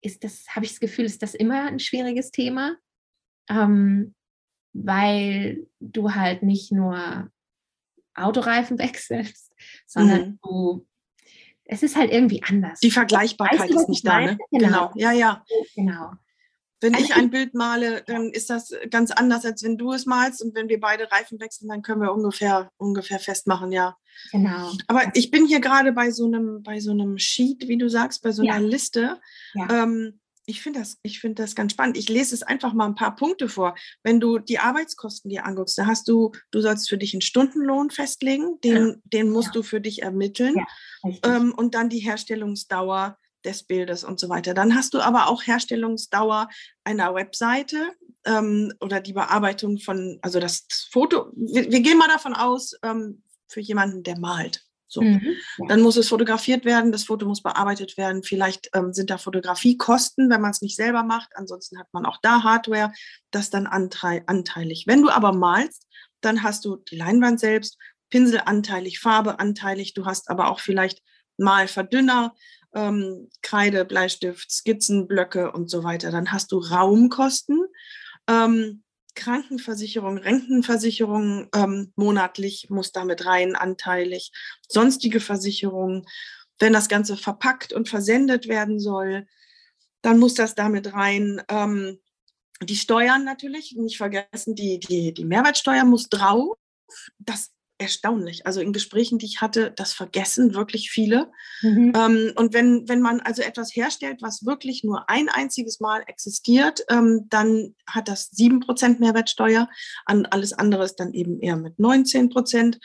ist 0.00 0.22
das, 0.22 0.46
habe 0.54 0.64
ich 0.64 0.72
das 0.72 0.80
Gefühl, 0.80 1.04
ist 1.04 1.22
das 1.22 1.34
immer 1.34 1.66
ein 1.66 1.80
schwieriges 1.80 2.30
Thema. 2.30 2.76
Ähm, 3.50 4.14
weil 4.72 5.66
du 5.80 6.14
halt 6.14 6.42
nicht 6.42 6.72
nur 6.72 7.30
Autoreifen 8.14 8.78
wechselst, 8.78 9.52
sondern 9.86 10.20
mhm. 10.20 10.38
du, 10.42 10.86
es 11.64 11.82
ist 11.82 11.96
halt 11.96 12.10
irgendwie 12.10 12.42
anders. 12.42 12.80
Die 12.80 12.90
Vergleichbarkeit 12.90 13.60
weißt 13.60 13.72
du, 13.72 13.80
ist 13.80 13.88
nicht 13.88 14.06
da, 14.06 14.20
ne? 14.20 14.38
Genau. 14.50 14.90
genau. 14.90 14.92
Ja, 14.96 15.12
ja. 15.12 15.44
Genau. 15.74 16.12
Wenn 16.80 16.94
also 16.94 17.06
ich 17.06 17.14
ein 17.14 17.30
Bild 17.30 17.54
male, 17.54 18.02
dann 18.06 18.30
ist 18.30 18.50
das 18.50 18.72
ganz 18.90 19.10
anders, 19.10 19.44
als 19.44 19.64
wenn 19.64 19.76
du 19.76 19.92
es 19.92 20.06
malst. 20.06 20.42
Und 20.42 20.54
wenn 20.54 20.68
wir 20.68 20.78
beide 20.78 21.10
Reifen 21.10 21.40
wechseln, 21.40 21.68
dann 21.68 21.82
können 21.82 22.00
wir 22.00 22.12
ungefähr, 22.12 22.70
ungefähr 22.76 23.18
festmachen, 23.18 23.72
ja. 23.72 23.96
Genau. 24.30 24.72
Aber 24.86 25.10
ich 25.14 25.30
bin 25.30 25.46
hier 25.46 25.60
gerade 25.60 25.92
bei 25.92 26.10
so 26.10 26.26
einem, 26.26 26.62
bei 26.62 26.78
so 26.78 26.92
einem 26.92 27.18
Sheet, 27.18 27.66
wie 27.66 27.78
du 27.78 27.88
sagst, 27.90 28.22
bei 28.22 28.30
so 28.30 28.42
einer 28.42 28.60
ja. 28.60 28.66
Liste. 28.66 29.20
Ja. 29.54 29.82
Ähm, 29.84 30.20
ich 30.48 30.62
finde 30.62 30.80
das, 30.80 30.98
ich 31.02 31.20
das 31.34 31.54
ganz 31.54 31.72
spannend. 31.72 31.98
Ich 31.98 32.08
lese 32.08 32.34
es 32.34 32.42
einfach 32.42 32.72
mal 32.72 32.86
ein 32.86 32.94
paar 32.94 33.14
Punkte 33.14 33.48
vor. 33.50 33.74
Wenn 34.02 34.18
du 34.18 34.38
die 34.38 34.58
Arbeitskosten 34.58 35.28
dir 35.28 35.44
anguckst, 35.44 35.76
da 35.76 35.86
hast 35.86 36.08
du, 36.08 36.32
du 36.50 36.62
sollst 36.62 36.88
für 36.88 36.96
dich 36.96 37.12
einen 37.12 37.20
Stundenlohn 37.20 37.90
festlegen, 37.90 38.58
den, 38.64 38.88
ja. 38.88 38.94
den 39.04 39.28
musst 39.30 39.48
ja. 39.48 39.52
du 39.52 39.62
für 39.62 39.82
dich 39.82 40.02
ermitteln 40.02 40.56
ja, 41.04 41.10
ähm, 41.22 41.52
und 41.54 41.74
dann 41.74 41.90
die 41.90 41.98
Herstellungsdauer 41.98 43.18
des 43.44 43.64
Bildes 43.64 44.04
und 44.04 44.18
so 44.18 44.30
weiter. 44.30 44.54
Dann 44.54 44.74
hast 44.74 44.94
du 44.94 45.00
aber 45.00 45.28
auch 45.28 45.46
Herstellungsdauer 45.46 46.48
einer 46.82 47.14
Webseite 47.14 47.92
ähm, 48.24 48.72
oder 48.80 49.00
die 49.00 49.12
Bearbeitung 49.12 49.78
von, 49.78 50.18
also 50.22 50.40
das, 50.40 50.66
das 50.66 50.88
Foto. 50.90 51.30
Wir, 51.36 51.70
wir, 51.70 51.80
gehen 51.80 51.98
mal 51.98 52.08
davon 52.08 52.34
aus, 52.34 52.72
ähm, 52.82 53.22
für 53.48 53.60
jemanden, 53.60 54.02
der 54.02 54.18
malt. 54.18 54.64
So, 54.88 55.02
mhm, 55.02 55.36
dann 55.68 55.82
muss 55.82 55.96
es 55.96 56.08
fotografiert 56.08 56.64
werden, 56.64 56.92
das 56.92 57.04
Foto 57.04 57.26
muss 57.26 57.42
bearbeitet 57.42 57.96
werden. 57.96 58.22
Vielleicht 58.22 58.70
ähm, 58.74 58.92
sind 58.92 59.10
da 59.10 59.18
Fotografiekosten, 59.18 60.30
wenn 60.30 60.40
man 60.40 60.50
es 60.50 60.62
nicht 60.62 60.76
selber 60.76 61.02
macht. 61.02 61.30
Ansonsten 61.34 61.78
hat 61.78 61.88
man 61.92 62.06
auch 62.06 62.18
da 62.22 62.42
Hardware, 62.42 62.92
das 63.30 63.50
dann 63.50 63.66
anteilig. 63.66 64.84
Wenn 64.86 65.02
du 65.02 65.10
aber 65.10 65.32
malst, 65.32 65.86
dann 66.20 66.42
hast 66.42 66.64
du 66.64 66.76
die 66.76 66.96
Leinwand 66.96 67.38
selbst, 67.38 67.78
Pinsel 68.10 68.40
anteilig, 68.44 68.98
Farbe 68.98 69.38
anteilig. 69.38 69.94
Du 69.94 70.06
hast 70.06 70.30
aber 70.30 70.50
auch 70.50 70.60
vielleicht 70.60 71.02
Malverdünner, 71.36 72.34
ähm, 72.74 73.28
Kreide, 73.42 73.84
Bleistift, 73.84 74.50
Skizzenblöcke 74.50 75.52
und 75.52 75.70
so 75.70 75.84
weiter. 75.84 76.10
Dann 76.10 76.32
hast 76.32 76.52
du 76.52 76.58
Raumkosten. 76.58 77.60
Ähm, 78.26 78.82
Krankenversicherung, 79.18 80.16
Rentenversicherung 80.16 81.48
ähm, 81.54 81.92
monatlich 81.96 82.70
muss 82.70 82.92
damit 82.92 83.26
rein, 83.26 83.56
anteilig, 83.56 84.30
sonstige 84.68 85.20
Versicherungen. 85.20 86.06
Wenn 86.60 86.72
das 86.72 86.88
Ganze 86.88 87.16
verpackt 87.16 87.72
und 87.72 87.88
versendet 87.88 88.48
werden 88.48 88.78
soll, 88.78 89.26
dann 90.02 90.18
muss 90.18 90.34
das 90.34 90.54
damit 90.54 90.94
rein. 90.94 91.42
Ähm, 91.48 91.98
die 92.62 92.76
Steuern 92.76 93.24
natürlich, 93.24 93.74
nicht 93.76 93.96
vergessen, 93.96 94.54
die, 94.54 94.78
die, 94.78 95.12
die 95.12 95.24
Mehrwertsteuer 95.24 95.84
muss 95.84 96.08
drauf. 96.08 96.56
Das 97.18 97.50
erstaunlich. 97.78 98.46
Also 98.46 98.60
in 98.60 98.72
Gesprächen, 98.72 99.18
die 99.18 99.26
ich 99.26 99.40
hatte, 99.40 99.70
das 99.70 99.92
vergessen 99.92 100.54
wirklich 100.54 100.90
viele. 100.90 101.30
Mhm. 101.62 101.92
Ähm, 101.96 102.32
und 102.36 102.52
wenn, 102.52 102.88
wenn 102.88 103.00
man 103.00 103.20
also 103.20 103.42
etwas 103.42 103.74
herstellt, 103.74 104.20
was 104.20 104.44
wirklich 104.44 104.84
nur 104.84 105.08
ein 105.08 105.28
einziges 105.28 105.80
Mal 105.80 106.02
existiert, 106.06 106.84
ähm, 106.90 107.26
dann 107.30 107.74
hat 107.86 108.08
das 108.08 108.32
7% 108.32 108.98
Mehrwertsteuer. 108.98 109.68
An 110.04 110.26
alles 110.26 110.52
andere 110.52 110.84
ist 110.84 110.96
dann 110.96 111.14
eben 111.14 111.40
eher 111.40 111.56
mit 111.56 111.78
19% 111.78 112.78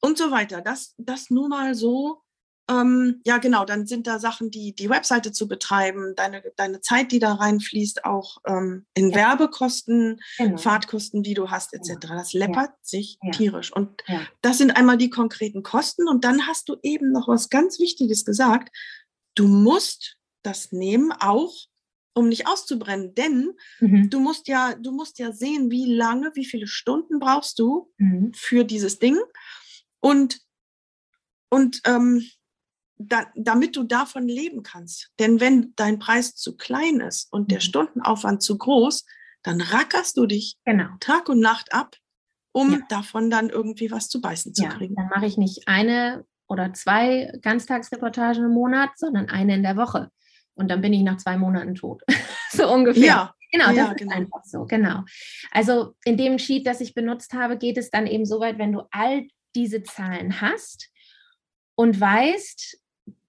und 0.00 0.16
so 0.16 0.30
weiter. 0.30 0.60
Das, 0.60 0.94
das 0.98 1.30
nur 1.30 1.48
mal 1.48 1.74
so 1.74 2.22
ähm, 2.70 3.22
ja, 3.24 3.38
genau, 3.38 3.64
dann 3.64 3.86
sind 3.86 4.06
da 4.06 4.18
Sachen, 4.18 4.50
die 4.50 4.74
die 4.74 4.90
Webseite 4.90 5.32
zu 5.32 5.48
betreiben, 5.48 6.14
deine, 6.16 6.42
deine 6.56 6.80
Zeit, 6.80 7.12
die 7.12 7.18
da 7.18 7.34
reinfließt, 7.34 8.04
auch 8.04 8.38
ähm, 8.46 8.84
in 8.94 9.10
ja. 9.10 9.16
Werbekosten, 9.16 10.20
genau. 10.36 10.56
Fahrtkosten, 10.58 11.22
die 11.22 11.34
du 11.34 11.50
hast, 11.50 11.72
etc. 11.72 11.94
Genau. 12.00 12.14
Das 12.14 12.32
läppert 12.34 12.70
ja. 12.70 12.76
sich 12.82 13.18
ja. 13.22 13.30
tierisch. 13.30 13.72
Und 13.72 14.02
das 14.42 14.58
sind 14.58 14.72
einmal 14.72 14.98
die 14.98 15.08
konkreten 15.10 15.62
Kosten. 15.62 16.08
Und 16.08 16.24
dann 16.24 16.46
hast 16.46 16.68
du 16.68 16.76
eben 16.82 17.10
noch 17.10 17.26
was 17.26 17.48
ganz 17.48 17.78
Wichtiges 17.78 18.24
gesagt. 18.24 18.76
Du 19.34 19.46
musst 19.46 20.16
das 20.42 20.70
nehmen, 20.70 21.12
auch 21.12 21.54
um 22.12 22.28
nicht 22.28 22.48
auszubrennen, 22.48 23.14
denn 23.14 23.52
mhm. 23.80 24.10
du 24.10 24.18
musst 24.18 24.48
ja, 24.48 24.74
du 24.74 24.90
musst 24.90 25.18
ja 25.18 25.32
sehen, 25.32 25.70
wie 25.70 25.94
lange, 25.94 26.32
wie 26.34 26.44
viele 26.44 26.66
Stunden 26.66 27.20
brauchst 27.20 27.58
du 27.60 27.92
mhm. 27.96 28.32
für 28.34 28.64
dieses 28.64 28.98
Ding. 28.98 29.16
Und 30.00 30.40
und 31.50 31.80
ähm, 31.86 32.28
da, 32.98 33.26
damit 33.34 33.76
du 33.76 33.84
davon 33.84 34.26
leben 34.26 34.62
kannst. 34.62 35.10
Denn 35.18 35.40
wenn 35.40 35.72
dein 35.76 35.98
Preis 35.98 36.34
zu 36.34 36.56
klein 36.56 37.00
ist 37.00 37.32
und 37.32 37.50
der 37.50 37.58
mhm. 37.58 37.62
Stundenaufwand 37.62 38.42
zu 38.42 38.58
groß, 38.58 39.06
dann 39.42 39.60
rackerst 39.60 40.16
du 40.16 40.26
dich 40.26 40.58
genau. 40.64 40.88
Tag 41.00 41.28
und 41.28 41.40
Nacht 41.40 41.72
ab, 41.72 41.96
um 42.52 42.72
ja. 42.72 42.78
davon 42.88 43.30
dann 43.30 43.50
irgendwie 43.50 43.90
was 43.90 44.08
zu 44.08 44.20
beißen 44.20 44.52
zu 44.52 44.64
ja, 44.64 44.70
kriegen. 44.70 44.96
Dann 44.96 45.08
mache 45.08 45.26
ich 45.26 45.38
nicht 45.38 45.68
eine 45.68 46.24
oder 46.48 46.72
zwei 46.72 47.32
Ganztagsreportagen 47.42 48.44
im 48.44 48.52
Monat, 48.52 48.90
sondern 48.96 49.28
eine 49.28 49.54
in 49.54 49.62
der 49.62 49.76
Woche. 49.76 50.10
Und 50.54 50.68
dann 50.68 50.80
bin 50.80 50.92
ich 50.92 51.02
nach 51.02 51.18
zwei 51.18 51.36
Monaten 51.36 51.74
tot. 51.74 52.02
so 52.50 52.72
ungefähr. 52.72 53.04
Ja. 53.04 53.34
Genau, 53.50 53.66
das 53.68 53.76
ja, 53.76 53.90
ist 53.92 53.96
genau. 53.96 54.14
einfach 54.14 54.44
so, 54.44 54.66
genau. 54.66 55.04
Also 55.52 55.94
in 56.04 56.18
dem 56.18 56.38
Sheet, 56.38 56.66
das 56.66 56.82
ich 56.82 56.92
benutzt 56.92 57.32
habe, 57.32 57.56
geht 57.56 57.78
es 57.78 57.90
dann 57.90 58.06
eben 58.06 58.26
so 58.26 58.40
weit, 58.40 58.58
wenn 58.58 58.72
du 58.72 58.82
all 58.90 59.26
diese 59.54 59.82
Zahlen 59.82 60.42
hast 60.42 60.90
und 61.74 61.98
weißt, 61.98 62.78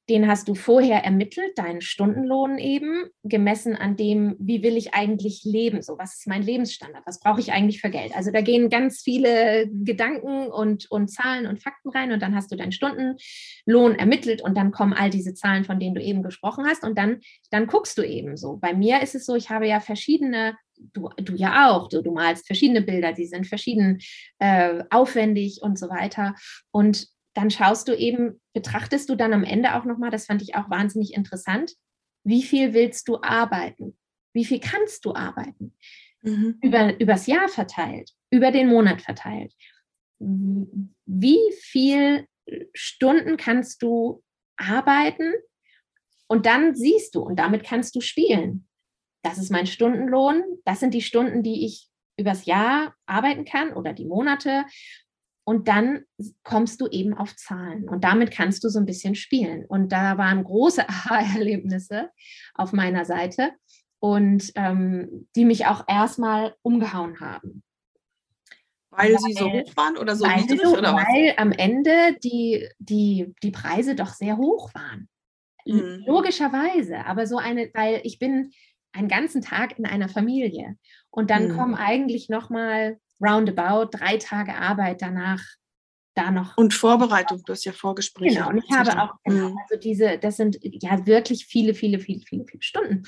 den 0.09 0.27
hast 0.27 0.47
du 0.47 0.55
vorher 0.55 1.03
ermittelt, 1.03 1.57
deinen 1.57 1.81
Stundenlohn 1.81 2.57
eben, 2.57 3.05
gemessen 3.23 3.75
an 3.75 3.95
dem, 3.95 4.35
wie 4.39 4.63
will 4.63 4.75
ich 4.75 4.93
eigentlich 4.95 5.43
leben, 5.45 5.81
so 5.81 5.97
was 5.97 6.15
ist 6.15 6.27
mein 6.27 6.41
Lebensstandard, 6.41 7.05
was 7.05 7.19
brauche 7.19 7.39
ich 7.39 7.51
eigentlich 7.51 7.79
für 7.79 7.91
Geld. 7.91 8.15
Also 8.15 8.31
da 8.31 8.41
gehen 8.41 8.69
ganz 8.69 9.01
viele 9.01 9.69
Gedanken 9.71 10.47
und, 10.47 10.89
und 10.89 11.09
Zahlen 11.09 11.45
und 11.45 11.61
Fakten 11.61 11.89
rein 11.89 12.11
und 12.11 12.21
dann 12.21 12.35
hast 12.35 12.51
du 12.51 12.55
deinen 12.55 12.71
Stundenlohn 12.71 13.95
ermittelt 13.95 14.41
und 14.41 14.57
dann 14.57 14.71
kommen 14.71 14.93
all 14.93 15.11
diese 15.11 15.35
Zahlen, 15.35 15.63
von 15.63 15.79
denen 15.79 15.95
du 15.95 16.01
eben 16.01 16.23
gesprochen 16.23 16.65
hast 16.65 16.83
und 16.83 16.97
dann, 16.97 17.19
dann 17.51 17.67
guckst 17.67 17.97
du 17.97 18.01
eben 18.01 18.35
so. 18.35 18.57
Bei 18.57 18.73
mir 18.73 19.01
ist 19.03 19.13
es 19.13 19.25
so, 19.25 19.35
ich 19.35 19.49
habe 19.49 19.67
ja 19.67 19.79
verschiedene 19.79 20.55
Du, 20.93 21.09
du, 21.17 21.35
ja 21.35 21.69
auch, 21.69 21.89
du, 21.89 22.01
du, 22.01 22.13
malst 22.13 22.47
verschiedene 22.47 22.81
Bilder, 22.81 23.11
die 23.11 23.25
sind 23.25 23.45
verschieden 23.45 23.99
äh, 24.37 24.81
aufwendig 24.89 25.59
und 25.61 25.77
so 25.77 25.89
weiter. 25.89 26.35
Und 26.71 27.09
dann 27.39 27.51
schaust 27.51 27.87
du 27.87 27.95
eben, 27.95 28.41
betrachtest 28.53 29.07
du 29.09 29.15
dann 29.15 29.31
am 29.31 29.45
Ende 29.45 29.75
auch 29.75 29.85
nochmal, 29.85 30.11
das 30.11 30.25
fand 30.25 30.41
ich 30.41 30.55
auch 30.55 30.69
wahnsinnig 30.69 31.13
interessant, 31.13 31.73
wie 32.25 32.43
viel 32.43 32.73
willst 32.73 33.07
du 33.07 33.21
arbeiten? 33.21 33.97
Wie 34.33 34.43
viel 34.43 34.59
kannst 34.59 35.05
du 35.05 35.15
arbeiten? 35.15 35.73
Mhm. 36.21 36.59
Über, 36.61 36.99
übers 36.99 37.27
Jahr 37.27 37.47
verteilt, 37.47 38.11
über 38.29 38.51
den 38.51 38.67
Monat 38.67 39.01
verteilt. 39.01 39.53
Wie 40.19 41.39
viel 41.61 42.27
Stunden 42.73 43.37
kannst 43.37 43.83
du 43.83 44.21
arbeiten? 44.57 45.31
Und 46.27 46.45
dann 46.45 46.75
siehst 46.75 47.15
du, 47.15 47.21
und 47.21 47.37
damit 47.37 47.63
kannst 47.63 47.95
du 47.95 48.01
spielen. 48.01 48.67
Das 49.23 49.37
ist 49.37 49.49
mein 49.49 49.65
Stundenlohn. 49.65 50.43
Das 50.65 50.81
sind 50.81 50.93
die 50.93 51.01
Stunden, 51.01 51.41
die 51.41 51.65
ich 51.65 51.87
übers 52.17 52.45
Jahr 52.45 52.95
arbeiten 53.05 53.45
kann 53.45 53.71
oder 53.71 53.93
die 53.93 54.05
Monate. 54.05 54.65
Und 55.49 55.67
dann 55.67 56.03
kommst 56.43 56.79
du 56.79 56.85
eben 56.85 57.15
auf 57.15 57.35
Zahlen 57.35 57.89
und 57.89 58.03
damit 58.03 58.29
kannst 58.29 58.63
du 58.63 58.69
so 58.69 58.77
ein 58.77 58.85
bisschen 58.85 59.15
spielen. 59.15 59.65
Und 59.65 59.91
da 59.91 60.19
waren 60.19 60.43
große 60.43 60.83
Aha-Erlebnisse 60.87 62.11
auf 62.53 62.71
meiner 62.71 63.03
Seite 63.03 63.53
und 63.97 64.51
ähm, 64.53 65.27
die 65.35 65.45
mich 65.45 65.65
auch 65.65 65.85
erstmal 65.87 66.53
umgehauen 66.61 67.19
haben. 67.19 67.63
Weil, 68.91 69.13
weil, 69.13 69.19
sie 69.21 69.33
so 69.33 69.51
hoch 69.51 69.75
waren 69.75 69.97
oder 69.97 70.15
so 70.15 70.27
niedrig? 70.27 70.61
So, 70.61 70.77
oder 70.77 70.93
was? 70.93 71.07
Weil 71.07 71.33
am 71.37 71.51
Ende 71.51 72.15
die, 72.23 72.69
die, 72.77 73.33
die 73.41 73.51
Preise 73.51 73.95
doch 73.95 74.13
sehr 74.13 74.37
hoch 74.37 74.71
waren. 74.75 75.09
Mhm. 75.65 76.03
Logischerweise, 76.05 77.07
aber 77.07 77.25
so 77.25 77.37
eine, 77.37 77.71
weil 77.73 78.01
ich 78.03 78.19
bin 78.19 78.51
einen 78.91 79.07
ganzen 79.07 79.41
Tag 79.41 79.79
in 79.79 79.87
einer 79.87 80.09
Familie 80.09 80.75
und 81.09 81.31
dann 81.31 81.47
mhm. 81.47 81.57
kommen 81.57 81.73
eigentlich 81.73 82.29
nochmal 82.29 82.99
roundabout 83.21 83.97
drei 83.97 84.17
Tage 84.17 84.55
Arbeit 84.55 85.01
danach 85.01 85.41
da 86.15 86.31
noch. 86.31 86.57
Und 86.57 86.73
Vorbereitung, 86.73 87.41
du 87.45 87.53
hast 87.53 87.65
ja 87.65 87.71
Vorgespräche. 87.71 88.35
Genau, 88.35 88.49
und 88.49 88.57
ich 88.57 88.71
habe 88.71 89.01
auch, 89.01 89.15
genau, 89.23 89.55
also 89.63 89.79
diese, 89.81 90.17
das 90.17 90.37
sind 90.37 90.57
ja 90.61 91.05
wirklich 91.05 91.45
viele, 91.45 91.73
viele, 91.73 91.99
viele, 91.99 92.21
viele, 92.21 92.45
viele 92.45 92.63
Stunden. 92.63 93.03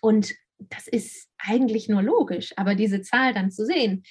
Und 0.00 0.34
das 0.58 0.88
ist 0.88 1.28
eigentlich 1.38 1.88
nur 1.88 2.02
logisch, 2.02 2.52
aber 2.56 2.74
diese 2.74 3.02
Zahl 3.02 3.34
dann 3.34 3.50
zu 3.50 3.64
sehen 3.64 4.02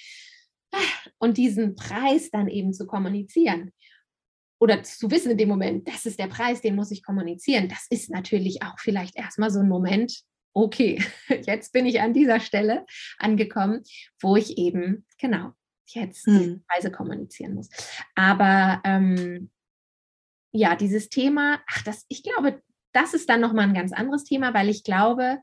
und 1.18 1.36
diesen 1.36 1.74
Preis 1.76 2.30
dann 2.30 2.48
eben 2.48 2.72
zu 2.72 2.86
kommunizieren 2.86 3.72
oder 4.60 4.82
zu 4.82 5.10
wissen 5.10 5.32
in 5.32 5.38
dem 5.38 5.48
Moment, 5.48 5.88
das 5.88 6.06
ist 6.06 6.18
der 6.18 6.26
Preis, 6.26 6.60
den 6.60 6.76
muss 6.76 6.90
ich 6.90 7.02
kommunizieren, 7.02 7.68
das 7.68 7.86
ist 7.88 8.10
natürlich 8.10 8.62
auch 8.62 8.78
vielleicht 8.78 9.16
erstmal 9.16 9.50
so 9.50 9.60
ein 9.60 9.68
Moment, 9.68 10.22
okay, 10.52 11.02
jetzt 11.46 11.72
bin 11.72 11.86
ich 11.86 12.00
an 12.00 12.12
dieser 12.12 12.40
Stelle 12.40 12.84
angekommen, 13.18 13.82
wo 14.20 14.36
ich 14.36 14.58
eben, 14.58 15.06
genau, 15.18 15.52
jetzt 15.86 16.26
hm. 16.26 16.38
diese 16.38 16.60
Preise 16.68 16.90
kommunizieren 16.90 17.54
muss. 17.54 17.68
Aber 18.14 18.80
ähm, 18.84 19.50
ja, 20.52 20.76
dieses 20.76 21.08
Thema, 21.08 21.60
ach, 21.68 21.82
das, 21.82 22.04
ich 22.08 22.22
glaube, 22.22 22.62
das 22.92 23.14
ist 23.14 23.28
dann 23.28 23.40
nochmal 23.40 23.68
ein 23.68 23.74
ganz 23.74 23.92
anderes 23.92 24.24
Thema, 24.24 24.52
weil 24.54 24.68
ich 24.68 24.82
glaube, 24.82 25.38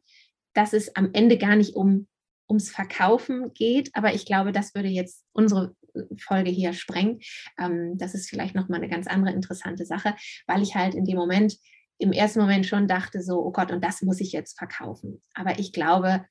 dass 0.53 0.73
es 0.73 0.95
am 0.95 1.11
Ende 1.13 1.37
gar 1.37 1.55
nicht 1.55 1.75
um, 1.75 2.07
ums 2.49 2.69
Verkaufen 2.69 3.53
geht, 3.53 3.89
aber 3.93 4.13
ich 4.13 4.25
glaube, 4.25 4.51
das 4.51 4.73
würde 4.75 4.89
jetzt 4.89 5.23
unsere 5.33 5.75
äh, 5.93 6.01
Folge 6.17 6.49
hier 6.49 6.73
sprengen. 6.73 7.19
Ähm, 7.59 7.97
das 7.97 8.15
ist 8.15 8.29
vielleicht 8.29 8.55
nochmal 8.55 8.79
eine 8.79 8.89
ganz 8.89 9.07
andere 9.07 9.33
interessante 9.33 9.85
Sache, 9.85 10.15
weil 10.45 10.61
ich 10.61 10.75
halt 10.75 10.95
in 10.95 11.05
dem 11.05 11.17
Moment 11.17 11.57
im 11.97 12.11
ersten 12.11 12.39
Moment 12.39 12.65
schon 12.65 12.87
dachte, 12.87 13.21
so, 13.21 13.43
oh 13.43 13.51
Gott, 13.51 13.71
und 13.71 13.83
das 13.83 14.01
muss 14.01 14.19
ich 14.19 14.31
jetzt 14.31 14.57
verkaufen. 14.57 15.21
Aber 15.33 15.59
ich 15.59 15.73
glaube. 15.73 16.25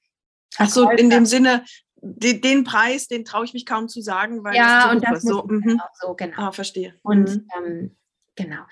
Ach 0.58 0.68
so, 0.68 0.88
in 0.90 1.10
dem 1.10 1.26
Sinne, 1.26 1.64
den, 1.96 2.40
den 2.40 2.64
Preis, 2.64 3.08
den 3.08 3.24
traue 3.24 3.44
ich 3.44 3.52
mich 3.52 3.66
kaum 3.66 3.88
zu 3.88 4.00
sagen, 4.00 4.44
weil 4.44 4.54
ja, 4.54 4.84
das 4.84 4.94
und 4.94 5.04
das 5.04 5.22
so, 5.22 5.44
mhm. 5.44 5.80
so, 6.00 6.14
genau. 6.14 6.36
Ah, 6.36 6.52
verstehe. 6.52 6.94
Und 7.02 7.28
mhm. 7.28 7.48
ähm, 7.56 7.96
genau. 8.36 8.62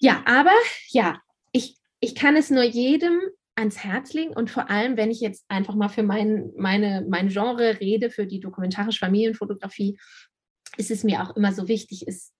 Ja, 0.00 0.22
aber 0.26 0.52
ja, 0.88 1.20
ich, 1.52 1.78
ich 2.00 2.14
kann 2.14 2.36
es 2.36 2.50
nur 2.50 2.62
jedem 2.62 3.20
ans 3.56 3.78
Herz 3.78 4.12
legen 4.12 4.34
und 4.34 4.50
vor 4.50 4.70
allem, 4.70 4.96
wenn 4.96 5.10
ich 5.10 5.20
jetzt 5.20 5.44
einfach 5.48 5.74
mal 5.74 5.88
für 5.88 6.04
mein, 6.04 6.52
meine, 6.56 7.04
mein 7.08 7.28
Genre 7.28 7.80
rede, 7.80 8.10
für 8.10 8.26
die 8.26 8.40
dokumentarische 8.40 9.00
Familienfotografie, 9.00 9.98
ist 10.76 10.92
es 10.92 11.02
mir 11.02 11.22
auch 11.22 11.34
immer 11.34 11.52
so 11.52 11.66
wichtig, 11.66 12.04
es, 12.06 12.32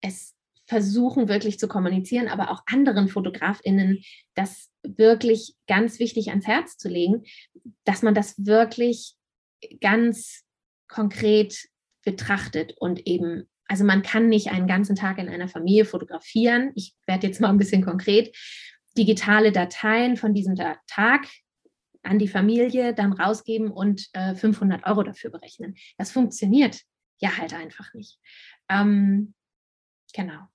es 0.00 0.34
versuchen 0.70 1.28
wirklich 1.28 1.58
zu 1.58 1.66
kommunizieren, 1.66 2.28
aber 2.28 2.52
auch 2.52 2.62
anderen 2.66 3.08
Fotografinnen 3.08 4.04
das 4.34 4.70
wirklich 4.84 5.56
ganz 5.66 5.98
wichtig 5.98 6.28
ans 6.28 6.46
Herz 6.46 6.76
zu 6.78 6.88
legen, 6.88 7.24
dass 7.82 8.02
man 8.02 8.14
das 8.14 8.46
wirklich 8.46 9.16
ganz 9.80 10.44
konkret 10.86 11.68
betrachtet 12.04 12.76
und 12.78 13.04
eben 13.06 13.48
also 13.66 13.84
man 13.84 14.02
kann 14.02 14.28
nicht 14.28 14.50
einen 14.50 14.66
ganzen 14.66 14.96
Tag 14.96 15.18
in 15.18 15.28
einer 15.28 15.46
Familie 15.46 15.84
fotografieren. 15.84 16.72
Ich 16.74 16.94
werde 17.06 17.28
jetzt 17.28 17.40
mal 17.40 17.50
ein 17.50 17.58
bisschen 17.58 17.84
konkret. 17.84 18.36
Digitale 18.98 19.52
Dateien 19.52 20.16
von 20.16 20.34
diesem 20.34 20.56
Tag 20.56 21.28
an 22.02 22.18
die 22.18 22.26
Familie 22.26 22.94
dann 22.94 23.12
rausgeben 23.12 23.70
und 23.70 24.08
äh, 24.12 24.34
500 24.34 24.84
Euro 24.86 25.04
dafür 25.04 25.30
berechnen. 25.30 25.76
Das 25.98 26.10
funktioniert 26.10 26.80
ja 27.20 27.36
halt 27.38 27.54
einfach 27.54 27.94
nicht. 27.94 28.18
Ähm, 28.68 29.34
genau. 30.12 30.48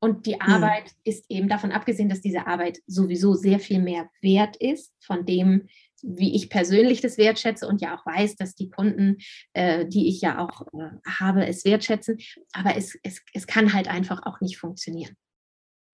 Und 0.00 0.26
die 0.26 0.34
hm. 0.34 0.40
Arbeit 0.40 0.88
hm. 0.88 0.94
ist 1.04 1.26
eben 1.28 1.48
davon 1.48 1.72
abgesehen, 1.72 2.08
dass 2.08 2.20
diese 2.20 2.46
Arbeit 2.46 2.78
sowieso 2.86 3.34
sehr 3.34 3.60
viel 3.60 3.80
mehr 3.80 4.10
wert 4.22 4.56
ist 4.56 4.92
von 5.00 5.26
dem, 5.26 5.68
wie 6.02 6.34
ich 6.34 6.48
persönlich 6.48 7.02
das 7.02 7.18
wertschätze 7.18 7.68
und 7.68 7.82
ja 7.82 7.96
auch 7.96 8.06
weiß, 8.06 8.36
dass 8.36 8.54
die 8.54 8.70
Kunden, 8.70 9.18
äh, 9.52 9.86
die 9.86 10.08
ich 10.08 10.22
ja 10.22 10.38
auch 10.38 10.62
äh, 10.72 10.90
habe, 11.06 11.46
es 11.46 11.64
wertschätzen. 11.66 12.18
Aber 12.52 12.76
es, 12.76 12.98
es, 13.02 13.20
es 13.34 13.46
kann 13.46 13.74
halt 13.74 13.88
einfach 13.88 14.24
auch 14.24 14.40
nicht 14.40 14.56
funktionieren. 14.56 15.14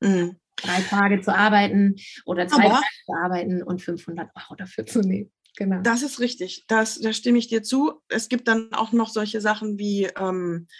Mhm. 0.00 0.36
Drei 0.56 0.80
Tage 0.82 1.20
zu 1.20 1.34
arbeiten 1.34 1.96
oder 2.24 2.46
zwei 2.46 2.66
Aber 2.66 2.74
Tage 2.74 2.86
zu 3.04 3.12
arbeiten 3.12 3.62
und 3.62 3.82
500 3.82 4.30
Euro 4.36 4.54
dafür 4.54 4.86
zu 4.86 5.00
nehmen. 5.00 5.32
Genau. 5.56 5.80
Das 5.82 6.02
ist 6.02 6.20
richtig. 6.20 6.64
Das, 6.68 7.00
da 7.00 7.12
stimme 7.12 7.38
ich 7.38 7.48
dir 7.48 7.62
zu. 7.62 8.00
Es 8.08 8.28
gibt 8.28 8.46
dann 8.46 8.72
auch 8.72 8.92
noch 8.92 9.08
solche 9.08 9.40
Sachen 9.40 9.78
wie, 9.78 10.04
ähm, 10.18 10.66
äh, 10.68 10.72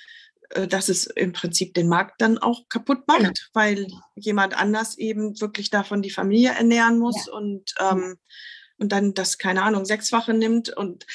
dass 0.68 0.88
es 0.88 1.06
im 1.06 1.32
Prinzip 1.32 1.74
den 1.74 1.88
Markt 1.88 2.20
dann 2.20 2.38
auch 2.38 2.68
kaputt 2.68 3.06
macht, 3.08 3.20
genau. 3.20 3.32
weil 3.52 3.86
jemand 4.14 4.56
anders 4.56 4.96
eben 4.98 5.40
wirklich 5.40 5.70
davon 5.70 6.02
die 6.02 6.10
Familie 6.10 6.50
ernähren 6.50 6.98
muss 6.98 7.26
ja. 7.26 7.32
und 7.32 7.74
ähm, 7.80 8.18
und 8.78 8.92
dann 8.92 9.14
das, 9.14 9.38
keine 9.38 9.62
Ahnung, 9.62 9.84
sechsfache 9.84 10.34
nimmt. 10.34 10.68
Und 10.76 11.06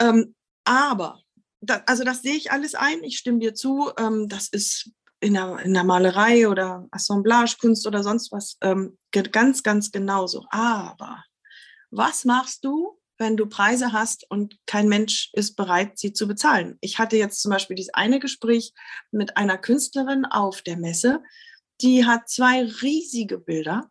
ähm, 0.00 0.34
aber, 0.64 1.20
da, 1.60 1.82
also 1.86 2.04
das 2.04 2.22
sehe 2.22 2.34
ich 2.34 2.52
alles 2.52 2.74
ein, 2.74 3.02
ich 3.02 3.18
stimme 3.18 3.40
dir 3.40 3.54
zu, 3.54 3.90
ähm, 3.98 4.28
das 4.28 4.48
ist 4.48 4.90
in 5.20 5.34
der, 5.34 5.58
in 5.60 5.74
der 5.74 5.84
Malerei 5.84 6.48
oder 6.48 6.86
Assemblagekunst 6.90 7.86
oder 7.86 8.02
sonst 8.02 8.30
was 8.30 8.56
ähm, 8.60 8.96
ganz, 9.10 9.62
ganz 9.62 9.90
genauso. 9.90 10.46
Aber 10.50 11.24
was 11.90 12.24
machst 12.24 12.64
du, 12.64 12.97
wenn 13.18 13.36
du 13.36 13.46
Preise 13.46 13.92
hast 13.92 14.24
und 14.30 14.56
kein 14.66 14.88
Mensch 14.88 15.30
ist 15.32 15.56
bereit, 15.56 15.98
sie 15.98 16.12
zu 16.12 16.26
bezahlen? 16.26 16.78
Ich 16.80 16.98
hatte 16.98 17.16
jetzt 17.16 17.42
zum 17.42 17.50
Beispiel 17.50 17.76
dieses 17.76 17.94
eine 17.94 18.18
Gespräch 18.18 18.72
mit 19.10 19.36
einer 19.36 19.58
Künstlerin 19.58 20.24
auf 20.24 20.62
der 20.62 20.76
Messe, 20.76 21.22
die 21.80 22.06
hat 22.06 22.28
zwei 22.28 22.64
riesige 22.64 23.38
Bilder, 23.38 23.90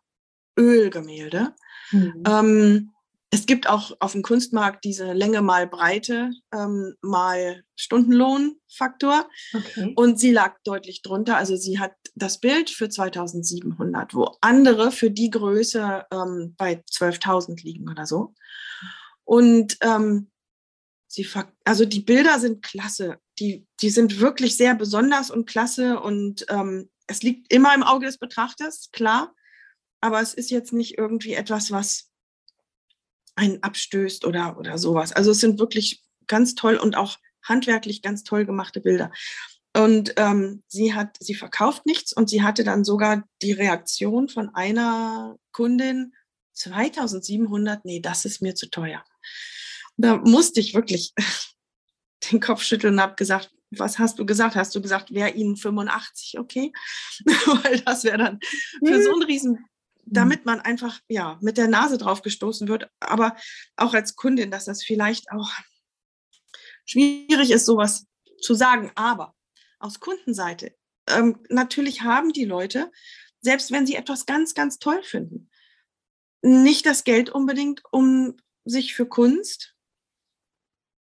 Ölgemälde, 0.58 1.54
Mhm. 1.90 2.22
Ähm, 2.26 2.90
es 3.30 3.44
gibt 3.44 3.68
auch 3.68 3.92
auf 4.00 4.12
dem 4.12 4.22
Kunstmarkt 4.22 4.84
diese 4.84 5.12
Länge 5.12 5.42
mal 5.42 5.66
Breite 5.66 6.30
ähm, 6.52 6.94
mal 7.02 7.62
Stundenlohnfaktor. 7.76 9.28
Okay. 9.52 9.92
Und 9.96 10.18
sie 10.18 10.32
lag 10.32 10.56
deutlich 10.64 11.02
drunter. 11.02 11.36
Also 11.36 11.56
sie 11.56 11.78
hat 11.78 11.92
das 12.14 12.40
Bild 12.40 12.70
für 12.70 12.88
2700, 12.88 14.14
wo 14.14 14.36
andere 14.40 14.90
für 14.92 15.10
die 15.10 15.28
Größe 15.28 16.06
ähm, 16.10 16.54
bei 16.56 16.82
12.000 16.90 17.62
liegen 17.62 17.90
oder 17.90 18.06
so. 18.06 18.34
Und 19.28 19.76
ähm, 19.80 20.30
sie, 21.06 21.28
also 21.64 21.84
die 21.84 22.00
Bilder 22.00 22.38
sind 22.38 22.62
klasse. 22.62 23.18
Die, 23.38 23.66
die 23.80 23.90
sind 23.90 24.20
wirklich 24.20 24.56
sehr 24.56 24.74
besonders 24.74 25.30
und 25.30 25.46
klasse. 25.46 26.00
Und 26.00 26.46
ähm, 26.48 26.90
es 27.06 27.22
liegt 27.22 27.52
immer 27.52 27.74
im 27.74 27.82
Auge 27.82 28.06
des 28.06 28.18
Betrachters, 28.18 28.90
klar 28.92 29.34
aber 30.00 30.20
es 30.20 30.34
ist 30.34 30.50
jetzt 30.50 30.72
nicht 30.72 30.98
irgendwie 30.98 31.34
etwas, 31.34 31.70
was 31.70 32.10
einen 33.34 33.62
abstößt 33.62 34.24
oder, 34.24 34.58
oder 34.58 34.78
sowas. 34.78 35.12
Also 35.12 35.30
es 35.30 35.40
sind 35.40 35.58
wirklich 35.58 36.02
ganz 36.26 36.54
toll 36.54 36.76
und 36.76 36.96
auch 36.96 37.18
handwerklich 37.42 38.02
ganz 38.02 38.24
toll 38.24 38.44
gemachte 38.44 38.80
Bilder. 38.80 39.12
Und 39.76 40.14
ähm, 40.16 40.62
sie 40.66 40.94
hat, 40.94 41.16
sie 41.20 41.34
verkauft 41.34 41.86
nichts 41.86 42.12
und 42.12 42.28
sie 42.28 42.42
hatte 42.42 42.64
dann 42.64 42.84
sogar 42.84 43.24
die 43.42 43.52
Reaktion 43.52 44.28
von 44.28 44.54
einer 44.54 45.36
Kundin, 45.52 46.14
2700, 46.54 47.84
nee, 47.84 48.00
das 48.00 48.24
ist 48.24 48.42
mir 48.42 48.56
zu 48.56 48.68
teuer. 48.68 49.04
Da 49.96 50.16
musste 50.16 50.60
ich 50.60 50.74
wirklich 50.74 51.12
den 52.30 52.40
Kopf 52.40 52.62
schütteln 52.62 52.94
und 52.94 53.00
habe 53.00 53.16
gesagt, 53.16 53.50
was 53.70 53.98
hast 53.98 54.18
du 54.18 54.24
gesagt? 54.24 54.56
Hast 54.56 54.74
du 54.74 54.80
gesagt, 54.80 55.12
wäre 55.12 55.30
Ihnen 55.30 55.56
85 55.56 56.38
okay? 56.38 56.72
Weil 57.24 57.80
das 57.80 58.04
wäre 58.04 58.18
dann 58.18 58.40
für 58.84 59.02
so 59.02 59.12
einen 59.12 59.24
riesen 59.24 59.68
Mhm. 60.08 60.14
damit 60.14 60.46
man 60.46 60.60
einfach 60.60 61.00
ja 61.08 61.38
mit 61.40 61.58
der 61.58 61.68
Nase 61.68 61.98
drauf 61.98 62.22
gestoßen 62.22 62.68
wird, 62.68 62.90
aber 63.00 63.36
auch 63.76 63.94
als 63.94 64.16
Kundin, 64.16 64.50
dass 64.50 64.64
das 64.64 64.82
vielleicht 64.82 65.30
auch 65.30 65.50
schwierig 66.84 67.50
ist, 67.50 67.66
sowas 67.66 68.06
zu 68.40 68.54
sagen. 68.54 68.90
Aber 68.94 69.34
aus 69.78 70.00
Kundenseite, 70.00 70.74
ähm, 71.08 71.40
natürlich 71.48 72.02
haben 72.02 72.32
die 72.32 72.44
Leute, 72.44 72.90
selbst 73.40 73.70
wenn 73.70 73.86
sie 73.86 73.94
etwas 73.94 74.26
ganz, 74.26 74.54
ganz 74.54 74.78
toll 74.78 75.02
finden, 75.02 75.50
nicht 76.42 76.86
das 76.86 77.04
Geld 77.04 77.30
unbedingt, 77.30 77.82
um 77.90 78.36
sich 78.68 78.94
für 78.94 79.06
Kunst 79.06 79.74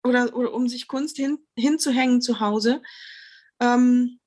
oder, 0.04 0.36
oder 0.36 0.54
um 0.54 0.68
sich 0.68 0.88
Kunst 0.88 1.18
hin, 1.18 1.40
hinzuhängen 1.56 2.22
zu 2.22 2.40
Hause. 2.40 2.82
Ähm, 3.60 4.20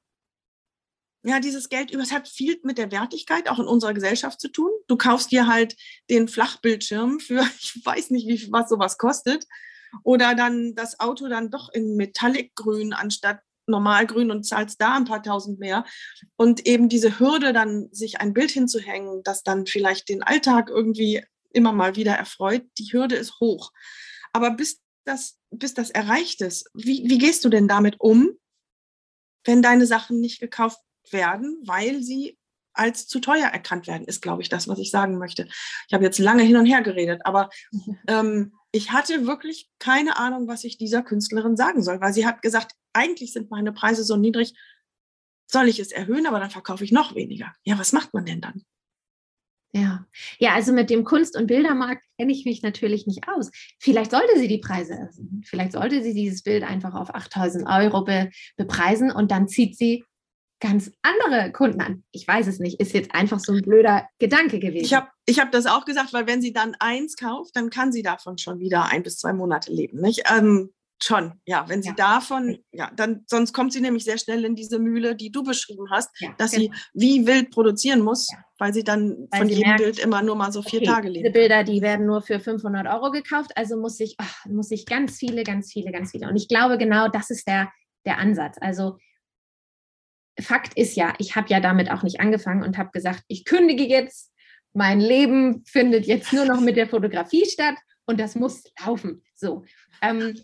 ja, 1.24 1.38
dieses 1.38 1.68
Geld 1.68 1.94
es 1.94 2.12
hat 2.12 2.28
viel 2.28 2.58
mit 2.64 2.78
der 2.78 2.90
Wertigkeit 2.90 3.48
auch 3.48 3.60
in 3.60 3.66
unserer 3.66 3.94
Gesellschaft 3.94 4.40
zu 4.40 4.48
tun. 4.48 4.70
Du 4.88 4.96
kaufst 4.96 5.30
dir 5.30 5.46
halt 5.46 5.76
den 6.10 6.26
Flachbildschirm 6.28 7.20
für, 7.20 7.42
ich 7.60 7.80
weiß 7.84 8.10
nicht, 8.10 8.26
wie, 8.26 8.50
was 8.50 8.68
sowas 8.68 8.98
kostet. 8.98 9.46
Oder 10.04 10.34
dann 10.34 10.74
das 10.74 11.00
Auto 11.00 11.28
dann 11.28 11.50
doch 11.50 11.68
in 11.72 11.96
Metallicgrün 11.96 12.92
anstatt 12.92 13.40
normalgrün 13.66 14.30
und 14.30 14.44
zahlst 14.44 14.80
da 14.80 14.96
ein 14.96 15.04
paar 15.04 15.22
tausend 15.22 15.60
mehr. 15.60 15.84
Und 16.36 16.66
eben 16.66 16.88
diese 16.88 17.20
Hürde, 17.20 17.52
dann 17.52 17.88
sich 17.92 18.20
ein 18.20 18.32
Bild 18.32 18.50
hinzuhängen, 18.50 19.22
das 19.22 19.44
dann 19.44 19.66
vielleicht 19.66 20.08
den 20.08 20.22
Alltag 20.22 20.70
irgendwie 20.70 21.22
immer 21.54 21.72
mal 21.72 21.96
wieder 21.96 22.14
erfreut, 22.14 22.64
die 22.78 22.92
Hürde 22.92 23.16
ist 23.16 23.40
hoch. 23.40 23.72
Aber 24.32 24.50
bis 24.50 24.80
das, 25.04 25.38
bis 25.50 25.74
das 25.74 25.90
erreicht 25.90 26.40
ist, 26.40 26.70
wie, 26.74 27.08
wie 27.08 27.18
gehst 27.18 27.44
du 27.44 27.48
denn 27.48 27.68
damit 27.68 28.00
um, 28.00 28.30
wenn 29.44 29.62
deine 29.62 29.86
Sachen 29.86 30.20
nicht 30.20 30.40
gekauft 30.40 30.78
werden, 31.10 31.60
weil 31.66 32.02
sie 32.02 32.38
als 32.74 33.06
zu 33.06 33.20
teuer 33.20 33.48
erkannt 33.48 33.86
werden, 33.86 34.06
ist, 34.06 34.22
glaube 34.22 34.42
ich, 34.42 34.48
das, 34.48 34.68
was 34.68 34.78
ich 34.78 34.90
sagen 34.90 35.18
möchte. 35.18 35.46
Ich 35.88 35.94
habe 35.94 36.04
jetzt 36.04 36.18
lange 36.18 36.42
hin 36.42 36.56
und 36.56 36.66
her 36.66 36.82
geredet, 36.82 37.20
aber 37.24 37.50
ähm, 38.06 38.54
ich 38.70 38.92
hatte 38.92 39.26
wirklich 39.26 39.70
keine 39.78 40.16
Ahnung, 40.16 40.48
was 40.48 40.64
ich 40.64 40.78
dieser 40.78 41.02
Künstlerin 41.02 41.56
sagen 41.56 41.82
soll, 41.82 42.00
weil 42.00 42.14
sie 42.14 42.26
hat 42.26 42.40
gesagt, 42.40 42.72
eigentlich 42.94 43.32
sind 43.32 43.50
meine 43.50 43.72
Preise 43.72 44.04
so 44.04 44.16
niedrig, 44.16 44.54
soll 45.46 45.68
ich 45.68 45.78
es 45.78 45.92
erhöhen, 45.92 46.26
aber 46.26 46.40
dann 46.40 46.50
verkaufe 46.50 46.84
ich 46.84 46.92
noch 46.92 47.14
weniger. 47.14 47.52
Ja, 47.64 47.78
was 47.78 47.92
macht 47.92 48.14
man 48.14 48.24
denn 48.24 48.40
dann? 48.40 48.64
Ja, 49.74 50.06
ja, 50.38 50.52
also 50.52 50.72
mit 50.72 50.90
dem 50.90 51.02
Kunst- 51.02 51.34
und 51.34 51.46
Bildermarkt 51.46 52.04
kenne 52.18 52.30
ich 52.30 52.44
mich 52.44 52.62
natürlich 52.62 53.06
nicht 53.06 53.26
aus. 53.28 53.50
Vielleicht 53.78 54.10
sollte 54.10 54.38
sie 54.38 54.48
die 54.48 54.58
Preise 54.58 54.92
erhöhen. 54.92 55.42
Vielleicht 55.46 55.72
sollte 55.72 56.02
sie 56.02 56.12
dieses 56.12 56.42
Bild 56.42 56.62
einfach 56.62 56.94
auf 56.94 57.14
8000 57.14 57.66
Euro 57.66 58.04
be 58.04 58.30
bepreisen 58.56 59.10
und 59.10 59.30
dann 59.30 59.48
zieht 59.48 59.78
sie 59.78 60.04
ganz 60.60 60.92
andere 61.00 61.52
Kunden 61.52 61.80
an. 61.80 62.04
Ich 62.12 62.28
weiß 62.28 62.46
es 62.46 62.60
nicht, 62.60 62.80
ist 62.80 62.92
jetzt 62.92 63.14
einfach 63.14 63.40
so 63.40 63.52
ein 63.52 63.62
blöder 63.62 64.06
Gedanke 64.18 64.60
gewesen. 64.60 64.84
Ich 64.84 64.94
habe 64.94 65.08
ich 65.26 65.40
hab 65.40 65.50
das 65.50 65.66
auch 65.66 65.84
gesagt, 65.86 66.12
weil 66.12 66.26
wenn 66.26 66.42
sie 66.42 66.52
dann 66.52 66.76
eins 66.78 67.16
kauft, 67.16 67.56
dann 67.56 67.70
kann 67.70 67.92
sie 67.92 68.02
davon 68.02 68.38
schon 68.38 68.60
wieder 68.60 68.84
ein 68.84 69.02
bis 69.02 69.18
zwei 69.18 69.32
Monate 69.32 69.72
leben. 69.72 70.00
Nicht? 70.00 70.22
Ähm, 70.30 70.70
schon, 71.02 71.40
ja, 71.46 71.68
wenn 71.68 71.82
sie 71.82 71.90
ja. 71.90 71.94
davon, 71.94 72.58
ja, 72.70 72.90
dann 72.94 73.24
sonst 73.26 73.52
kommt 73.52 73.72
sie 73.72 73.80
nämlich 73.80 74.04
sehr 74.04 74.18
schnell 74.18 74.44
in 74.44 74.54
diese 74.54 74.78
Mühle, 74.78 75.16
die 75.16 75.30
du 75.30 75.42
beschrieben 75.42 75.86
hast, 75.90 76.10
ja, 76.20 76.32
dass 76.38 76.52
genau. 76.52 76.72
sie 76.72 76.80
wie 76.94 77.26
wild 77.26 77.50
produzieren 77.50 78.00
muss, 78.00 78.30
ja. 78.30 78.38
weil 78.58 78.72
sie 78.72 78.84
dann 78.84 79.28
weil 79.30 79.40
von 79.40 79.48
sie 79.48 79.54
jedem 79.54 79.68
merkt, 79.68 79.82
Bild 79.82 79.98
immer 79.98 80.22
nur 80.22 80.36
mal 80.36 80.52
so 80.52 80.62
vier 80.62 80.80
okay, 80.80 80.88
Tage 80.88 81.08
lebt. 81.08 81.26
Diese 81.26 81.32
Bilder, 81.32 81.64
die 81.64 81.82
werden 81.82 82.06
nur 82.06 82.22
für 82.22 82.38
500 82.38 82.86
Euro 82.86 83.10
gekauft, 83.10 83.50
also 83.56 83.76
muss 83.76 83.98
ich, 84.00 84.16
oh, 84.20 84.48
muss 84.50 84.70
ich 84.70 84.86
ganz 84.86 85.18
viele, 85.18 85.42
ganz 85.42 85.72
viele, 85.72 85.90
ganz 85.90 86.12
viele. 86.12 86.28
Und 86.28 86.36
ich 86.36 86.48
glaube, 86.48 86.78
genau 86.78 87.08
das 87.08 87.30
ist 87.30 87.46
der, 87.48 87.72
der 88.06 88.18
Ansatz. 88.18 88.56
Also 88.60 88.98
Fakt 90.40 90.76
ist 90.76 90.96
ja, 90.96 91.14
ich 91.18 91.36
habe 91.36 91.48
ja 91.48 91.60
damit 91.60 91.90
auch 91.90 92.02
nicht 92.02 92.20
angefangen 92.20 92.62
und 92.62 92.78
habe 92.78 92.90
gesagt, 92.92 93.22
ich 93.28 93.44
kündige 93.44 93.84
jetzt, 93.84 94.32
mein 94.72 95.00
Leben 95.00 95.64
findet 95.66 96.06
jetzt 96.06 96.32
nur 96.32 96.46
noch 96.46 96.60
mit 96.60 96.76
der 96.76 96.88
Fotografie 96.88 97.44
statt 97.46 97.74
und 98.06 98.18
das 98.18 98.34
muss 98.34 98.64
laufen. 98.84 99.22
So, 99.34 99.64
ähm, 100.00 100.34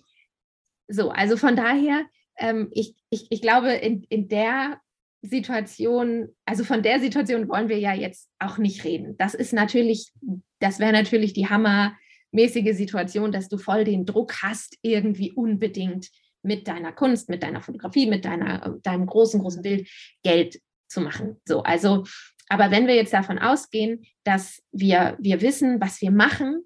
so 0.89 1.11
also 1.11 1.37
von 1.37 1.55
daher, 1.55 2.07
ähm, 2.39 2.69
ich, 2.73 2.95
ich, 3.11 3.27
ich 3.31 3.43
glaube, 3.43 3.73
in, 3.73 4.05
in 4.09 4.29
der 4.29 4.81
Situation, 5.23 6.29
also 6.45 6.65
von 6.65 6.83
der 6.83 7.01
Situation 7.01 7.49
wollen 7.49 7.69
wir 7.69 7.79
ja 7.79 7.93
jetzt 7.93 8.29
auch 8.39 8.59
nicht 8.59 8.85
reden. 8.85 9.17
Das 9.19 9.35
ist 9.35 9.53
natürlich, 9.53 10.13
das 10.61 10.79
wäre 10.79 10.93
natürlich 10.93 11.33
die 11.33 11.49
hammermäßige 11.49 12.77
Situation, 12.77 13.33
dass 13.33 13.49
du 13.49 13.59
voll 13.59 13.85
den 13.85 14.07
Druck 14.07 14.43
hast, 14.43 14.77
irgendwie 14.83 15.33
unbedingt 15.33 16.09
mit 16.43 16.69
deiner 16.69 16.93
Kunst, 16.93 17.29
mit 17.29 17.43
deiner 17.43 17.63
Fotografie, 17.63 18.07
mit 18.07 18.25
deiner, 18.25 18.79
deinem 18.83 19.07
großen, 19.07 19.41
großen 19.41 19.63
Bild 19.63 19.89
Geld 20.23 20.61
zu 20.89 21.01
machen. 21.01 21.37
So, 21.45 21.63
also, 21.63 22.05
aber 22.49 22.71
wenn 22.71 22.87
wir 22.87 22.95
jetzt 22.95 23.13
davon 23.13 23.39
ausgehen, 23.39 24.05
dass 24.25 24.63
wir, 24.73 25.17
wir 25.21 25.43
wissen, 25.43 25.81
was 25.81 26.01
wir 26.01 26.13
machen, 26.13 26.63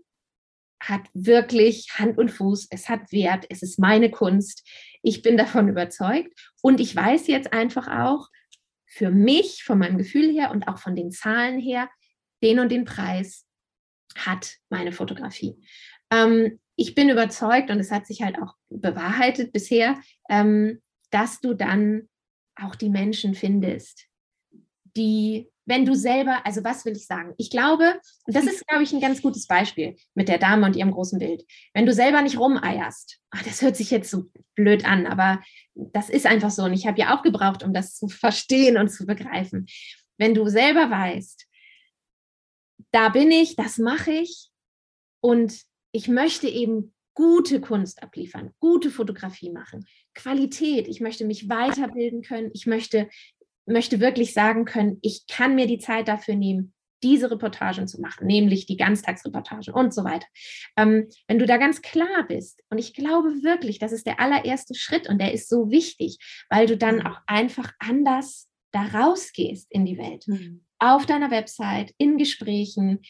hat 0.83 1.03
wirklich 1.15 1.87
Hand 1.99 2.19
und 2.19 2.31
Fuß, 2.31 2.69
es 2.71 2.89
hat 2.89 3.13
Wert, 3.13 3.47
es 3.49 3.63
ist 3.63 3.79
meine 3.79 4.11
Kunst. 4.11 4.69
Ich 5.03 5.23
bin 5.23 5.37
davon 5.37 5.69
überzeugt 5.69 6.33
und 6.61 6.81
ich 6.81 6.95
weiß 6.95 7.29
jetzt 7.29 7.53
einfach 7.53 7.89
auch 7.89 8.29
für 8.87 9.11
mich, 9.11 9.63
von 9.65 9.79
meinem 9.79 9.97
Gefühl 9.97 10.31
her 10.33 10.51
und 10.51 10.69
auch 10.69 10.79
von 10.79 10.97
den 10.97 11.13
Zahlen 11.13 11.59
her, 11.61 11.89
den 12.43 12.59
und 12.59 12.71
den 12.71 12.85
Preis 12.85 13.47
hat 14.17 14.57
meine 14.69 14.93
Fotografie. 14.93 15.57
Ähm, 16.11 16.61
ich 16.77 16.95
bin 16.95 17.09
überzeugt 17.09 17.71
und 17.71 17.79
es 17.79 17.91
hat 17.91 18.07
sich 18.07 18.23
halt 18.23 18.39
auch 18.43 18.55
bewahrheitet 18.69 19.53
bisher, 19.53 20.01
ähm, 20.29 20.83
dass 21.11 21.41
du 21.41 21.55
dann 21.55 22.09
auch 22.57 22.75
die 22.75 22.91
Menschen 22.91 23.35
findest, 23.35 24.07
die, 24.97 25.49
wenn 25.65 25.85
du 25.85 25.95
selber, 25.95 26.45
also 26.45 26.65
was 26.65 26.85
will 26.85 26.97
ich 26.97 27.07
sagen? 27.07 27.35
Ich 27.39 27.51
glaube, 27.51 28.01
das 28.27 28.45
ist, 28.45 28.67
glaube 28.67 28.83
ich, 28.83 28.93
ein 28.93 29.01
ganz 29.01 29.23
gutes 29.23 29.47
Beispiel 29.47 29.97
mit 30.15 30.29
der 30.29 30.39
Dame 30.39 30.67
und 30.67 30.77
ihrem 30.77 30.91
großen 30.91 31.19
Bild. 31.19 31.45
Wenn 31.73 31.87
du 31.87 31.93
selber 31.93 32.21
nicht 32.23 32.39
rumeierst, 32.39 33.19
ach, 33.31 33.43
das 33.45 33.63
hört 33.63 33.77
sich 33.77 33.91
jetzt 33.91 34.11
so 34.11 34.25
blöd 34.55 34.85
an, 34.85 35.07
aber 35.07 35.41
das 35.75 36.11
ist 36.11 36.27
einfach 36.27 36.51
so. 36.51 36.65
Und 36.65 36.73
ich 36.73 36.87
habe 36.87 36.99
ja 36.99 37.17
auch 37.17 37.23
gebraucht, 37.23 37.63
um 37.63 37.73
das 37.73 37.97
zu 37.97 38.09
verstehen 38.09 38.77
und 38.77 38.89
zu 38.89 39.07
begreifen. 39.07 39.67
Wenn 40.19 40.35
du 40.35 40.49
selber 40.49 40.91
weißt, 40.91 41.47
da 42.93 43.09
bin 43.09 43.31
ich, 43.31 43.57
das 43.57 43.79
mache 43.79 44.13
ich 44.13 44.51
und 45.21 45.63
ich 45.93 46.09
möchte 46.09 46.49
eben 46.49 46.95
gute 47.15 47.61
Kunst 47.61 48.03
abliefern, 48.03 48.53
gute 48.59 48.91
Fotografie 48.91 49.51
machen, 49.51 49.87
Qualität, 50.15 50.89
ich 50.89 51.01
möchte 51.01 51.25
mich 51.25 51.49
weiterbilden 51.49 52.23
können, 52.23 52.51
ich 52.55 52.67
möchte, 52.67 53.09
möchte 53.67 54.01
wirklich 54.01 54.33
sagen 54.35 54.65
können, 54.65 54.99
ich 55.03 55.27
kann 55.27 55.55
mir 55.55 55.67
die 55.67 55.79
Zeit 55.79 56.09
dafür 56.09 56.35
nehmen, 56.35 56.75
diese 57.03 57.31
Reportagen 57.31 57.89
zu 57.89 58.01
machen, 58.01 58.27
nämlich 58.27 58.67
die 58.67 58.77
Ganztagsreportagen 58.77 59.75
und 59.75 59.93
so 59.93 60.05
weiter. 60.05 60.27
Ähm, 60.77 61.09
wenn 61.27 61.39
du 61.39 61.47
da 61.47 61.57
ganz 61.57 61.83
klar 61.83 62.27
bist, 62.29 62.63
und 62.71 62.79
ich 62.79 62.95
glaube 62.95 63.43
wirklich, 63.43 63.79
das 63.79 63.93
ist 63.93 64.07
der 64.07 64.21
allererste 64.21 64.75
Schritt 64.75 65.09
und 65.09 65.19
der 65.19 65.33
ist 65.33 65.49
so 65.49 65.71
wichtig, 65.71 66.19
weil 66.49 66.67
du 66.67 66.77
dann 66.77 67.05
auch 67.05 67.19
einfach 67.27 67.73
anders 67.79 68.49
da 68.73 68.83
rausgehst 68.87 69.67
in 69.71 69.85
die 69.85 69.99
Welt. 69.99 70.27
Mhm. 70.27 70.65
Auf 70.79 71.07
deiner 71.07 71.31
Website, 71.31 71.93
in 71.99 72.19
Gesprächen, 72.19 73.01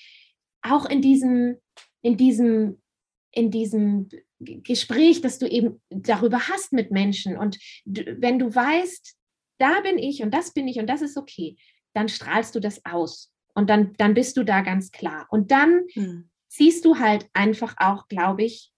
auch 0.63 0.87
in 0.87 1.03
diesem, 1.03 1.57
in 2.03 2.17
diesem, 2.17 2.83
in 3.31 3.51
diesem 3.51 4.09
Gespräch, 4.41 5.21
das 5.21 5.39
du 5.39 5.47
eben 5.47 5.81
darüber 5.91 6.49
hast 6.49 6.73
mit 6.73 6.91
Menschen. 6.91 7.37
Und 7.37 7.59
wenn 7.85 8.39
du 8.39 8.55
weißt, 8.55 9.17
da 9.59 9.81
bin 9.81 9.99
ich 9.99 10.23
und 10.23 10.33
das 10.33 10.53
bin 10.53 10.69
ich 10.69 10.79
und 10.79 10.87
das 10.87 11.03
ist 11.03 11.17
okay, 11.17 11.57
dann 11.95 12.09
strahlst 12.09 12.55
du 12.55 12.61
das 12.61 12.85
aus. 12.85 13.33
Und 13.55 13.69
dann, 13.69 13.93
dann 13.95 14.15
bist 14.15 14.37
du 14.37 14.45
da 14.45 14.63
ganz 14.63 14.91
klar. 14.93 15.27
Und 15.31 15.51
dann 15.51 15.83
hm. 15.93 16.31
ziehst 16.49 16.85
du 16.85 16.99
halt 16.99 17.29
einfach 17.35 17.75
auch, 17.79 18.09
glaube 18.09 18.45
ich, 18.45 18.73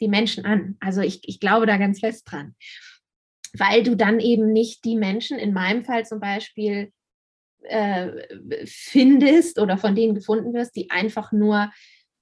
die 0.00 0.08
Menschen 0.08 0.44
an. 0.44 0.76
Also 0.80 1.02
ich, 1.02 1.20
ich 1.28 1.38
glaube 1.38 1.66
da 1.66 1.76
ganz 1.76 2.00
fest 2.00 2.24
dran. 2.30 2.54
Weil 3.52 3.82
du 3.82 3.94
dann 3.94 4.20
eben 4.20 4.52
nicht 4.52 4.84
die 4.84 4.96
Menschen, 4.96 5.38
in 5.38 5.52
meinem 5.52 5.84
Fall 5.84 6.06
zum 6.06 6.18
Beispiel, 6.18 6.92
äh, 7.62 8.10
findest 8.66 9.58
oder 9.58 9.78
von 9.78 9.94
denen 9.94 10.14
gefunden 10.14 10.52
wirst, 10.52 10.76
die 10.76 10.90
einfach 10.90 11.32
nur 11.32 11.70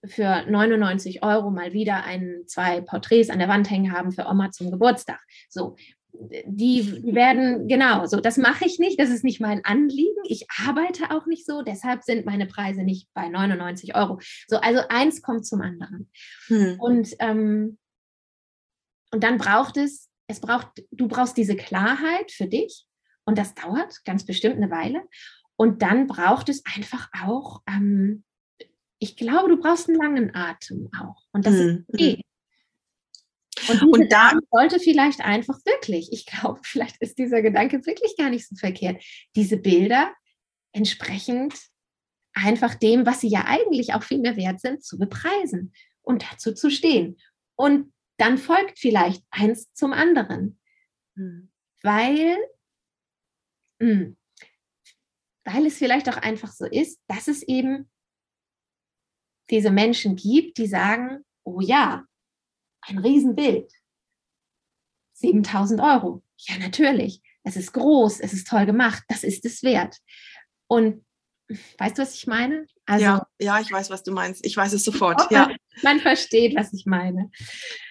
für 0.05 0.45
99 0.49 1.23
Euro 1.23 1.51
mal 1.51 1.73
wieder 1.73 2.05
ein, 2.05 2.43
zwei 2.47 2.81
Porträts 2.81 3.31
an 3.31 3.39
der 3.39 3.49
Wand 3.49 3.71
hängen 3.71 3.93
haben 3.93 4.13
für 4.13 4.27
Oma 4.27 4.51
zum 4.51 4.71
Geburtstag. 4.71 5.21
So, 5.49 5.77
die 6.13 7.15
werden, 7.15 7.69
genau, 7.69 8.07
so, 8.07 8.21
das 8.21 8.37
mache 8.37 8.67
ich 8.67 8.79
nicht, 8.79 9.01
das 9.01 9.11
ist 9.11 9.25
nicht 9.25 9.41
mein 9.41 9.65
Anliegen. 9.65 10.23
Ich 10.25 10.47
arbeite 10.65 11.11
auch 11.11 11.27
nicht 11.27 11.47
so, 11.47 11.63
deshalb 11.63 12.03
sind 12.05 12.27
meine 12.27 12.47
Preise 12.47 12.83
nicht 12.83 13.09
bei 13.15 13.29
99 13.29 13.95
Euro. 13.95 14.21
So, 14.47 14.59
also 14.59 14.81
eins 14.89 15.23
kommt 15.23 15.47
zum 15.47 15.63
anderen. 15.63 16.11
Hm. 16.47 16.77
Und, 16.79 17.17
ähm, 17.19 17.79
und 19.11 19.25
dann 19.25 19.39
braucht 19.39 19.77
es, 19.77 20.11
es 20.27 20.41
braucht, 20.41 20.85
du 20.91 21.09
brauchst 21.09 21.37
diese 21.37 21.57
Klarheit 21.57 22.31
für 22.31 22.47
dich 22.47 22.87
und 23.25 23.39
das 23.39 23.55
dauert 23.55 24.05
ganz 24.05 24.25
bestimmt 24.25 24.57
eine 24.57 24.71
Weile. 24.71 25.03
Und 25.57 25.83
dann 25.83 26.07
braucht 26.07 26.49
es 26.49 26.63
einfach 26.77 27.09
auch, 27.25 27.63
ähm, 27.69 28.25
ich 28.99 29.17
glaube, 29.17 29.49
du 29.49 29.59
brauchst 29.59 29.89
einen 29.89 29.99
langen 29.99 30.35
Atem 30.35 30.91
auch. 30.99 31.25
Und 31.33 31.47
das 31.47 31.55
hm. 31.55 31.87
ist 31.89 31.95
okay. 31.95 32.23
Und, 33.69 33.83
und 33.83 34.13
da 34.13 34.33
sollte 34.51 34.81
vielleicht 34.81 35.21
einfach 35.21 35.59
wirklich, 35.65 36.13
ich 36.13 36.27
glaube, 36.27 36.61
vielleicht 36.65 36.97
ist 36.99 37.19
dieser 37.19 37.43
Gedanke 37.43 37.85
wirklich 37.87 38.17
gar 38.17 38.31
nicht 38.31 38.49
so 38.49 38.57
verkehrt, 38.57 39.03
diese 39.37 39.57
Bilder 39.57 40.13
entsprechend 40.73 41.55
einfach 42.35 42.75
dem, 42.75 43.05
was 43.05 43.21
sie 43.21 43.29
ja 43.29 43.45
eigentlich 43.47 43.95
auch 43.95 44.03
viel 44.03 44.19
mehr 44.19 44.37
wert 44.37 44.61
sind, 44.61 44.83
zu 44.85 44.99
bepreisen 44.99 45.73
und 46.01 46.25
dazu 46.31 46.55
zu 46.55 46.71
stehen. 46.71 47.19
Und 47.57 47.93
dann 48.17 48.39
folgt 48.39 48.79
vielleicht 48.79 49.23
eins 49.31 49.73
zum 49.75 49.93
anderen, 49.93 50.59
hm. 51.17 51.51
weil, 51.83 52.37
mh, 53.81 53.91
hm, 53.91 54.17
weil 55.45 55.67
es 55.67 55.77
vielleicht 55.77 56.09
auch 56.09 56.17
einfach 56.17 56.53
so 56.53 56.65
ist, 56.65 57.01
dass 57.09 57.29
es 57.29 57.43
eben 57.43 57.91
diese 59.51 59.71
Menschen 59.71 60.17
gibt, 60.17 60.59
die 60.59 60.67
sagen, 60.67 61.25
oh 61.45 61.61
ja, 61.61 62.05
ein 62.83 62.99
Riesenbild. 62.99 63.73
7000 65.15 65.81
Euro. 65.81 66.23
Ja, 66.39 66.59
natürlich. 66.59 67.23
Es 67.45 67.57
ist 67.57 67.73
groß, 67.73 68.21
es 68.21 68.33
ist 68.33 68.49
toll 68.49 68.67
gemacht, 68.67 69.03
das 69.09 69.25
ist 69.25 69.45
es 69.45 69.63
wert. 69.63 69.99
Und 70.69 71.05
weißt 71.79 71.99
du, 71.99 72.03
was 72.03 72.15
ich 72.15 72.27
meine? 72.27 72.67
Also, 72.87 73.05
ja, 73.05 73.27
ja, 73.41 73.61
ich 73.61 73.71
weiß, 73.71 73.91
was 73.91 74.03
du 74.03 74.13
meinst. 74.13 74.45
Ich 74.45 74.57
weiß 74.57 74.73
es 74.73 74.85
sofort. 74.85 75.31
ja. 75.31 75.51
Man 75.83 76.01
versteht, 76.01 76.57
was 76.57 76.73
ich 76.73 76.87
meine. 76.87 77.31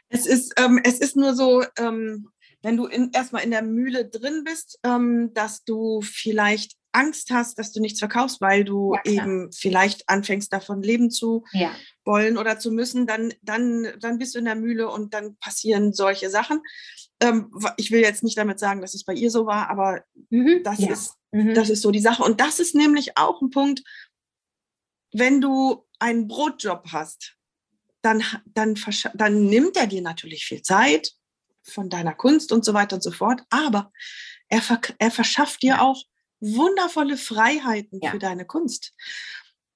Es 0.09 0.25
ist, 0.25 0.53
ähm, 0.57 0.79
es 0.83 0.99
ist 0.99 1.15
nur 1.15 1.35
so, 1.35 1.63
ähm, 1.77 2.29
wenn 2.61 2.77
du 2.77 2.85
in, 2.85 3.11
erstmal 3.11 3.43
in 3.43 3.51
der 3.51 3.63
Mühle 3.63 4.07
drin 4.07 4.43
bist, 4.43 4.79
ähm, 4.83 5.33
dass 5.33 5.63
du 5.63 6.01
vielleicht 6.01 6.77
Angst 6.91 7.31
hast, 7.31 7.57
dass 7.57 7.71
du 7.71 7.79
nichts 7.79 7.99
verkaufst, 7.99 8.41
weil 8.41 8.63
du 8.63 8.93
ja, 8.93 9.11
eben 9.11 9.51
vielleicht 9.51 10.07
anfängst, 10.09 10.51
davon 10.51 10.81
leben 10.81 11.09
zu 11.09 11.45
ja. 11.53 11.71
wollen 12.05 12.37
oder 12.37 12.59
zu 12.59 12.71
müssen, 12.71 13.07
dann, 13.07 13.33
dann, 13.41 13.87
dann 13.99 14.17
bist 14.17 14.35
du 14.35 14.39
in 14.39 14.45
der 14.45 14.55
Mühle 14.55 14.89
und 14.89 15.13
dann 15.13 15.35
passieren 15.37 15.93
solche 15.93 16.29
Sachen. 16.29 16.61
Ähm, 17.21 17.51
ich 17.77 17.91
will 17.91 18.01
jetzt 18.01 18.23
nicht 18.23 18.37
damit 18.37 18.59
sagen, 18.59 18.81
dass 18.81 18.93
es 18.93 19.03
bei 19.03 19.13
ihr 19.13 19.31
so 19.31 19.45
war, 19.45 19.69
aber 19.69 20.03
mhm. 20.29 20.61
das, 20.63 20.79
ja. 20.79 20.91
ist, 20.91 21.15
mhm. 21.31 21.53
das 21.53 21.69
ist 21.69 21.81
so 21.81 21.91
die 21.91 21.99
Sache. 21.99 22.23
Und 22.23 22.41
das 22.41 22.59
ist 22.59 22.75
nämlich 22.75 23.17
auch 23.17 23.41
ein 23.41 23.49
Punkt, 23.49 23.83
wenn 25.13 25.41
du 25.41 25.85
einen 25.99 26.27
Brotjob 26.27 26.87
hast, 26.91 27.35
dann, 28.01 28.23
dann, 28.45 28.75
dann 29.13 29.45
nimmt 29.45 29.77
er 29.77 29.87
dir 29.87 30.01
natürlich 30.01 30.45
viel 30.45 30.61
Zeit 30.61 31.13
von 31.63 31.89
deiner 31.89 32.13
Kunst 32.13 32.51
und 32.51 32.65
so 32.65 32.73
weiter 32.73 32.95
und 32.95 33.03
so 33.03 33.11
fort, 33.11 33.43
aber 33.49 33.91
er, 34.47 34.61
er 34.97 35.11
verschafft 35.11 35.61
dir 35.61 35.81
auch 35.81 36.03
wundervolle 36.41 37.17
Freiheiten 37.17 37.99
ja. 38.01 38.11
für 38.11 38.19
deine 38.19 38.45
Kunst. 38.45 38.93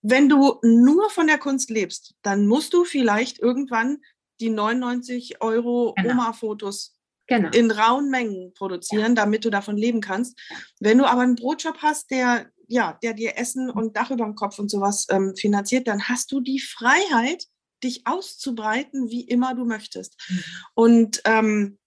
Wenn 0.01 0.29
du 0.29 0.59
nur 0.61 1.09
von 1.09 1.27
der 1.27 1.37
Kunst 1.37 1.69
lebst, 1.69 2.13
dann 2.21 2.47
musst 2.47 2.73
du 2.73 2.83
vielleicht 2.83 3.39
irgendwann 3.39 3.99
die 4.39 4.49
99 4.49 5.41
Euro 5.41 5.93
genau. 5.95 6.11
Oma-Fotos 6.11 6.95
genau. 7.27 7.49
in 7.51 7.71
rauen 7.71 8.09
Mengen 8.09 8.53
produzieren, 8.53 9.15
ja. 9.15 9.23
damit 9.23 9.45
du 9.45 9.49
davon 9.49 9.77
leben 9.77 10.01
kannst. 10.01 10.37
Wenn 10.79 10.97
du 10.97 11.05
aber 11.05 11.21
einen 11.21 11.35
Brotjob 11.35 11.77
hast, 11.79 12.11
der, 12.11 12.51
ja, 12.67 12.97
der 13.01 13.13
dir 13.13 13.37
Essen 13.37 13.69
und 13.69 13.95
Dach 13.95 14.11
über 14.11 14.25
dem 14.25 14.35
Kopf 14.35 14.59
und 14.59 14.69
sowas 14.69 15.07
ähm, 15.09 15.33
finanziert, 15.35 15.87
dann 15.87 16.07
hast 16.07 16.31
du 16.31 16.41
die 16.41 16.59
Freiheit, 16.59 17.45
dich 17.83 18.05
auszubreiten, 18.05 19.09
wie 19.09 19.21
immer 19.21 19.53
du 19.55 19.65
möchtest. 19.65 20.15
Mhm. 20.29 20.43
Und 20.73 21.21
ähm, 21.25 21.77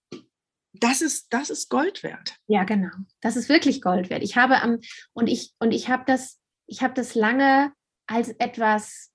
das 0.73 1.03
ist, 1.03 1.33
das 1.33 1.51
ist 1.51 1.69
Gold 1.69 2.03
wert. 2.03 2.37
Ja, 2.47 2.65
genau. 2.65 2.91
Das 3.21 3.37
ist 3.37 3.49
wirklich 3.49 3.81
Gold 3.81 4.11
wert. 4.11 4.23
Ich 4.23 4.37
habe 4.37 4.63
am, 4.63 4.79
und 5.13 5.27
ich, 5.27 5.55
und 5.59 5.73
ich 5.73 5.89
habe 5.89 6.05
das, 6.07 6.39
ich 6.67 6.83
habe 6.83 6.95
das 6.95 7.15
lange 7.15 7.73
als 8.07 8.29
etwas, 8.39 9.11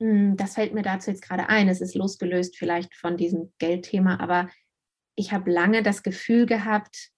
hm, 0.00 0.36
das 0.36 0.54
fällt 0.54 0.74
mir 0.74 0.82
dazu 0.82 1.10
jetzt 1.10 1.22
gerade 1.22 1.48
ein, 1.48 1.68
es 1.68 1.80
ist 1.80 1.94
losgelöst 1.94 2.56
vielleicht 2.56 2.94
von 2.94 3.16
diesem 3.16 3.52
Geldthema, 3.58 4.18
aber 4.20 4.50
ich 5.16 5.32
habe 5.32 5.50
lange 5.50 5.82
das 5.82 6.02
Gefühl 6.02 6.46
gehabt, 6.46 7.10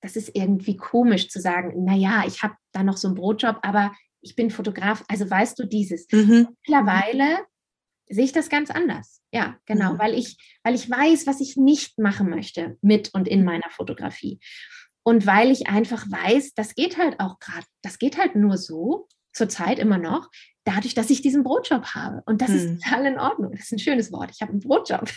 das 0.00 0.14
ist 0.14 0.34
irgendwie 0.34 0.76
komisch 0.76 1.28
zu 1.28 1.40
sagen, 1.40 1.84
naja, 1.84 2.24
ich 2.26 2.42
habe 2.42 2.54
da 2.72 2.82
noch 2.82 2.96
so 2.96 3.08
einen 3.08 3.16
Brotjob, 3.16 3.58
aber 3.62 3.92
ich 4.20 4.36
bin 4.36 4.50
Fotograf, 4.50 5.04
also 5.08 5.28
weißt 5.28 5.58
du 5.58 5.64
dieses. 5.64 6.06
Mhm. 6.12 6.48
Mittlerweile 6.66 7.46
sehe 8.08 8.24
ich 8.24 8.32
das 8.32 8.48
ganz 8.48 8.70
anders. 8.70 9.22
Ja, 9.32 9.56
genau, 9.66 9.94
mhm. 9.94 9.98
weil 9.98 10.14
ich, 10.14 10.36
weil 10.62 10.74
ich 10.74 10.88
weiß, 10.90 11.26
was 11.26 11.40
ich 11.40 11.56
nicht 11.56 11.98
machen 11.98 12.30
möchte 12.30 12.76
mit 12.80 13.12
und 13.14 13.28
in 13.28 13.44
meiner 13.44 13.70
Fotografie. 13.70 14.40
Und 15.02 15.26
weil 15.26 15.50
ich 15.50 15.68
einfach 15.68 16.04
weiß, 16.10 16.54
das 16.54 16.74
geht 16.74 16.98
halt 16.98 17.20
auch 17.20 17.38
gerade, 17.38 17.66
das 17.82 17.98
geht 17.98 18.18
halt 18.18 18.34
nur 18.36 18.56
so, 18.56 19.08
zurzeit 19.32 19.78
immer 19.78 19.98
noch, 19.98 20.28
dadurch, 20.64 20.94
dass 20.94 21.10
ich 21.10 21.22
diesen 21.22 21.44
Brotjob 21.44 21.94
habe. 21.94 22.22
Und 22.26 22.42
das 22.42 22.50
mhm. 22.50 22.56
ist 22.56 22.82
total 22.82 23.06
in 23.06 23.18
Ordnung. 23.18 23.52
Das 23.52 23.62
ist 23.62 23.72
ein 23.72 23.78
schönes 23.78 24.12
Wort. 24.12 24.30
Ich 24.34 24.42
habe 24.42 24.52
einen 24.52 24.60
Brotjob. 24.60 25.08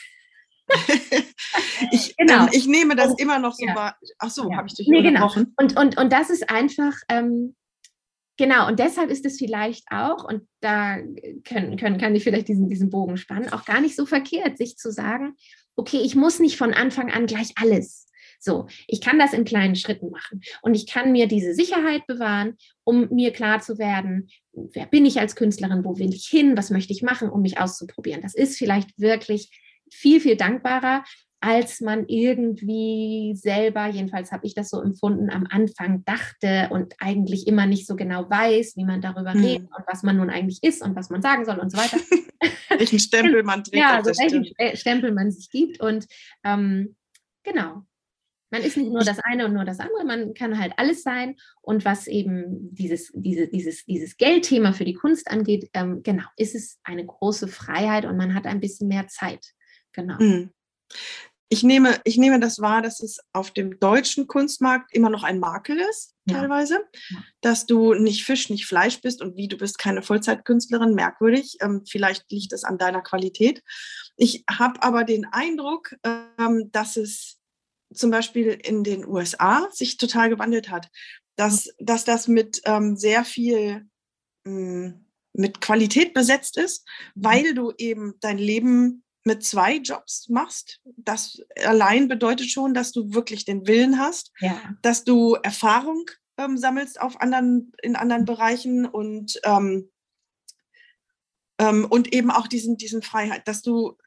ich, 1.92 2.16
genau. 2.18 2.44
Ähm, 2.44 2.50
ich 2.54 2.68
nehme 2.68 2.96
das 2.96 3.12
und, 3.12 3.20
immer 3.20 3.39
noch 3.39 3.54
so 3.54 3.66
ja. 3.66 3.76
wahr. 3.76 3.98
Ach 4.20 4.30
so, 4.30 4.50
ja. 4.50 4.58
habe 4.58 4.68
ich 4.68 4.76
dich 4.76 4.88
nee, 4.88 5.02
genau. 5.02 5.34
Und, 5.58 5.78
und, 5.78 5.98
und 5.98 6.14
das 6.14 6.30
ist 6.30 6.50
einfach, 6.50 6.94
ähm, 7.10 7.56
Genau, 8.38 8.67
und 8.67 8.79
deshalb 8.79 9.09
ist 9.09 9.25
es 9.25 9.38
vielleicht 9.38 9.86
auch, 9.91 10.23
und 10.23 10.47
da 10.61 10.97
können, 11.43 11.77
können, 11.77 11.97
kann 11.97 12.15
ich 12.15 12.23
vielleicht 12.23 12.47
diesen, 12.47 12.69
diesen 12.69 12.89
Bogen 12.89 13.17
spannen, 13.17 13.51
auch 13.51 13.65
gar 13.65 13.82
nicht 13.82 13.95
so 13.95 14.05
verkehrt, 14.05 14.57
sich 14.57 14.77
zu 14.77 14.91
sagen, 14.91 15.36
okay, 15.75 16.01
ich 16.03 16.15
muss 16.15 16.39
nicht 16.39 16.57
von 16.57 16.73
Anfang 16.73 17.11
an 17.11 17.27
gleich 17.27 17.51
alles. 17.55 18.07
So, 18.43 18.65
ich 18.88 19.01
kann 19.01 19.19
das 19.19 19.34
in 19.34 19.43
kleinen 19.43 19.75
Schritten 19.75 20.09
machen 20.09 20.41
und 20.63 20.73
ich 20.73 20.88
kann 20.88 21.11
mir 21.11 21.27
diese 21.27 21.53
Sicherheit 21.53 22.07
bewahren, 22.07 22.57
um 22.84 23.07
mir 23.11 23.32
klar 23.32 23.61
zu 23.61 23.77
werden, 23.77 24.29
wer 24.51 24.88
bin 24.88 25.05
ich 25.05 25.19
als 25.19 25.36
Künstlerin, 25.36 25.86
wo 25.86 25.99
will 25.99 26.11
ich 26.11 26.25
hin, 26.25 26.57
was 26.57 26.71
möchte 26.71 26.93
ich 26.93 27.03
machen, 27.03 27.29
um 27.29 27.43
mich 27.43 27.59
auszuprobieren. 27.59 28.21
Das 28.23 28.34
ist 28.34 28.57
vielleicht 28.57 28.99
wirklich 28.99 29.51
viel, 29.91 30.19
viel 30.19 30.38
dankbarer, 30.38 31.03
als 31.42 31.82
man 31.82 32.06
irgendwie 32.08 33.34
selber, 33.36 33.88
jedenfalls 33.88 34.32
habe 34.32 34.46
ich 34.46 34.54
das 34.54 34.70
so 34.70 34.80
empfunden, 34.80 35.32
am 35.32 35.48
Anfang 35.50 36.06
dachte 36.06 36.70
und 36.70 36.94
eigentlich 37.00 37.48
immer 37.48 37.66
nicht 37.66 37.88
so 37.88 37.96
genau 37.96 38.30
weiß, 38.30 38.78
wie 38.78 38.86
man 38.86 39.02
darüber 39.02 39.34
hm. 39.34 39.44
redet 39.44 39.70
und 39.76 39.84
was 39.88 40.04
man 40.04 40.18
nun 40.18 40.30
eigentlich 40.30 40.60
ist 40.62 40.84
und 40.84 40.96
was 40.96 41.10
man 41.10 41.24
sagen 41.24 41.44
soll 41.44 41.58
und 41.58 41.72
so 41.72 41.78
weiter. 41.80 41.98
welchen 42.78 43.00
Stempel 43.00 43.42
man 43.42 43.64
trägt. 43.64 43.78
Ja, 43.78 43.96
also 43.96 44.12
welchen 44.12 44.46
stimmt. 44.46 44.78
Stempel 44.78 45.12
man 45.12 45.32
sich 45.32 45.50
gibt 45.50 45.82
und 45.82 46.06
ähm, 46.44 46.96
genau. 47.44 47.84
Man 48.54 48.64
ist 48.64 48.76
nicht 48.76 48.92
nur 48.92 49.04
das 49.04 49.20
eine 49.20 49.46
und 49.46 49.54
nur 49.54 49.64
das 49.64 49.80
andere, 49.80 50.04
man 50.04 50.34
kann 50.34 50.60
halt 50.60 50.74
alles 50.76 51.04
sein. 51.04 51.38
Und 51.62 51.86
was 51.86 52.08
eben 52.08 52.76
dieses, 52.76 53.10
diese, 53.16 53.48
dieses, 53.48 53.86
dieses 53.86 54.18
Geldthema 54.18 54.74
für 54.74 54.84
die 54.84 54.94
Kunst 54.94 55.32
angeht, 55.32 55.70
ähm, 55.74 56.04
genau, 56.04 56.26
ist 56.36 56.54
es 56.54 56.78
eine 56.84 57.06
große 57.06 57.48
Freiheit 57.48 58.04
und 58.04 58.18
man 58.18 58.36
hat 58.36 58.46
ein 58.46 58.60
bisschen 58.60 58.89
mehr 58.89 59.08
Zeit. 59.08 59.54
Genau. 59.94 60.18
Mhm 60.20 60.52
ich 61.54 61.64
nehme, 61.64 61.99
ich 62.06 62.18
nehme 62.18 62.39
das 62.39 62.62
wahr, 62.62 62.82
dass 62.82 63.02
es 63.02 63.20
auf 63.34 63.52
dem 63.52 63.78
deutschen 63.78 64.26
Kunstmarkt 64.26 64.95
immer 64.95 65.10
noch 65.10 65.24
ein 65.24 65.38
Makel 65.38 65.82
ist, 65.82 66.16
ja. 66.24 66.39
teilweise, 66.39 66.80
ja. 67.10 67.18
dass 67.41 67.66
du 67.66 67.93
nicht 67.93 68.24
Fisch, 68.24 68.49
nicht 68.49 68.66
Fleisch 68.66 69.02
bist 69.02 69.22
und 69.22 69.36
wie 69.36 69.49
du 69.49 69.58
bist 69.58 69.78
keine 69.78 70.02
Vollzeitkünstlerin, 70.02 70.95
merkwürdig. 70.95 71.58
Ähm, 71.60 71.84
vielleicht 71.86 72.32
liegt 72.32 72.54
es 72.54 72.64
an 72.64 72.78
deiner 72.78 73.02
Qualität. 73.02 73.64
Ich 74.16 74.45
habe 74.49 74.82
aber 74.82 75.04
den 75.04 75.26
Eindruck, 75.26 75.93
ähm, 76.06 76.70
dass 76.72 76.95
es 76.95 77.38
zum 77.93 78.12
Beispiel 78.12 78.47
in 78.52 78.86
den 78.86 79.06
USA 79.06 79.68
sich 79.74 79.97
total 79.97 80.30
gewandelt 80.30 80.70
hat, 80.70 80.88
dass, 81.36 81.76
dass 81.80 82.06
das 82.06 82.30
mit 82.30 82.62
ähm, 82.64 82.95
sehr 82.95 83.26
viel 83.26 83.89
hm, 84.47 85.06
mit 85.34 85.60
Qualität 85.60 86.14
besetzt 86.14 86.56
ist, 86.56 86.88
mhm. 87.16 87.26
weil 87.26 87.54
du 87.54 87.74
eben 87.78 88.14
dein 88.22 88.38
Leben 88.38 89.04
mit 89.24 89.43
zwei 89.43 89.78
Jobs 89.78 90.30
machst, 90.30 90.80
das 90.97 91.41
allein 91.63 92.07
bedeutet 92.07 92.49
schon, 92.49 92.74
dass 92.74 92.91
du 92.91 93.13
wirklich 93.13 93.45
den 93.45 93.67
Willen 93.67 93.99
hast, 93.99 94.32
ja. 94.39 94.59
dass 94.82 95.03
du 95.03 95.36
Erfahrung 95.36 96.09
ähm, 96.38 96.57
sammelst 96.57 96.99
auf 96.99 97.22
anderen, 97.22 97.72
in 97.82 97.95
anderen 97.95 98.26
Bereichen 98.26 98.86
und, 98.86 99.39
ähm, 99.43 99.89
ähm, 101.59 101.86
und 101.86 102.13
eben 102.13 102.32
auch 102.32 102.47
diesen, 102.47 102.78
diesen 102.78 103.01
Freiheit, 103.01 103.47
dass 103.47 103.61
du, 103.61 103.97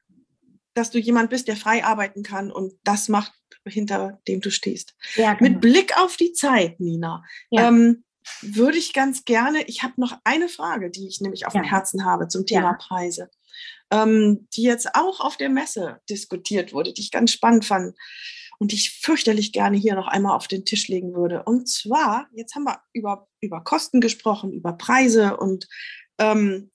dass 0.75 0.91
du 0.91 0.99
jemand 0.99 1.31
bist, 1.31 1.47
der 1.47 1.57
frei 1.57 1.85
arbeiten 1.85 2.23
kann 2.25 2.51
und 2.51 2.75
das 2.83 3.09
macht, 3.09 3.33
hinter 3.67 4.21
dem 4.27 4.41
du 4.41 4.51
stehst. 4.51 4.97
Ja, 5.15 5.35
genau. 5.35 5.51
Mit 5.51 5.61
Blick 5.61 5.97
auf 5.97 6.17
die 6.17 6.33
Zeit, 6.33 6.81
Nina, 6.81 7.25
ja. 7.51 7.69
Ähm, 7.69 8.05
würde 8.41 8.79
ich 8.79 8.95
ganz 8.95 9.27
gerne, 9.27 9.65
ich 9.65 9.83
habe 9.83 9.95
noch 9.99 10.19
eine 10.25 10.49
Frage, 10.49 10.91
die 10.91 11.07
ich 11.07 11.21
nämlich 11.21 11.47
auf 11.47 11.53
dem 11.53 11.63
Herzen 11.63 12.07
habe 12.07 12.27
zum 12.27 12.47
Thema 12.47 12.73
Preise 12.73 13.29
ähm, 13.91 14.49
die 14.55 14.63
jetzt 14.63 14.95
auch 14.95 15.21
auf 15.21 15.37
der 15.37 15.51
Messe 15.51 16.01
diskutiert 16.09 16.73
wurde, 16.73 16.93
die 16.93 17.03
ich 17.03 17.11
ganz 17.11 17.33
spannend 17.33 17.65
fand 17.65 17.97
und 18.59 18.73
die 18.73 18.77
ich 18.77 19.01
fürchterlich 19.01 19.53
gerne 19.53 19.77
hier 19.77 19.95
noch 19.95 20.09
einmal 20.09 20.37
auf 20.37 20.49
den 20.49 20.65
Tisch 20.65 20.89
legen 20.89 21.15
würde. 21.15 21.43
Und 21.45 21.69
zwar, 21.69 22.29
jetzt 22.33 22.55
haben 22.55 22.65
wir 22.65 22.81
über, 22.93 23.29
über 23.41 23.63
Kosten 23.63 24.01
gesprochen, 24.01 24.53
über 24.53 24.73
Preise 24.73 25.37
und 25.37 25.69
ähm, 26.19 26.71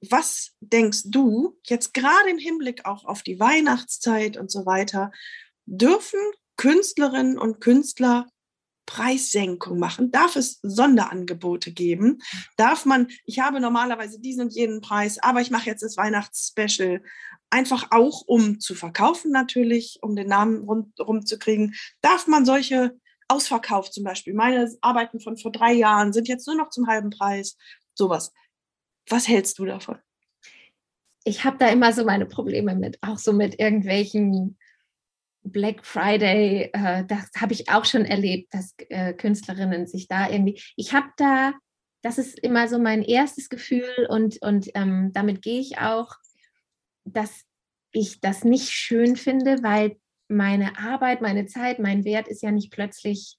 was 0.00 0.52
denkst 0.60 1.02
du 1.06 1.58
jetzt 1.66 1.92
gerade 1.92 2.30
im 2.30 2.38
Hinblick 2.38 2.86
auch 2.86 3.04
auf 3.04 3.22
die 3.22 3.40
Weihnachtszeit 3.40 4.36
und 4.36 4.50
so 4.50 4.64
weiter, 4.64 5.10
dürfen 5.66 6.20
Künstlerinnen 6.56 7.38
und 7.38 7.60
Künstler 7.60 8.26
Preissenkung 8.88 9.78
machen? 9.78 10.10
Darf 10.10 10.34
es 10.34 10.60
Sonderangebote 10.62 11.72
geben? 11.72 12.22
Darf 12.56 12.86
man, 12.86 13.08
ich 13.26 13.38
habe 13.38 13.60
normalerweise 13.60 14.18
diesen 14.18 14.44
und 14.44 14.54
jenen 14.54 14.80
Preis, 14.80 15.18
aber 15.22 15.42
ich 15.42 15.50
mache 15.50 15.66
jetzt 15.66 15.82
das 15.82 15.98
Weihnachtsspecial 15.98 17.02
einfach 17.50 17.88
auch, 17.90 18.22
um 18.26 18.60
zu 18.60 18.74
verkaufen 18.74 19.30
natürlich, 19.30 19.98
um 20.00 20.16
den 20.16 20.28
Namen 20.28 20.64
rund, 20.64 20.98
rumzukriegen. 20.98 21.74
Darf 22.00 22.26
man 22.26 22.46
solche 22.46 22.98
Ausverkauf 23.28 23.90
zum 23.90 24.04
Beispiel, 24.04 24.32
meine 24.32 24.74
Arbeiten 24.80 25.20
von 25.20 25.36
vor 25.36 25.52
drei 25.52 25.74
Jahren 25.74 26.14
sind 26.14 26.26
jetzt 26.26 26.46
nur 26.46 26.56
noch 26.56 26.70
zum 26.70 26.86
halben 26.86 27.10
Preis, 27.10 27.58
sowas. 27.94 28.32
Was 29.10 29.28
hältst 29.28 29.58
du 29.58 29.66
davon? 29.66 29.98
Ich 31.24 31.44
habe 31.44 31.58
da 31.58 31.68
immer 31.68 31.92
so 31.92 32.06
meine 32.06 32.24
Probleme 32.24 32.74
mit, 32.74 32.98
auch 33.02 33.18
so 33.18 33.34
mit 33.34 33.60
irgendwelchen 33.60 34.56
Black 35.50 35.84
Friday, 35.84 36.70
äh, 36.72 37.04
das 37.06 37.30
habe 37.40 37.52
ich 37.52 37.68
auch 37.68 37.84
schon 37.84 38.04
erlebt, 38.04 38.52
dass 38.52 38.74
äh, 38.88 39.12
Künstlerinnen 39.14 39.86
sich 39.86 40.08
da 40.08 40.28
irgendwie, 40.30 40.60
ich 40.76 40.92
habe 40.92 41.08
da, 41.16 41.52
das 42.02 42.18
ist 42.18 42.38
immer 42.38 42.68
so 42.68 42.78
mein 42.78 43.02
erstes 43.02 43.48
Gefühl 43.48 44.06
und, 44.08 44.40
und 44.42 44.70
ähm, 44.74 45.10
damit 45.12 45.42
gehe 45.42 45.60
ich 45.60 45.78
auch, 45.78 46.14
dass 47.04 47.44
ich 47.92 48.20
das 48.20 48.44
nicht 48.44 48.70
schön 48.70 49.16
finde, 49.16 49.62
weil 49.62 49.96
meine 50.28 50.78
Arbeit, 50.78 51.22
meine 51.22 51.46
Zeit, 51.46 51.78
mein 51.78 52.04
Wert 52.04 52.28
ist 52.28 52.42
ja 52.42 52.50
nicht 52.50 52.70
plötzlich 52.70 53.38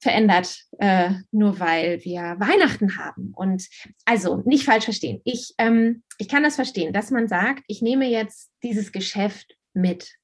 verändert, 0.00 0.64
äh, 0.78 1.10
nur 1.30 1.60
weil 1.60 2.02
wir 2.04 2.36
Weihnachten 2.38 2.96
haben. 2.96 3.32
Und 3.34 3.68
also 4.06 4.42
nicht 4.46 4.64
falsch 4.64 4.84
verstehen. 4.84 5.20
Ich, 5.24 5.54
ähm, 5.58 6.02
ich 6.18 6.28
kann 6.28 6.42
das 6.42 6.56
verstehen, 6.56 6.92
dass 6.92 7.10
man 7.10 7.28
sagt, 7.28 7.64
ich 7.66 7.82
nehme 7.82 8.06
jetzt 8.06 8.50
dieses 8.62 8.92
Geschäft 8.92 9.56
mit. 9.74 10.14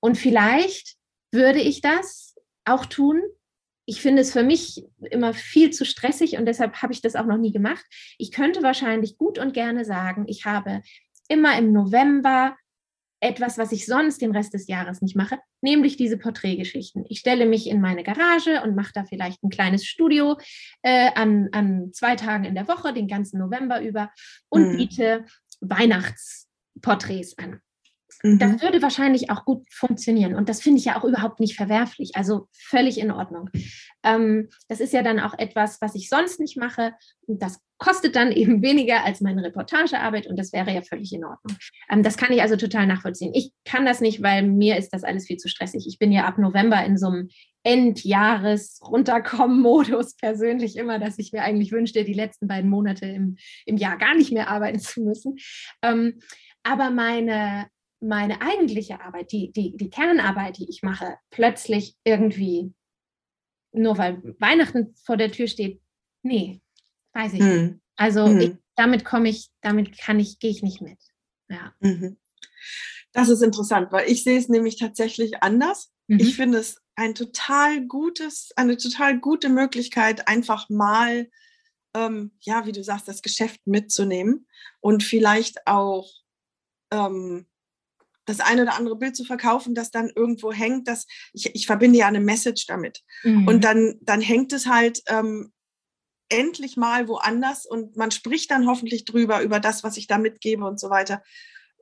Und 0.00 0.16
vielleicht 0.16 0.96
würde 1.32 1.60
ich 1.60 1.80
das 1.80 2.34
auch 2.64 2.86
tun. 2.86 3.22
Ich 3.86 4.00
finde 4.00 4.22
es 4.22 4.32
für 4.32 4.42
mich 4.42 4.84
immer 5.10 5.32
viel 5.32 5.70
zu 5.70 5.84
stressig 5.84 6.36
und 6.36 6.46
deshalb 6.46 6.82
habe 6.82 6.92
ich 6.92 7.02
das 7.02 7.14
auch 7.14 7.26
noch 7.26 7.38
nie 7.38 7.52
gemacht. 7.52 7.84
Ich 8.18 8.32
könnte 8.32 8.62
wahrscheinlich 8.62 9.16
gut 9.16 9.38
und 9.38 9.54
gerne 9.54 9.84
sagen, 9.84 10.24
ich 10.28 10.44
habe 10.44 10.82
immer 11.28 11.56
im 11.58 11.72
November 11.72 12.56
etwas, 13.20 13.58
was 13.58 13.72
ich 13.72 13.86
sonst 13.86 14.20
den 14.20 14.32
Rest 14.32 14.54
des 14.54 14.66
Jahres 14.66 15.00
nicht 15.00 15.16
mache, 15.16 15.38
nämlich 15.62 15.96
diese 15.96 16.18
Porträtgeschichten. 16.18 17.04
Ich 17.08 17.20
stelle 17.20 17.46
mich 17.46 17.66
in 17.68 17.80
meine 17.80 18.02
Garage 18.02 18.62
und 18.62 18.76
mache 18.76 18.92
da 18.94 19.04
vielleicht 19.04 19.42
ein 19.42 19.50
kleines 19.50 19.86
Studio 19.86 20.36
äh, 20.82 21.10
an, 21.14 21.48
an 21.52 21.92
zwei 21.92 22.16
Tagen 22.16 22.44
in 22.44 22.54
der 22.54 22.68
Woche, 22.68 22.92
den 22.92 23.08
ganzen 23.08 23.38
November 23.38 23.80
über 23.80 24.10
und 24.48 24.72
mhm. 24.72 24.76
biete 24.76 25.24
Weihnachtsporträts 25.60 27.38
an. 27.38 27.60
Mhm. 28.22 28.38
Das 28.38 28.62
würde 28.62 28.82
wahrscheinlich 28.82 29.30
auch 29.30 29.44
gut 29.44 29.64
funktionieren. 29.70 30.34
Und 30.34 30.48
das 30.48 30.62
finde 30.62 30.78
ich 30.78 30.86
ja 30.86 30.98
auch 30.98 31.04
überhaupt 31.04 31.40
nicht 31.40 31.56
verwerflich. 31.56 32.16
Also 32.16 32.48
völlig 32.52 32.98
in 32.98 33.10
Ordnung. 33.10 33.50
Ähm, 34.02 34.48
das 34.68 34.80
ist 34.80 34.92
ja 34.92 35.02
dann 35.02 35.20
auch 35.20 35.38
etwas, 35.38 35.80
was 35.80 35.94
ich 35.94 36.08
sonst 36.08 36.40
nicht 36.40 36.56
mache. 36.56 36.94
Und 37.26 37.42
das 37.42 37.60
kostet 37.78 38.16
dann 38.16 38.32
eben 38.32 38.62
weniger 38.62 39.04
als 39.04 39.20
meine 39.20 39.42
Reportagearbeit. 39.42 40.26
Und 40.26 40.38
das 40.38 40.52
wäre 40.52 40.72
ja 40.72 40.80
völlig 40.82 41.12
in 41.12 41.24
Ordnung. 41.24 41.56
Ähm, 41.90 42.02
das 42.02 42.16
kann 42.16 42.32
ich 42.32 42.42
also 42.42 42.56
total 42.56 42.86
nachvollziehen. 42.86 43.32
Ich 43.34 43.52
kann 43.64 43.84
das 43.84 44.00
nicht, 44.00 44.22
weil 44.22 44.42
mir 44.42 44.76
ist 44.76 44.90
das 44.90 45.04
alles 45.04 45.26
viel 45.26 45.36
zu 45.36 45.48
stressig. 45.48 45.86
Ich 45.86 45.98
bin 45.98 46.12
ja 46.12 46.24
ab 46.24 46.38
November 46.38 46.82
in 46.84 46.96
so 46.96 47.08
einem 47.08 47.28
Endjahres-Runterkommen-Modus 47.64 50.16
persönlich 50.20 50.76
immer, 50.76 50.98
dass 50.98 51.18
ich 51.18 51.32
mir 51.32 51.42
eigentlich 51.42 51.72
wünschte, 51.72 52.04
die 52.04 52.14
letzten 52.14 52.46
beiden 52.46 52.70
Monate 52.70 53.06
im, 53.06 53.36
im 53.66 53.76
Jahr 53.76 53.98
gar 53.98 54.14
nicht 54.14 54.32
mehr 54.32 54.48
arbeiten 54.48 54.78
zu 54.78 55.02
müssen. 55.02 55.36
Ähm, 55.82 56.20
aber 56.62 56.90
meine 56.90 57.66
meine 58.06 58.40
eigentliche 58.40 59.00
Arbeit, 59.00 59.32
die, 59.32 59.52
die, 59.52 59.76
die 59.76 59.90
Kernarbeit, 59.90 60.58
die 60.58 60.68
ich 60.68 60.82
mache, 60.82 61.18
plötzlich 61.30 61.96
irgendwie, 62.04 62.72
nur 63.72 63.98
weil 63.98 64.22
Weihnachten 64.38 64.94
vor 65.04 65.16
der 65.16 65.32
Tür 65.32 65.48
steht, 65.48 65.80
nee, 66.22 66.60
weiß 67.12 67.34
ich 67.34 67.40
hm. 67.40 67.62
nicht. 67.62 67.74
Also 67.96 68.26
hm. 68.26 68.40
ich, 68.40 68.52
damit 68.74 69.04
komme 69.04 69.28
ich, 69.28 69.50
damit 69.60 69.98
kann 69.98 70.20
ich, 70.20 70.38
gehe 70.38 70.50
ich 70.50 70.62
nicht 70.62 70.80
mit. 70.80 70.98
Ja. 71.48 71.74
Mhm. 71.80 72.18
Das 73.12 73.28
ist 73.28 73.42
interessant, 73.42 73.92
weil 73.92 74.10
ich 74.10 74.24
sehe 74.24 74.38
es 74.38 74.48
nämlich 74.48 74.76
tatsächlich 74.78 75.42
anders. 75.42 75.92
Mhm. 76.06 76.20
Ich 76.20 76.36
finde 76.36 76.58
es 76.58 76.82
ein 76.94 77.14
total 77.14 77.86
gutes, 77.86 78.50
eine 78.56 78.76
total 78.76 79.18
gute 79.18 79.48
Möglichkeit, 79.48 80.28
einfach 80.28 80.68
mal, 80.68 81.30
ähm, 81.94 82.32
ja, 82.40 82.66
wie 82.66 82.72
du 82.72 82.82
sagst, 82.84 83.08
das 83.08 83.22
Geschäft 83.22 83.66
mitzunehmen 83.66 84.46
und 84.80 85.02
vielleicht 85.02 85.66
auch 85.66 86.10
ähm, 86.90 87.46
das 88.26 88.40
eine 88.40 88.62
oder 88.62 88.76
andere 88.76 88.96
Bild 88.96 89.16
zu 89.16 89.24
verkaufen, 89.24 89.74
das 89.74 89.90
dann 89.90 90.10
irgendwo 90.14 90.52
hängt, 90.52 90.88
das 90.88 91.06
ich, 91.32 91.54
ich 91.54 91.66
verbinde 91.66 91.98
ja 91.98 92.06
eine 92.06 92.20
Message 92.20 92.66
damit. 92.66 93.02
Mhm. 93.22 93.48
Und 93.48 93.64
dann, 93.64 93.94
dann 94.02 94.20
hängt 94.20 94.52
es 94.52 94.66
halt 94.66 95.02
ähm, 95.06 95.52
endlich 96.28 96.76
mal 96.76 97.08
woanders 97.08 97.66
und 97.66 97.96
man 97.96 98.10
spricht 98.10 98.50
dann 98.50 98.66
hoffentlich 98.66 99.04
drüber, 99.04 99.42
über 99.42 99.60
das, 99.60 99.84
was 99.84 99.96
ich 99.96 100.06
da 100.06 100.18
mitgebe 100.18 100.64
und 100.64 100.80
so 100.80 100.90
weiter. 100.90 101.22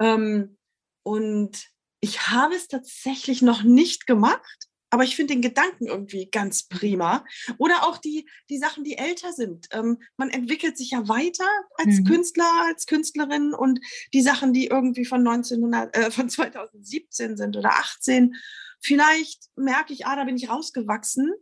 Ähm, 0.01 0.59
und 1.03 1.67
ich 2.01 2.29
habe 2.29 2.55
es 2.55 2.69
tatsächlich 2.69 3.41
noch 3.41 3.63
nicht 3.63 4.07
gemacht, 4.07 4.69
aber 4.95 5.03
ich 5.03 5.17
finde 5.17 5.35
den 5.35 5.43
Gedanken 5.43 5.87
irgendwie 5.87 6.31
ganz 6.31 6.69
prima. 6.69 7.25
Oder 7.59 7.83
auch 7.83 7.99
die, 7.99 8.29
die 8.49 8.59
Sachen, 8.59 8.85
die 8.85 8.97
älter 8.97 9.33
sind. 9.33 9.67
Ähm, 9.73 9.99
man 10.17 10.31
entwickelt 10.31 10.79
sich 10.79 10.93
ja 10.93 11.09
weiter 11.09 11.49
als 11.75 11.99
mhm. 11.99 12.05
Künstler, 12.05 12.49
als 12.69 12.87
Künstlerin 12.87 13.55
und 13.55 13.81
die 14.13 14.23
Sachen, 14.23 14.53
die 14.53 14.69
irgendwie 14.69 15.05
von 15.05 15.27
1900, 15.27 15.97
äh, 15.97 16.11
von 16.13 16.31
2017 16.31 17.37
sind 17.37 17.57
oder 17.57 17.71
18, 17.71 18.37
vielleicht 18.81 19.51
merke 19.57 19.93
ich, 19.93 20.07
ah, 20.07 20.15
da 20.15 20.23
bin 20.23 20.37
ich 20.37 20.49
rausgewachsen. 20.49 21.33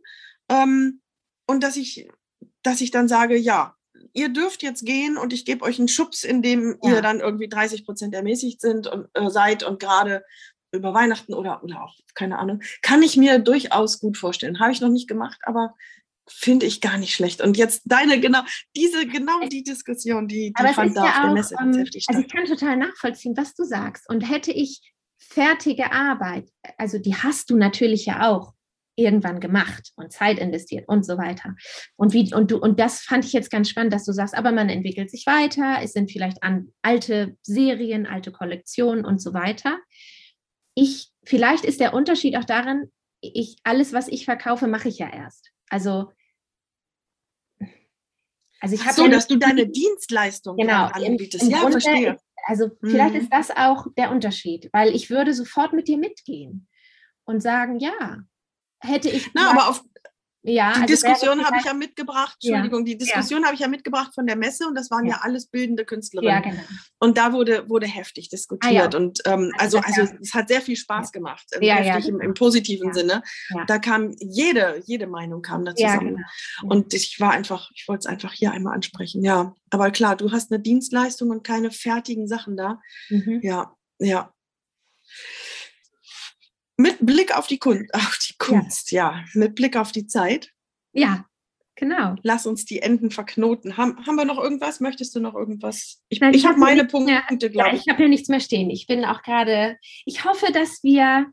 Ähm, 0.49 1.01
und 1.45 1.61
dass 1.61 1.75
ich, 1.75 2.09
dass 2.63 2.81
ich 2.81 2.89
dann 2.89 3.07
sage, 3.07 3.37
ja, 3.37 3.75
ihr 4.13 4.29
dürft 4.29 4.63
jetzt 4.63 4.83
gehen 4.83 5.15
und 5.15 5.31
ich 5.31 5.45
gebe 5.45 5.63
euch 5.63 5.77
einen 5.77 5.89
Schubs, 5.89 6.23
in 6.23 6.41
dem 6.41 6.79
ja. 6.81 6.95
ihr 6.95 7.01
dann 7.03 7.19
irgendwie 7.19 7.49
30 7.49 7.85
Prozent 7.85 8.15
ermäßigt 8.15 8.59
sind 8.59 8.87
und 8.87 9.09
äh, 9.13 9.29
seid 9.29 9.61
und 9.61 9.79
gerade 9.79 10.23
über 10.73 10.93
Weihnachten 10.93 11.33
oder, 11.33 11.63
oder 11.63 11.83
auch, 11.83 11.95
keine 12.15 12.39
Ahnung, 12.39 12.61
kann 12.81 13.01
ich 13.03 13.15
mir 13.15 13.39
durchaus 13.39 13.99
gut 13.99 14.17
vorstellen. 14.17 14.59
Habe 14.59 14.71
ich 14.71 14.81
noch 14.81 14.89
nicht 14.89 15.07
gemacht, 15.07 15.39
aber 15.43 15.73
finde 16.27 16.65
ich 16.65 16.81
gar 16.81 16.97
nicht 16.97 17.13
schlecht. 17.13 17.41
Und 17.41 17.57
jetzt 17.57 17.83
deine, 17.85 18.19
genau, 18.19 18.41
diese, 18.75 19.05
genau 19.07 19.47
die 19.47 19.63
Diskussion, 19.63 20.27
die, 20.27 20.53
die 20.57 20.73
fand 20.73 20.95
da 20.95 21.05
ja 21.05 21.11
auf 21.11 21.21
der 21.21 21.33
Messe 21.33 21.55
ganz 21.55 21.77
ähm, 21.77 21.85
statt. 21.85 22.03
Also 22.07 22.21
ich 22.21 22.29
kann 22.29 22.45
total 22.45 22.77
nachvollziehen, 22.77 23.35
was 23.37 23.53
du 23.53 23.63
sagst. 23.63 24.09
Und 24.09 24.21
hätte 24.21 24.51
ich 24.51 24.81
fertige 25.19 25.91
Arbeit, 25.91 26.49
also 26.77 26.97
die 26.97 27.15
hast 27.15 27.49
du 27.49 27.55
natürlich 27.55 28.05
ja 28.05 28.29
auch 28.29 28.53
irgendwann 28.95 29.39
gemacht 29.39 29.91
und 29.95 30.11
Zeit 30.11 30.37
investiert 30.37 30.87
und 30.87 31.03
so 31.03 31.17
weiter. 31.17 31.55
Und 31.95 32.13
wie 32.13 32.33
und 32.33 32.51
du 32.51 32.57
und 32.57 32.79
das 32.79 32.99
fand 32.99 33.25
ich 33.25 33.33
jetzt 33.33 33.49
ganz 33.49 33.69
spannend, 33.69 33.91
dass 33.91 34.05
du 34.05 34.11
sagst, 34.11 34.35
aber 34.35 34.51
man 34.51 34.69
entwickelt 34.69 35.09
sich 35.09 35.25
weiter, 35.25 35.79
es 35.81 35.93
sind 35.93 36.11
vielleicht 36.11 36.43
an 36.43 36.67
alte 36.83 37.35
Serien, 37.41 38.05
alte 38.05 38.31
Kollektionen 38.31 39.03
und 39.03 39.19
so 39.19 39.33
weiter 39.33 39.79
ich, 40.75 41.11
vielleicht 41.23 41.65
ist 41.65 41.79
der 41.79 41.93
Unterschied 41.93 42.37
auch 42.37 42.45
darin, 42.45 42.91
ich, 43.21 43.57
alles, 43.63 43.93
was 43.93 44.07
ich 44.07 44.25
verkaufe, 44.25 44.67
mache 44.67 44.89
ich 44.89 44.99
ja 44.99 45.09
erst. 45.09 45.51
Also, 45.69 46.11
also 48.59 48.75
ich 48.75 48.85
habe. 48.85 48.93
So, 48.93 49.05
ja 49.05 49.11
dass 49.11 49.27
du 49.27 49.37
deine 49.37 49.67
Dienstleistung 49.67 50.57
genau, 50.57 50.85
anbietest. 50.85 51.43
Im, 51.43 51.49
im 51.49 51.55
ja, 51.55 51.61
Grunde, 51.61 51.79
verstehe. 51.79 52.17
Also, 52.45 52.67
mhm. 52.81 52.89
vielleicht 52.89 53.15
ist 53.15 53.31
das 53.31 53.51
auch 53.51 53.87
der 53.97 54.11
Unterschied, 54.11 54.69
weil 54.73 54.93
ich 54.93 55.09
würde 55.09 55.33
sofort 55.33 55.73
mit 55.73 55.87
dir 55.87 55.97
mitgehen 55.97 56.67
und 57.25 57.41
sagen, 57.41 57.79
ja, 57.79 58.19
hätte 58.81 59.09
ich. 59.09 59.31
Na, 59.33 59.51
aber 59.51 59.69
auf, 59.69 59.83
ja, 60.43 60.73
die 60.73 60.81
also 60.81 60.85
Diskussion 60.87 61.45
habe 61.45 61.57
ich 61.57 61.65
ja 61.65 61.73
mitgebracht, 61.73 62.37
Entschuldigung, 62.41 62.79
ja, 62.81 62.85
die 62.85 62.97
Diskussion 62.97 63.41
ja. 63.41 63.47
habe 63.47 63.55
ich 63.55 63.61
ja 63.61 63.69
mitgebracht 63.69 64.13
von 64.13 64.27
der 64.27 64.35
Messe 64.35 64.67
und 64.67 64.75
das 64.75 64.91
waren 64.91 65.05
ja, 65.05 65.19
alles 65.21 65.47
bildende 65.47 65.85
Künstlerinnen. 65.85 66.43
Genau. 66.43 66.61
Und 66.99 67.17
da 67.17 67.31
wurde, 67.31 67.69
wurde 67.69 67.87
heftig 67.87 68.29
diskutiert. 68.29 68.93
Ah, 68.93 68.97
und 68.97 69.19
ähm, 69.25 69.53
also, 69.57 69.77
also, 69.79 70.01
also 70.01 70.13
es 70.21 70.33
hat 70.33 70.49
sehr 70.49 70.61
viel 70.61 70.75
Spaß 70.75 71.13
gemacht, 71.13 71.45
ähm, 71.53 71.61
heftig 71.61 72.09
im, 72.09 72.19
im, 72.19 72.33
positiven 72.33 72.93
Sinne. 72.93 73.23
Da 73.67 73.79
kam 73.79 74.11
jede, 74.19 74.81
jede 74.85 75.07
Meinung 75.07 75.41
kam 75.41 75.63
da 75.63 75.75
zusammen. 75.75 76.25
Genau. 76.61 76.73
Und 76.73 76.93
ich 76.93 77.19
war 77.19 77.31
einfach, 77.31 77.71
ich 77.75 77.87
wollte 77.87 77.99
es 77.99 78.05
einfach 78.05 78.33
hier 78.33 78.51
einmal 78.51 78.75
ansprechen. 78.75 79.23
Ja. 79.23 79.55
Aber 79.69 79.91
klar, 79.91 80.17
du 80.17 80.31
hast 80.31 80.51
eine 80.51 80.61
Dienstleistung 80.61 81.29
und 81.29 81.43
keine 81.43 81.71
fertigen 81.71 82.27
Sachen 82.27 82.57
da. 82.57 82.81
Mhm. 83.09 83.39
Ja, 83.41 83.75
ja. 83.99 84.33
Mit 86.83 86.97
Blick 86.99 87.37
auf 87.37 87.47
die, 87.47 87.59
Kun 87.59 87.87
auf 87.93 88.19
die 88.27 88.33
Kunst, 88.37 88.91
ja. 88.91 89.11
ja. 89.11 89.25
Mit 89.35 89.55
Blick 89.55 89.77
auf 89.77 89.93
die 89.93 90.05
Zeit. 90.05 90.51
Ja, 90.91 91.25
genau. 91.75 92.15
Lass 92.23 92.45
uns 92.45 92.65
die 92.65 92.81
Enden 92.81 93.09
verknoten. 93.09 93.77
Haben, 93.77 94.05
haben 94.05 94.17
wir 94.17 94.25
noch 94.25 94.37
irgendwas? 94.37 94.81
Möchtest 94.81 95.15
du 95.15 95.21
noch 95.21 95.33
irgendwas? 95.33 96.01
Ich, 96.09 96.21
ich, 96.21 96.35
ich 96.35 96.45
habe 96.45 96.59
meine 96.59 96.83
Punkte, 96.83 97.49
glaube 97.49 97.49
ich. 97.49 97.55
Ja, 97.55 97.73
ich 97.73 97.87
habe 97.87 97.99
hier 97.99 98.09
nichts 98.09 98.27
mehr 98.27 98.41
stehen. 98.41 98.69
Ich 98.69 98.85
bin 98.85 99.05
auch 99.05 99.21
gerade, 99.21 99.77
ich 100.03 100.25
hoffe, 100.25 100.51
dass 100.51 100.83
wir, 100.83 101.27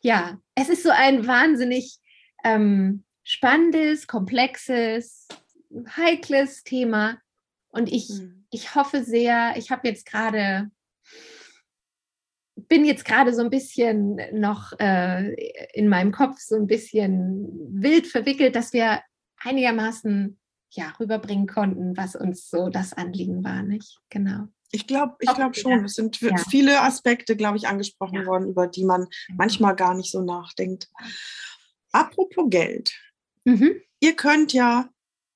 ja, 0.00 0.38
es 0.56 0.68
ist 0.68 0.82
so 0.82 0.90
ein 0.90 1.28
wahnsinnig 1.28 1.98
ähm, 2.42 3.04
spannendes, 3.22 4.08
komplexes, 4.08 5.28
heikles 5.96 6.64
Thema. 6.64 7.18
Und 7.68 7.88
ich, 7.90 8.08
hm. 8.08 8.46
ich 8.50 8.74
hoffe 8.74 9.04
sehr, 9.04 9.54
ich 9.56 9.70
habe 9.70 9.86
jetzt 9.86 10.06
gerade 10.06 10.72
bin 12.72 12.86
jetzt 12.86 13.04
gerade 13.04 13.34
so 13.34 13.42
ein 13.42 13.50
bisschen 13.50 14.18
noch 14.32 14.72
äh, 14.80 15.34
in 15.74 15.90
meinem 15.90 16.10
Kopf 16.10 16.38
so 16.38 16.56
ein 16.56 16.66
bisschen 16.66 17.46
wild 17.70 18.06
verwickelt, 18.06 18.56
dass 18.56 18.72
wir 18.72 19.02
einigermaßen 19.36 20.40
ja 20.70 20.94
rüberbringen 20.98 21.46
konnten, 21.46 21.94
was 21.98 22.16
uns 22.16 22.48
so 22.48 22.70
das 22.70 22.94
Anliegen 22.94 23.44
war, 23.44 23.62
nicht? 23.62 23.98
Genau. 24.08 24.48
Ich 24.70 24.86
glaube 24.86 25.16
ich 25.20 25.30
glaub 25.34 25.54
schon. 25.54 25.84
Es 25.84 25.96
sind 25.96 26.18
ja. 26.22 26.34
viele 26.48 26.80
Aspekte, 26.80 27.36
glaube 27.36 27.58
ich, 27.58 27.68
angesprochen 27.68 28.20
ja. 28.20 28.24
worden, 28.24 28.48
über 28.48 28.66
die 28.68 28.86
man 28.86 29.06
manchmal 29.36 29.76
gar 29.76 29.94
nicht 29.94 30.10
so 30.10 30.22
nachdenkt. 30.22 30.88
Apropos 31.90 32.46
Geld. 32.48 32.98
Mhm. 33.44 33.82
Ihr 34.00 34.16
könnt 34.16 34.54
ja 34.54 34.88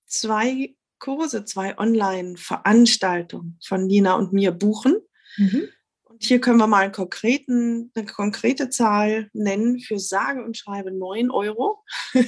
zwei 0.07 0.75
Kurse, 0.99 1.45
zwei 1.45 1.77
Online-Veranstaltungen 1.77 3.59
von 3.63 3.87
Nina 3.87 4.15
und 4.15 4.33
mir 4.33 4.53
buchen. 4.53 4.97
Mhm. 5.37 5.69
Und 6.17 6.25
hier 6.25 6.41
können 6.41 6.57
wir 6.57 6.67
mal 6.67 6.85
einen 6.85 6.93
konkreten, 6.93 7.93
eine 7.95 8.07
konkrete 8.07 8.71
Zahl 8.71 9.29
nennen 9.35 9.81
für 9.81 9.99
sage 9.99 10.43
und 10.43 10.57
schreibe 10.57 10.91
9 10.91 11.31
Euro. 11.31 11.85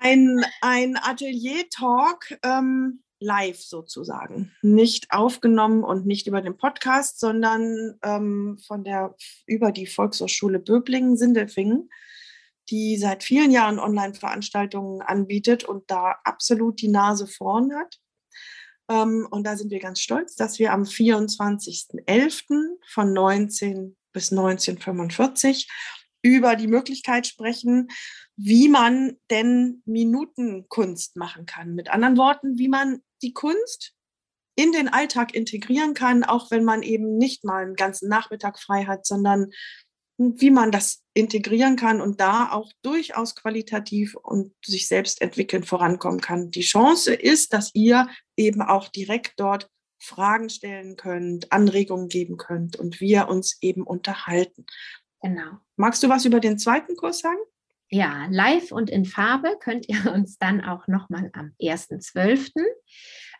ein, 0.00 0.44
ein 0.60 0.96
Atelier-Talk 0.96 2.36
ähm, 2.42 3.04
live 3.20 3.62
sozusagen. 3.62 4.50
Nicht 4.60 5.12
aufgenommen 5.12 5.84
und 5.84 6.04
nicht 6.04 6.26
über 6.26 6.40
den 6.42 6.56
Podcast, 6.56 7.20
sondern 7.20 7.96
ähm, 8.02 8.58
von 8.66 8.82
der, 8.82 9.14
über 9.46 9.70
die 9.70 9.86
Volkshochschule 9.86 10.58
Böblingen-Sindelfingen, 10.58 11.90
die 12.70 12.96
seit 12.96 13.22
vielen 13.22 13.52
Jahren 13.52 13.78
Online-Veranstaltungen 13.78 15.00
anbietet 15.00 15.62
und 15.62 15.88
da 15.92 16.16
absolut 16.24 16.80
die 16.80 16.88
Nase 16.88 17.28
vorn 17.28 17.72
hat. 17.72 18.00
Ähm, 18.88 19.26
und 19.30 19.44
da 19.44 19.56
sind 19.56 19.70
wir 19.70 19.80
ganz 19.80 20.00
stolz, 20.00 20.36
dass 20.36 20.58
wir 20.58 20.72
am 20.72 20.82
24.11. 20.82 22.78
von 22.86 23.12
19 23.12 23.96
bis 24.12 24.30
1945 24.30 25.68
über 26.22 26.56
die 26.56 26.68
Möglichkeit 26.68 27.26
sprechen, 27.26 27.88
wie 28.36 28.68
man 28.68 29.18
denn 29.30 29.82
Minutenkunst 29.84 31.16
machen 31.16 31.46
kann. 31.46 31.74
Mit 31.74 31.90
anderen 31.90 32.16
Worten, 32.16 32.58
wie 32.58 32.68
man 32.68 33.02
die 33.22 33.32
Kunst 33.32 33.94
in 34.56 34.72
den 34.72 34.88
Alltag 34.88 35.34
integrieren 35.34 35.94
kann, 35.94 36.24
auch 36.24 36.50
wenn 36.50 36.64
man 36.64 36.82
eben 36.82 37.18
nicht 37.18 37.44
mal 37.44 37.62
einen 37.62 37.74
ganzen 37.74 38.08
Nachmittag 38.08 38.58
frei 38.58 38.84
hat, 38.84 39.04
sondern 39.04 39.50
wie 40.16 40.50
man 40.50 40.70
das 40.70 41.02
integrieren 41.12 41.76
kann 41.76 42.00
und 42.00 42.20
da 42.20 42.52
auch 42.52 42.72
durchaus 42.82 43.34
qualitativ 43.34 44.14
und 44.14 44.52
sich 44.64 44.88
selbst 44.88 45.20
entwickeln 45.20 45.64
vorankommen 45.64 46.20
kann. 46.20 46.50
Die 46.50 46.62
Chance 46.62 47.14
ist, 47.14 47.52
dass 47.52 47.70
ihr 47.74 48.08
eben 48.36 48.62
auch 48.62 48.88
direkt 48.88 49.34
dort 49.36 49.68
Fragen 49.98 50.50
stellen 50.50 50.96
könnt, 50.96 51.50
Anregungen 51.50 52.08
geben 52.08 52.36
könnt 52.36 52.76
und 52.76 53.00
wir 53.00 53.28
uns 53.28 53.58
eben 53.60 53.82
unterhalten. 53.82 54.66
Genau. 55.22 55.58
Magst 55.76 56.02
du 56.02 56.08
was 56.08 56.24
über 56.24 56.40
den 56.40 56.58
zweiten 56.58 56.96
Kurs 56.96 57.20
sagen? 57.20 57.38
Ja, 57.90 58.26
live 58.30 58.72
und 58.72 58.90
in 58.90 59.04
Farbe 59.04 59.56
könnt 59.60 59.88
ihr 59.88 60.12
uns 60.12 60.38
dann 60.38 60.60
auch 60.60 60.86
nochmal 60.88 61.30
am 61.32 61.54
1.12. 61.60 62.50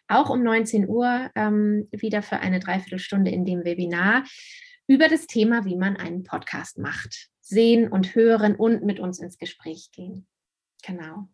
auch 0.08 0.30
um 0.30 0.42
19 0.42 0.88
Uhr 0.88 1.30
ähm, 1.34 1.88
wieder 1.90 2.22
für 2.22 2.38
eine 2.38 2.60
Dreiviertelstunde 2.60 3.30
in 3.30 3.44
dem 3.44 3.64
Webinar 3.64 4.24
über 4.86 5.08
das 5.08 5.26
Thema, 5.26 5.64
wie 5.64 5.76
man 5.76 5.96
einen 5.96 6.24
Podcast 6.24 6.78
macht, 6.78 7.28
sehen 7.40 7.90
und 7.90 8.14
hören 8.14 8.54
und 8.54 8.84
mit 8.84 9.00
uns 9.00 9.18
ins 9.18 9.38
Gespräch 9.38 9.90
gehen. 9.92 10.26
Genau. 10.86 11.28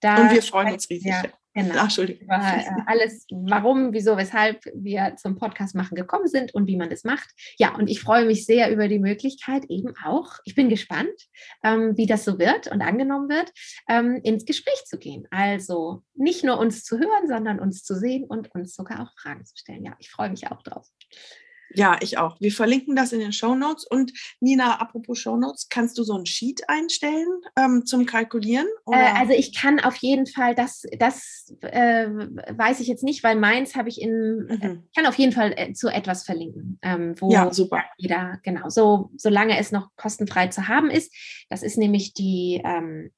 Da 0.00 0.22
und 0.22 0.32
wir 0.32 0.42
freuen 0.42 0.72
uns 0.72 0.90
riesig. 0.90 1.10
Ja, 1.10 1.22
genau. 1.54 1.74
Ach, 1.76 1.82
Entschuldigung. 1.84 2.28
War, 2.28 2.58
äh, 2.58 2.66
alles, 2.86 3.26
warum, 3.30 3.92
wieso, 3.92 4.16
weshalb 4.16 4.64
wir 4.74 5.14
zum 5.16 5.36
Podcast 5.36 5.74
machen 5.74 5.94
gekommen 5.94 6.26
sind 6.26 6.54
und 6.54 6.66
wie 6.66 6.76
man 6.76 6.90
das 6.90 7.04
macht. 7.04 7.28
Ja, 7.56 7.74
und 7.76 7.88
ich 7.88 8.00
freue 8.00 8.26
mich 8.26 8.46
sehr 8.46 8.70
über 8.72 8.88
die 8.88 8.98
Möglichkeit 8.98 9.66
eben 9.66 9.94
auch, 10.04 10.34
ich 10.44 10.54
bin 10.54 10.68
gespannt, 10.68 11.28
ähm, 11.62 11.96
wie 11.96 12.06
das 12.06 12.24
so 12.24 12.38
wird 12.38 12.66
und 12.66 12.82
angenommen 12.82 13.28
wird, 13.28 13.52
ähm, 13.88 14.20
ins 14.24 14.44
Gespräch 14.44 14.84
zu 14.86 14.98
gehen. 14.98 15.28
Also 15.30 16.02
nicht 16.14 16.42
nur 16.42 16.58
uns 16.58 16.82
zu 16.84 16.98
hören, 16.98 17.28
sondern 17.28 17.60
uns 17.60 17.84
zu 17.84 17.94
sehen 17.94 18.24
und 18.24 18.52
uns 18.54 18.74
sogar 18.74 19.02
auch 19.02 19.12
Fragen 19.20 19.44
zu 19.44 19.56
stellen. 19.56 19.84
Ja, 19.84 19.94
ich 20.00 20.10
freue 20.10 20.30
mich 20.30 20.50
auch 20.50 20.62
drauf. 20.62 20.88
Ja, 21.76 21.98
ich 22.00 22.16
auch. 22.16 22.40
Wir 22.40 22.52
verlinken 22.52 22.96
das 22.96 23.12
in 23.12 23.20
den 23.20 23.32
Show 23.32 23.54
Notes. 23.54 23.86
Und 23.86 24.12
Nina, 24.40 24.80
apropos 24.80 25.18
Show 25.18 25.36
Notes, 25.36 25.68
kannst 25.68 25.98
du 25.98 26.04
so 26.04 26.16
ein 26.16 26.24
Sheet 26.24 26.68
einstellen 26.68 27.28
ähm, 27.56 27.84
zum 27.84 28.06
Kalkulieren? 28.06 28.66
Äh, 28.90 28.96
also 28.96 29.34
ich 29.34 29.54
kann 29.54 29.78
auf 29.80 29.96
jeden 29.96 30.26
Fall, 30.26 30.54
das, 30.54 30.84
das 30.98 31.54
äh, 31.60 32.08
weiß 32.08 32.80
ich 32.80 32.88
jetzt 32.88 33.04
nicht, 33.04 33.22
weil 33.22 33.36
meins 33.36 33.76
habe 33.76 33.90
ich 33.90 34.00
in, 34.00 34.46
äh, 34.48 34.68
mhm. 34.68 34.82
ich 34.88 34.96
kann 34.96 35.06
auf 35.06 35.18
jeden 35.18 35.32
Fall 35.32 35.52
äh, 35.56 35.72
zu 35.74 35.88
etwas 35.88 36.24
verlinken, 36.24 36.78
ähm, 36.82 37.14
wo 37.18 37.30
ja, 37.30 37.52
super. 37.52 37.84
jeder, 37.98 38.40
genau, 38.42 38.70
so, 38.70 39.10
solange 39.16 39.58
es 39.58 39.70
noch 39.70 39.90
kostenfrei 39.96 40.48
zu 40.48 40.68
haben 40.68 40.90
ist. 40.90 41.12
Das 41.50 41.62
ist 41.62 41.76
nämlich 41.76 42.14
die 42.14 42.62
ähm, 42.64 43.10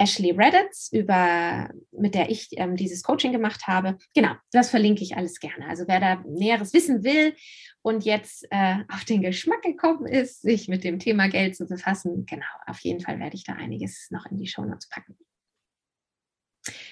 Ashley 0.00 0.30
Reddits, 0.30 0.90
über, 0.92 1.70
mit 1.92 2.14
der 2.14 2.30
ich 2.30 2.48
ähm, 2.52 2.74
dieses 2.74 3.02
Coaching 3.02 3.32
gemacht 3.32 3.66
habe. 3.66 3.98
Genau, 4.14 4.32
das 4.50 4.70
verlinke 4.70 5.02
ich 5.02 5.16
alles 5.16 5.38
gerne. 5.40 5.68
Also 5.68 5.84
wer 5.86 6.00
da 6.00 6.24
Näheres 6.26 6.72
wissen 6.72 7.04
will 7.04 7.36
und 7.82 8.04
jetzt 8.06 8.46
äh, 8.50 8.76
auf 8.88 9.04
den 9.04 9.20
Geschmack 9.20 9.60
gekommen 9.60 10.06
ist, 10.06 10.40
sich 10.40 10.68
mit 10.68 10.84
dem 10.84 10.98
Thema 10.98 11.28
Geld 11.28 11.54
zu 11.54 11.66
befassen, 11.66 12.24
genau, 12.24 12.46
auf 12.66 12.80
jeden 12.80 13.00
Fall 13.00 13.20
werde 13.20 13.36
ich 13.36 13.44
da 13.44 13.52
einiges 13.52 14.08
noch 14.10 14.24
in 14.24 14.38
die 14.38 14.46
Shownotes 14.46 14.88
packen. 14.88 15.18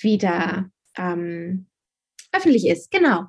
wieder 0.00 0.70
ähm, 0.96 1.66
öffentlich 2.32 2.66
ist. 2.66 2.90
Genau. 2.90 3.26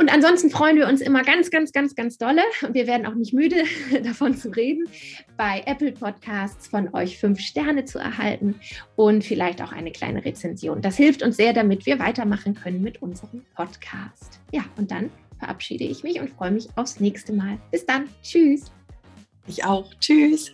Und 0.00 0.10
ansonsten 0.10 0.48
freuen 0.48 0.76
wir 0.76 0.88
uns 0.88 1.02
immer 1.02 1.22
ganz, 1.22 1.50
ganz, 1.50 1.72
ganz, 1.72 1.94
ganz 1.94 2.16
dolle. 2.16 2.40
Und 2.62 2.72
wir 2.72 2.86
werden 2.86 3.04
auch 3.04 3.14
nicht 3.14 3.34
müde, 3.34 3.64
davon 4.02 4.34
zu 4.34 4.48
reden, 4.48 4.88
bei 5.36 5.62
Apple 5.66 5.92
Podcasts 5.92 6.68
von 6.68 6.94
euch 6.94 7.18
fünf 7.18 7.38
Sterne 7.38 7.84
zu 7.84 7.98
erhalten 7.98 8.54
und 8.96 9.22
vielleicht 9.22 9.60
auch 9.60 9.72
eine 9.72 9.92
kleine 9.92 10.24
Rezension. 10.24 10.80
Das 10.80 10.96
hilft 10.96 11.22
uns 11.22 11.36
sehr, 11.36 11.52
damit 11.52 11.84
wir 11.84 11.98
weitermachen 11.98 12.54
können 12.54 12.80
mit 12.80 13.02
unserem 13.02 13.42
Podcast. 13.54 14.40
Ja, 14.52 14.62
und 14.78 14.90
dann 14.90 15.10
verabschiede 15.38 15.84
ich 15.84 16.02
mich 16.02 16.18
und 16.18 16.30
freue 16.30 16.52
mich 16.52 16.68
aufs 16.76 16.98
nächste 16.98 17.34
Mal. 17.34 17.58
Bis 17.70 17.84
dann. 17.84 18.08
Tschüss. 18.22 18.72
Ich 19.46 19.66
auch. 19.66 19.92
Tschüss. 20.00 20.50